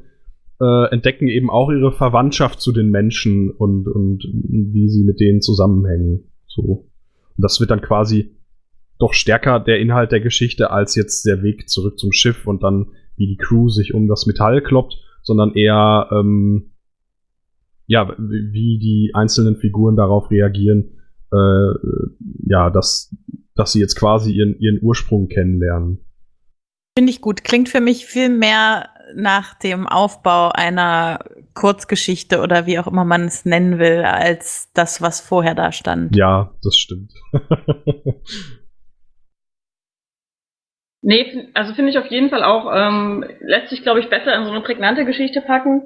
äh, 0.61 0.93
entdecken 0.93 1.29
eben 1.29 1.51
auch 1.51 1.71
ihre 1.71 1.93
Verwandtschaft 1.93 2.61
zu 2.61 2.73
den 2.73 2.91
Menschen 2.91 3.51
und, 3.51 3.89
und 3.89 4.25
wie 4.25 4.89
sie 4.89 5.05
mit 5.05 5.21
denen 5.21 5.41
zusammenhängen. 5.41 6.25
So. 6.47 6.63
Und 6.63 7.43
das 7.43 7.61
wird 7.61 7.71
dann 7.71 7.81
quasi 7.81 8.37
doch 9.03 9.15
stärker 9.15 9.59
der 9.59 9.81
Inhalt 9.81 10.13
der 10.13 10.21
Geschichte 10.21 10.71
als 10.71 10.95
jetzt 10.95 11.27
der 11.27 11.43
Weg 11.43 11.69
zurück 11.69 11.99
zum 11.99 12.13
Schiff 12.13 12.47
und 12.47 12.63
dann 12.63 12.93
wie 13.17 13.27
die 13.27 13.37
Crew 13.37 13.69
sich 13.69 13.95
um 13.95 14.07
das 14.09 14.27
Metall 14.27 14.63
kloppt, 14.63 14.97
sondern 15.23 15.55
eher 15.55 16.09
ähm, 16.13 16.71
ja 17.87 18.15
wie 18.17 18.79
die 18.79 19.11
einzelnen 19.13 19.57
Figuren 19.57 19.97
darauf 19.97 20.31
reagieren, 20.31 20.99
äh, 21.33 21.73
ja, 22.47 22.71
dass 22.71 23.15
dass 23.57 23.73
sie 23.73 23.81
jetzt 23.81 23.97
quasi 23.97 24.33
ihren 24.33 24.57
ihren 24.61 24.79
Ursprung 24.81 25.27
kennenlernen. 25.27 25.99
Finde 26.97 27.11
ich 27.11 27.21
gut. 27.21 27.43
Klingt 27.43 27.69
für 27.69 27.81
mich 27.81 28.07
viel 28.07 28.29
mehr 28.29 28.89
nach 29.15 29.55
dem 29.55 29.89
Aufbau 29.89 30.51
einer 30.51 31.25
Kurzgeschichte 31.55 32.41
oder 32.41 32.67
wie 32.67 32.79
auch 32.79 32.87
immer 32.87 33.05
man 33.05 33.25
es 33.25 33.45
nennen 33.45 33.79
will, 33.79 34.05
als 34.05 34.71
das, 34.75 35.03
was 35.03 35.21
vorher 35.21 35.55
da 35.55 35.73
stand. 35.73 36.15
Ja, 36.15 36.55
das 36.63 36.77
stimmt. 36.77 37.13
Nee, 41.03 41.49
also 41.55 41.75
finde 41.75 41.91
ich 41.91 41.99
auf 41.99 42.07
jeden 42.07 42.31
Fall 42.31 42.45
auch, 42.45 42.71
ähm, 42.73 43.25
lässt 43.41 43.71
sich, 43.71 43.83
glaube 43.83 43.99
ich, 43.99 44.09
besser 44.09 44.35
in 44.37 44.45
so 44.45 44.51
eine 44.51 44.61
prägnante 44.61 45.05
Geschichte 45.05 45.41
packen. 45.41 45.83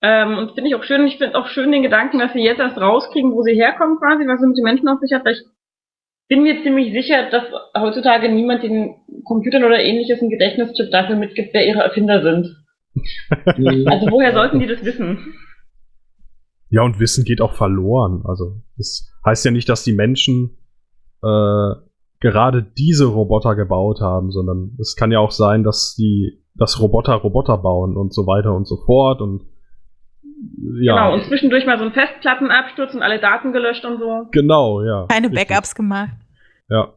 Ähm, 0.00 0.38
und 0.38 0.52
finde 0.54 0.68
ich 0.68 0.76
auch 0.76 0.84
schön, 0.84 1.06
ich 1.06 1.18
finde 1.18 1.36
auch 1.36 1.48
schön 1.48 1.72
den 1.72 1.82
Gedanken, 1.82 2.20
dass 2.20 2.32
sie 2.32 2.42
jetzt 2.42 2.60
erst 2.60 2.78
rauskriegen, 2.78 3.32
wo 3.32 3.42
sie 3.42 3.54
herkommen 3.54 3.98
quasi, 3.98 4.26
was 4.26 4.40
sie 4.40 4.46
mit 4.46 4.56
den 4.56 4.64
Menschen 4.64 4.88
auf 4.88 5.00
sich 5.00 5.12
hat, 5.12 5.24
weil 5.24 5.32
ich 5.32 5.42
bin 6.28 6.42
mir 6.42 6.62
ziemlich 6.62 6.92
sicher, 6.92 7.30
dass 7.30 7.44
heutzutage 7.76 8.30
niemand 8.30 8.62
den 8.62 8.94
Computern 9.24 9.64
oder 9.64 9.80
ähnliches 9.80 10.20
einen 10.20 10.30
Gedächtnischip 10.30 10.90
dafür 10.90 11.16
mitgibt, 11.16 11.52
wer 11.52 11.66
ihre 11.66 11.82
Erfinder 11.82 12.22
sind. 12.22 12.56
also 13.90 14.10
woher 14.10 14.32
sollten 14.32 14.60
die 14.60 14.66
das 14.66 14.84
wissen? 14.84 15.34
Ja, 16.70 16.82
und 16.82 17.00
Wissen 17.00 17.24
geht 17.24 17.40
auch 17.40 17.54
verloren. 17.54 18.22
Also 18.24 18.62
das 18.76 19.12
heißt 19.24 19.44
ja 19.44 19.50
nicht, 19.50 19.68
dass 19.68 19.84
die 19.84 19.92
Menschen 19.92 20.58
äh, 21.22 21.72
gerade 22.24 22.62
diese 22.62 23.04
Roboter 23.04 23.54
gebaut 23.54 24.00
haben, 24.00 24.30
sondern 24.30 24.76
es 24.80 24.96
kann 24.96 25.12
ja 25.12 25.18
auch 25.18 25.30
sein, 25.30 25.62
dass 25.62 25.94
die 25.94 26.42
dass 26.56 26.80
Roboter 26.80 27.14
Roboter 27.14 27.58
bauen 27.58 27.96
und 27.96 28.14
so 28.14 28.26
weiter 28.26 28.54
und 28.54 28.66
so 28.66 28.76
fort 28.86 29.20
und 29.20 29.42
ja. 30.80 30.94
Genau, 30.94 31.14
und 31.14 31.24
zwischendurch 31.24 31.66
mal 31.66 31.78
so 31.78 31.84
ein 31.84 31.92
Festplattenabsturz 31.92 32.94
und 32.94 33.02
alle 33.02 33.20
Daten 33.20 33.52
gelöscht 33.52 33.84
und 33.84 33.98
so. 33.98 34.26
Genau, 34.32 34.82
ja. 34.82 35.06
Keine 35.08 35.30
richtig. 35.30 35.48
Backups 35.48 35.74
gemacht. 35.74 36.16
Ja. 36.70 36.94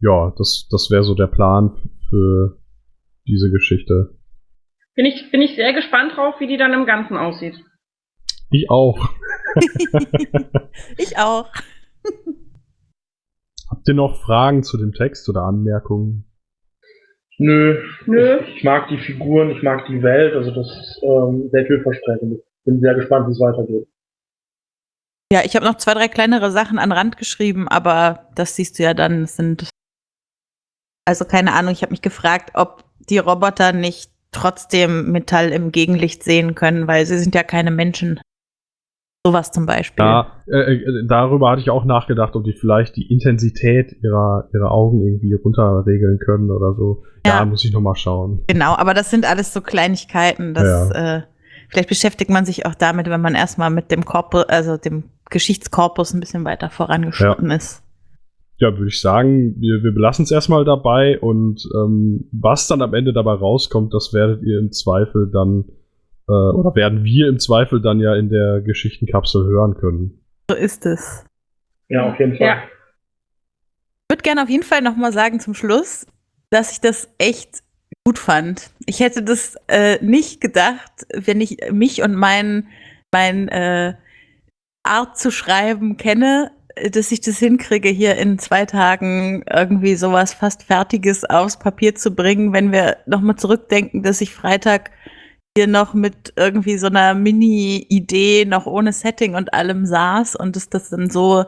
Ja, 0.00 0.32
das, 0.36 0.68
das 0.70 0.90
wäre 0.90 1.02
so 1.02 1.14
der 1.14 1.26
Plan 1.26 1.72
für 2.08 2.58
diese 3.26 3.50
Geschichte. 3.50 4.16
Bin 4.94 5.04
ich, 5.04 5.30
bin 5.30 5.42
ich 5.42 5.56
sehr 5.56 5.72
gespannt 5.72 6.16
drauf, 6.16 6.34
wie 6.38 6.46
die 6.46 6.56
dann 6.56 6.72
im 6.72 6.86
Ganzen 6.86 7.16
aussieht. 7.16 7.54
Ich 8.50 8.70
auch. 8.70 9.08
ich 10.96 11.18
auch. 11.18 11.48
Habt 13.72 13.88
ihr 13.88 13.94
noch 13.94 14.20
Fragen 14.20 14.62
zu 14.62 14.76
dem 14.76 14.92
Text 14.92 15.30
oder 15.30 15.44
Anmerkungen? 15.44 16.26
Nö, 17.38 17.82
Nö. 18.04 18.40
Ich, 18.40 18.56
ich, 18.56 18.64
mag 18.64 18.88
die 18.88 18.98
Figuren, 18.98 19.48
ich 19.48 19.62
mag 19.62 19.86
die 19.86 20.02
Welt, 20.02 20.34
also 20.34 20.50
das 20.50 20.66
ist 20.66 21.00
ähm, 21.02 21.48
sehr 21.50 21.64
vielversprechend. 21.64 22.34
Ich 22.34 22.64
bin 22.66 22.80
sehr 22.82 22.94
gespannt, 22.94 23.28
wie 23.28 23.32
es 23.32 23.40
weitergeht. 23.40 23.88
Ja, 25.32 25.40
ich 25.42 25.56
habe 25.56 25.64
noch 25.64 25.78
zwei, 25.78 25.94
drei 25.94 26.08
kleinere 26.08 26.50
Sachen 26.50 26.78
an 26.78 26.92
Rand 26.92 27.16
geschrieben, 27.16 27.66
aber 27.66 28.28
das 28.34 28.56
siehst 28.56 28.78
du 28.78 28.82
ja 28.82 28.92
dann, 28.92 29.24
sind 29.24 29.70
also 31.06 31.24
keine 31.24 31.54
Ahnung, 31.54 31.72
ich 31.72 31.80
habe 31.80 31.92
mich 31.92 32.02
gefragt, 32.02 32.50
ob 32.52 32.84
die 32.98 33.18
Roboter 33.18 33.72
nicht 33.72 34.10
trotzdem 34.32 35.10
Metall 35.12 35.48
im 35.48 35.72
Gegenlicht 35.72 36.22
sehen 36.24 36.54
können, 36.54 36.86
weil 36.88 37.06
sie 37.06 37.18
sind 37.18 37.34
ja 37.34 37.42
keine 37.42 37.70
Menschen. 37.70 38.20
Sowas 39.24 39.52
zum 39.52 39.66
Beispiel. 39.66 40.04
Ja, 40.04 40.32
äh, 40.48 40.74
äh, 40.74 41.06
darüber 41.06 41.50
hatte 41.50 41.60
ich 41.60 41.70
auch 41.70 41.84
nachgedacht, 41.84 42.34
ob 42.34 42.42
die 42.42 42.54
vielleicht 42.54 42.96
die 42.96 43.08
Intensität 43.08 43.96
ihrer, 44.02 44.48
ihrer 44.52 44.72
Augen 44.72 45.00
irgendwie 45.06 45.34
runterregeln 45.34 46.18
können 46.18 46.50
oder 46.50 46.74
so. 46.74 47.04
Ja, 47.24 47.38
ja 47.38 47.44
muss 47.44 47.64
ich 47.64 47.72
nochmal 47.72 47.94
schauen. 47.94 48.42
Genau, 48.48 48.74
aber 48.74 48.94
das 48.94 49.10
sind 49.10 49.24
alles 49.24 49.54
so 49.54 49.60
Kleinigkeiten. 49.60 50.54
Das, 50.54 50.90
ja. 50.90 51.18
äh, 51.18 51.22
vielleicht 51.68 51.88
beschäftigt 51.88 52.30
man 52.30 52.44
sich 52.44 52.66
auch 52.66 52.74
damit, 52.74 53.08
wenn 53.08 53.20
man 53.20 53.36
erstmal 53.36 53.70
mit 53.70 53.92
dem 53.92 54.04
Korpus, 54.04 54.42
also 54.48 54.76
dem 54.76 55.04
Geschichtskorpus 55.30 56.14
ein 56.14 56.20
bisschen 56.20 56.44
weiter 56.44 56.68
vorangeschritten 56.68 57.50
ja. 57.50 57.56
ist. 57.56 57.84
Ja, 58.58 58.72
würde 58.72 58.88
ich 58.88 59.00
sagen, 59.00 59.54
wir, 59.60 59.84
wir 59.84 59.94
belassen 59.94 60.24
es 60.24 60.32
erstmal 60.32 60.64
dabei 60.64 61.20
und 61.20 61.64
ähm, 61.76 62.28
was 62.32 62.66
dann 62.66 62.82
am 62.82 62.92
Ende 62.92 63.12
dabei 63.12 63.34
rauskommt, 63.34 63.94
das 63.94 64.12
werdet 64.12 64.42
ihr 64.42 64.58
im 64.58 64.72
Zweifel 64.72 65.30
dann 65.32 65.64
äh, 66.32 66.56
oder 66.56 66.74
werden 66.74 67.04
wir 67.04 67.28
im 67.28 67.38
Zweifel 67.38 67.80
dann 67.80 68.00
ja 68.00 68.14
in 68.14 68.28
der 68.28 68.60
Geschichtenkapsel 68.60 69.44
hören 69.44 69.74
können. 69.74 70.20
So 70.50 70.56
ist 70.56 70.86
es. 70.86 71.24
Ja, 71.88 72.10
auf 72.10 72.18
jeden 72.18 72.36
Fall. 72.36 72.46
Ja. 72.46 72.62
Ich 72.64 74.14
würde 74.14 74.22
gerne 74.22 74.42
auf 74.42 74.48
jeden 74.48 74.62
Fall 74.62 74.82
nochmal 74.82 75.12
sagen 75.12 75.40
zum 75.40 75.54
Schluss, 75.54 76.06
dass 76.50 76.72
ich 76.72 76.80
das 76.80 77.08
echt 77.18 77.60
gut 78.04 78.18
fand. 78.18 78.70
Ich 78.86 79.00
hätte 79.00 79.22
das 79.22 79.56
äh, 79.68 80.02
nicht 80.04 80.40
gedacht, 80.40 81.06
wenn 81.14 81.40
ich 81.40 81.58
mich 81.70 82.02
und 82.02 82.14
mein, 82.14 82.68
mein 83.12 83.48
äh, 83.48 83.94
Art 84.82 85.18
zu 85.18 85.30
schreiben 85.30 85.96
kenne, 85.96 86.50
dass 86.90 87.12
ich 87.12 87.20
das 87.20 87.38
hinkriege, 87.38 87.88
hier 87.88 88.16
in 88.16 88.38
zwei 88.38 88.64
Tagen 88.64 89.44
irgendwie 89.50 89.94
sowas 89.94 90.34
fast 90.34 90.62
Fertiges 90.62 91.24
aufs 91.24 91.58
Papier 91.58 91.94
zu 91.94 92.14
bringen, 92.14 92.52
wenn 92.52 92.72
wir 92.72 92.98
nochmal 93.06 93.36
zurückdenken, 93.36 94.02
dass 94.02 94.20
ich 94.20 94.34
Freitag 94.34 94.90
hier 95.56 95.66
noch 95.66 95.94
mit 95.94 96.32
irgendwie 96.36 96.78
so 96.78 96.86
einer 96.86 97.14
Mini-Idee, 97.14 98.44
noch 98.46 98.66
ohne 98.66 98.92
Setting 98.92 99.34
und 99.34 99.52
allem 99.52 99.86
saß 99.86 100.36
und 100.36 100.56
dass 100.56 100.70
das 100.70 100.90
dann 100.90 101.10
so 101.10 101.44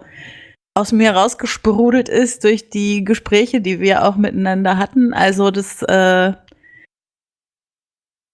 aus 0.77 0.93
mir 0.93 1.13
rausgesprudelt 1.13 2.09
ist 2.09 2.45
durch 2.45 2.69
die 2.69 3.05
Gespräche, 3.05 3.61
die 3.61 3.81
wir 3.81 4.05
auch 4.05 4.17
miteinander 4.17 4.77
hatten. 4.77 5.15
Also 5.15 5.51
das 5.51 5.83
äh, 5.83 6.33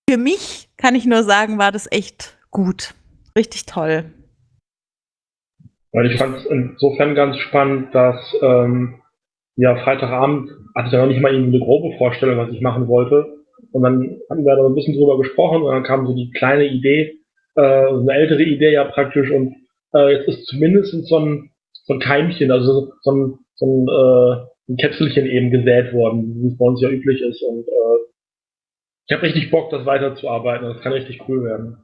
für 0.08 0.16
mich 0.16 0.68
kann 0.76 0.94
ich 0.96 1.06
nur 1.06 1.22
sagen, 1.22 1.58
war 1.58 1.70
das 1.70 1.90
echt 1.92 2.36
gut. 2.50 2.94
Richtig 3.36 3.66
toll. 3.66 4.06
Weil 5.92 6.10
ich 6.10 6.18
fand 6.18 6.36
es 6.36 6.46
insofern 6.46 7.14
ganz 7.14 7.36
spannend, 7.38 7.94
dass 7.94 8.16
ähm, 8.42 9.02
ja 9.56 9.76
Freitagabend 9.84 10.50
hatte 10.74 10.86
ich 10.88 10.92
ja 10.92 11.00
noch 11.00 11.08
nicht 11.08 11.20
mal 11.20 11.32
irgendwie 11.32 11.56
eine 11.56 11.64
grobe 11.64 11.96
Vorstellung, 11.98 12.38
was 12.38 12.52
ich 12.52 12.60
machen 12.60 12.88
wollte. 12.88 13.39
Und 13.72 13.82
dann 13.82 14.20
haben 14.28 14.44
wir 14.44 14.56
da 14.56 14.66
ein 14.66 14.74
bisschen 14.74 14.96
drüber 14.96 15.18
gesprochen 15.18 15.62
und 15.62 15.72
dann 15.72 15.84
kam 15.84 16.06
so 16.06 16.14
die 16.14 16.30
kleine 16.30 16.66
Idee, 16.66 17.18
äh, 17.56 17.60
eine 17.60 18.12
ältere 18.12 18.42
Idee 18.42 18.72
ja 18.72 18.84
praktisch 18.84 19.30
und 19.30 19.54
äh, 19.94 20.12
jetzt 20.12 20.28
ist 20.28 20.46
zumindest 20.46 20.92
so 21.06 21.18
ein, 21.18 21.50
so 21.84 21.94
ein 21.94 22.00
Keimchen, 22.00 22.50
also 22.50 22.92
so 23.02 23.12
ein, 23.12 23.38
so 23.54 23.66
ein, 23.66 23.88
äh, 23.88 24.72
ein 24.72 24.76
Käpselchen 24.76 25.26
eben 25.26 25.50
gesät 25.50 25.92
worden, 25.92 26.42
wie 26.42 26.48
es 26.48 26.58
bei 26.58 26.64
uns 26.64 26.80
ja 26.80 26.88
üblich 26.88 27.20
ist. 27.20 27.42
Und 27.42 27.66
äh, 27.66 28.00
ich 29.06 29.16
habe 29.16 29.24
richtig 29.24 29.50
Bock, 29.50 29.70
das 29.70 29.86
weiterzuarbeiten. 29.86 30.68
Das 30.68 30.80
kann 30.82 30.92
richtig 30.92 31.28
cool 31.28 31.44
werden. 31.44 31.78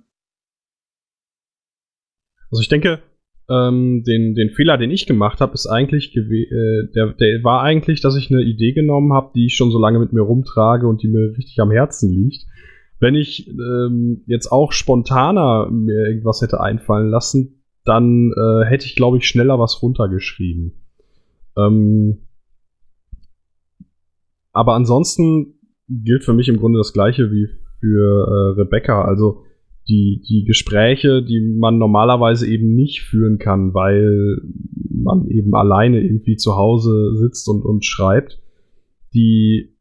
Also 2.50 2.62
ich 2.62 2.68
denke, 2.68 3.02
ähm, 3.48 4.02
den, 4.04 4.34
den 4.34 4.50
Fehler, 4.50 4.76
den 4.76 4.90
ich 4.90 5.06
gemacht 5.06 5.40
habe, 5.40 5.54
ist 5.54 5.66
eigentlich 5.66 6.16
äh, 6.16 6.88
der, 6.94 7.12
der 7.12 7.44
war 7.44 7.62
eigentlich, 7.62 8.00
dass 8.00 8.16
ich 8.16 8.30
eine 8.30 8.42
Idee 8.42 8.72
genommen 8.72 9.12
habe, 9.12 9.30
die 9.34 9.46
ich 9.46 9.56
schon 9.56 9.70
so 9.70 9.78
lange 9.78 9.98
mit 9.98 10.12
mir 10.12 10.22
rumtrage 10.22 10.88
und 10.88 11.02
die 11.02 11.08
mir 11.08 11.36
richtig 11.36 11.60
am 11.60 11.70
Herzen 11.70 12.10
liegt. 12.12 12.46
Wenn 12.98 13.14
ich 13.14 13.48
ähm, 13.48 14.22
jetzt 14.26 14.50
auch 14.50 14.72
spontaner 14.72 15.70
mir 15.70 16.08
irgendwas 16.08 16.40
hätte 16.40 16.60
einfallen 16.60 17.10
lassen, 17.10 17.62
dann 17.84 18.32
äh, 18.32 18.64
hätte 18.64 18.86
ich, 18.86 18.96
glaube 18.96 19.18
ich, 19.18 19.26
schneller 19.26 19.58
was 19.58 19.80
runtergeschrieben. 19.82 20.72
Ähm, 21.56 22.26
aber 24.52 24.74
ansonsten 24.74 25.54
gilt 25.88 26.24
für 26.24 26.32
mich 26.32 26.48
im 26.48 26.56
Grunde 26.56 26.78
das 26.78 26.92
gleiche 26.92 27.30
wie 27.30 27.48
für 27.80 28.54
äh, 28.56 28.60
Rebecca. 28.60 29.04
Also 29.04 29.44
die, 29.88 30.22
die 30.28 30.44
Gespräche, 30.44 31.22
die 31.22 31.40
man 31.40 31.78
normalerweise 31.78 32.48
eben 32.48 32.74
nicht 32.74 33.02
führen 33.02 33.38
kann, 33.38 33.72
weil 33.72 34.38
man 34.90 35.28
eben 35.28 35.54
alleine 35.54 36.00
irgendwie 36.00 36.36
zu 36.36 36.56
Hause 36.56 37.14
sitzt 37.16 37.48
und, 37.48 37.64
und 37.64 37.84
schreibt, 37.84 38.40
die 39.14 39.76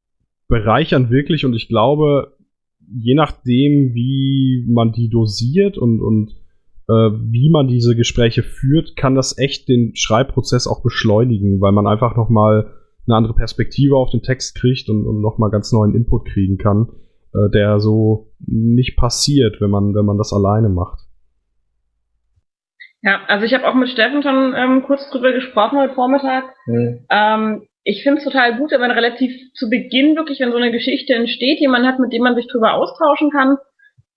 bereichern 0.48 1.10
wirklich 1.10 1.46
und 1.46 1.54
ich 1.54 1.68
glaube, 1.68 2.34
je 2.88 3.16
nachdem, 3.16 3.96
wie 3.96 4.66
man 4.70 4.92
die 4.92 5.10
dosiert 5.10 5.78
und, 5.78 6.02
und 6.02 6.32
äh, 6.88 7.10
wie 7.32 7.50
man 7.50 7.68
diese 7.68 7.96
Gespräche 7.96 8.44
führt, 8.44 8.96
kann 8.96 9.16
das 9.16 9.40
echt 9.40 9.68
den 9.68 9.96
Schreibprozess 9.96 10.68
auch 10.68 10.84
beschleunigen, 10.84 11.60
weil 11.62 11.72
man 11.72 11.88
einfach 11.88 12.16
nochmal 12.16 12.72
eine 13.08 13.16
andere 13.16 13.34
Perspektive 13.34 13.96
auf 13.96 14.12
den 14.12 14.22
Text 14.22 14.56
kriegt 14.56 14.88
und, 14.90 15.08
und 15.08 15.22
nochmal 15.22 15.50
ganz 15.50 15.72
neuen 15.72 15.96
Input 15.96 16.26
kriegen 16.26 16.58
kann 16.58 16.90
äh, 17.36 17.50
der 17.50 17.80
so 17.80 18.32
nicht 18.48 18.98
passiert, 18.98 19.62
wenn 19.62 19.70
man, 19.70 19.96
wenn 19.96 20.06
man 20.06 20.18
das 20.18 20.34
alleine 20.34 20.70
macht. 20.70 21.00
Ja, 23.02 23.22
also 23.28 23.46
ich 23.46 23.54
habe 23.54 23.68
auch 23.68 23.76
mit 23.76 23.90
Steffen 23.90 24.24
schon 24.24 24.54
ähm, 24.56 24.84
kurz 24.84 25.10
drüber 25.12 25.32
gesprochen 25.32 25.78
heute 25.78 25.94
Vormittag. 25.94 26.46
Mhm. 26.66 27.06
Ähm, 27.10 27.68
ich 27.84 28.02
finde 28.02 28.18
es 28.18 28.24
total 28.24 28.58
gut, 28.58 28.72
wenn 28.72 28.82
man 28.82 28.90
relativ 28.90 29.32
zu 29.54 29.70
Beginn 29.70 30.16
wirklich, 30.16 30.40
wenn 30.40 30.52
so 30.52 30.58
eine 30.58 30.72
Geschichte 30.72 31.14
entsteht, 31.14 31.60
jemand 31.60 31.86
hat, 31.86 32.00
mit 32.00 32.12
dem 32.12 32.24
man 32.24 32.36
sich 32.36 32.48
drüber 32.48 32.74
austauschen 32.74 33.30
kann, 33.30 33.58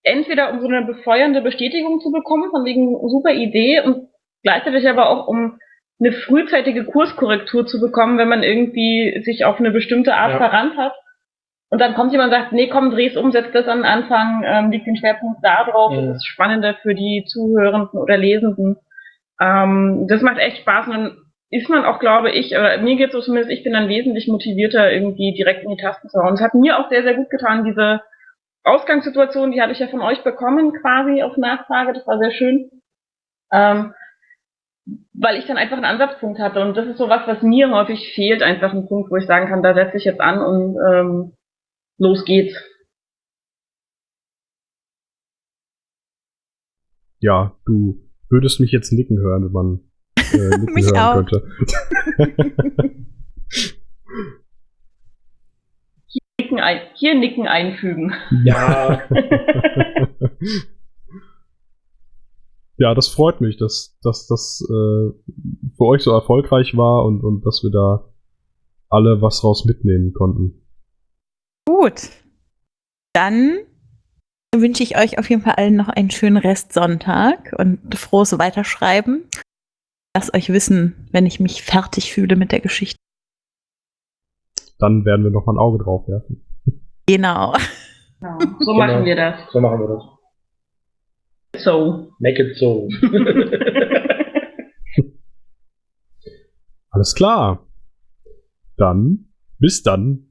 entweder 0.03 0.53
um 0.53 0.61
so 0.61 0.68
eine 0.68 0.87
befeuernde 0.87 1.43
Bestätigung 1.43 2.01
zu 2.01 2.11
bekommen, 2.11 2.51
von 2.51 2.64
wegen 2.64 2.97
super 3.09 3.33
Idee 3.33 3.83
und 3.83 4.09
gleichzeitig 4.43 4.89
aber 4.89 5.11
auch 5.11 5.29
um 5.29 5.59
eine 6.01 6.12
frühzeitige 6.12 6.85
Kurskorrektur 6.85 7.66
zu 7.66 7.81
bekommen, 7.81 8.16
wenn 8.16 8.29
man 8.29 8.43
irgendwie 8.43 9.20
sich 9.24 9.45
auf 9.45 9.59
eine 9.59 9.70
bestimmte 9.70 10.14
Art 10.14 10.33
ja. 10.33 10.39
verrannt 10.39 10.76
hat. 10.79 10.95
Und 11.70 11.80
dann 11.80 11.94
kommt 11.94 12.12
jemand 12.12 12.32
und 12.32 12.38
sagt, 12.38 12.52
nee, 12.52 12.68
komm, 12.68 12.90
dreh's 12.90 13.16
um, 13.16 13.30
setz 13.30 13.52
das 13.52 13.68
an 13.68 13.78
den 13.78 13.86
Anfang, 13.86 14.42
ähm, 14.46 14.70
liegt 14.70 14.86
den 14.86 14.96
Schwerpunkt 14.96 15.40
da 15.42 15.64
drauf, 15.64 15.92
ja. 15.92 16.00
das 16.00 16.16
ist 16.16 16.26
spannender 16.26 16.74
für 16.74 16.94
die 16.94 17.24
Zuhörenden 17.26 18.00
oder 18.00 18.16
Lesenden. 18.16 18.76
Ähm, 19.40 20.06
das 20.08 20.22
macht 20.22 20.38
echt 20.38 20.58
Spaß 20.58 20.86
und 20.86 20.92
dann 20.92 21.16
ist 21.50 21.68
man 21.68 21.84
auch, 21.84 21.98
glaube 21.98 22.30
ich, 22.30 22.52
oder 22.52 22.78
mir 22.78 22.96
geht 22.96 23.12
so 23.12 23.20
zumindest, 23.20 23.50
ich 23.50 23.64
bin 23.64 23.72
dann 23.72 23.88
wesentlich 23.88 24.28
motivierter, 24.28 24.90
irgendwie 24.90 25.32
direkt 25.32 25.64
in 25.64 25.70
die 25.70 25.82
Tasten 25.82 26.08
zu 26.08 26.18
hauen. 26.20 26.34
Es 26.34 26.40
hat 26.40 26.54
mir 26.54 26.78
auch 26.78 26.88
sehr, 26.88 27.02
sehr 27.02 27.14
gut 27.14 27.30
getan, 27.30 27.64
diese 27.64 28.02
Ausgangssituation, 28.64 29.52
die 29.52 29.62
habe 29.62 29.72
ich 29.72 29.78
ja 29.78 29.88
von 29.88 30.02
euch 30.02 30.22
bekommen, 30.24 30.72
quasi 30.72 31.22
auf 31.22 31.36
Nachfrage, 31.36 31.92
das 31.92 32.06
war 32.06 32.18
sehr 32.18 32.32
schön. 32.32 32.70
Ähm, 33.52 33.94
weil 35.14 35.36
ich 35.36 35.46
dann 35.46 35.58
einfach 35.58 35.76
einen 35.76 35.84
Ansatzpunkt 35.84 36.38
hatte 36.38 36.60
und 36.60 36.76
das 36.76 36.86
ist 36.86 36.98
so 36.98 37.08
was, 37.08 37.26
was 37.26 37.42
mir 37.42 37.70
häufig 37.70 38.12
fehlt, 38.14 38.42
einfach 38.42 38.72
ein 38.72 38.86
Punkt, 38.86 39.10
wo 39.10 39.16
ich 39.16 39.26
sagen 39.26 39.48
kann, 39.48 39.62
da 39.62 39.74
setze 39.74 39.98
ich 39.98 40.04
jetzt 40.04 40.20
an 40.20 40.40
und 40.40 40.76
ähm, 40.86 41.32
los 41.99 42.24
geht's. 42.24 42.55
ja, 47.20 47.57
du 47.66 48.01
würdest 48.28 48.61
mich 48.61 48.70
jetzt 48.72 48.92
nicken 48.92 49.18
hören, 49.18 49.44
wenn 49.44 49.53
man 49.53 49.80
äh, 50.16 50.49
nicken 50.59 50.74
Mich 50.74 50.86
hören 50.86 50.96
auch. 50.99 51.14
könnte. 51.14 51.42
Nicken 56.40 56.61
ein, 56.61 56.80
hier 56.94 57.14
Nicken 57.16 57.46
einfügen. 57.49 58.12
Ja, 58.44 59.03
Ja, 62.80 62.94
das 62.94 63.09
freut 63.09 63.40
mich, 63.40 63.57
dass, 63.57 63.99
dass 64.03 64.28
das 64.28 64.64
äh, 64.70 65.11
für 65.76 65.84
euch 65.84 66.03
so 66.03 66.12
erfolgreich 66.12 66.76
war 66.76 67.05
und, 67.07 67.24
und 67.24 67.44
dass 67.44 67.64
wir 67.64 67.70
da 67.72 68.05
alle 68.88 69.20
was 69.20 69.42
raus 69.42 69.64
mitnehmen 69.64 70.12
konnten. 70.12 70.62
Gut. 71.68 72.08
Dann 73.12 73.58
wünsche 74.56 74.82
ich 74.82 74.96
euch 74.96 75.18
auf 75.18 75.28
jeden 75.28 75.42
Fall 75.42 75.56
allen 75.56 75.76
noch 75.76 75.90
einen 75.90 76.10
schönen 76.10 76.38
Restsonntag 76.38 77.54
und 77.58 77.94
frohes 77.94 78.38
Weiterschreiben. 78.38 79.28
Lasst 80.16 80.34
euch 80.34 80.48
wissen, 80.48 81.06
wenn 81.12 81.26
ich 81.26 81.40
mich 81.40 81.62
fertig 81.62 82.10
fühle 82.10 82.36
mit 82.36 82.52
der 82.52 82.60
Geschichte. 82.60 82.96
Dann 84.78 85.04
werden 85.04 85.24
wir 85.24 85.30
noch 85.30 85.44
mal 85.44 85.52
ein 85.52 85.58
Auge 85.58 85.84
drauf 85.84 86.08
werfen. 86.08 86.42
Genau. 87.06 87.52
Genau. 88.18 88.38
So 88.60 88.72
machen 88.72 89.04
wir 89.04 89.16
das. 89.16 89.38
so 89.52 89.60
machen 89.60 89.80
wir 89.80 89.88
das. 91.52 91.62
So. 91.62 92.12
Make 92.18 92.42
it 92.42 92.56
so. 92.56 92.88
Alles 96.90 97.14
klar. 97.14 97.66
Dann, 98.78 99.34
bis 99.58 99.82
dann. 99.82 100.30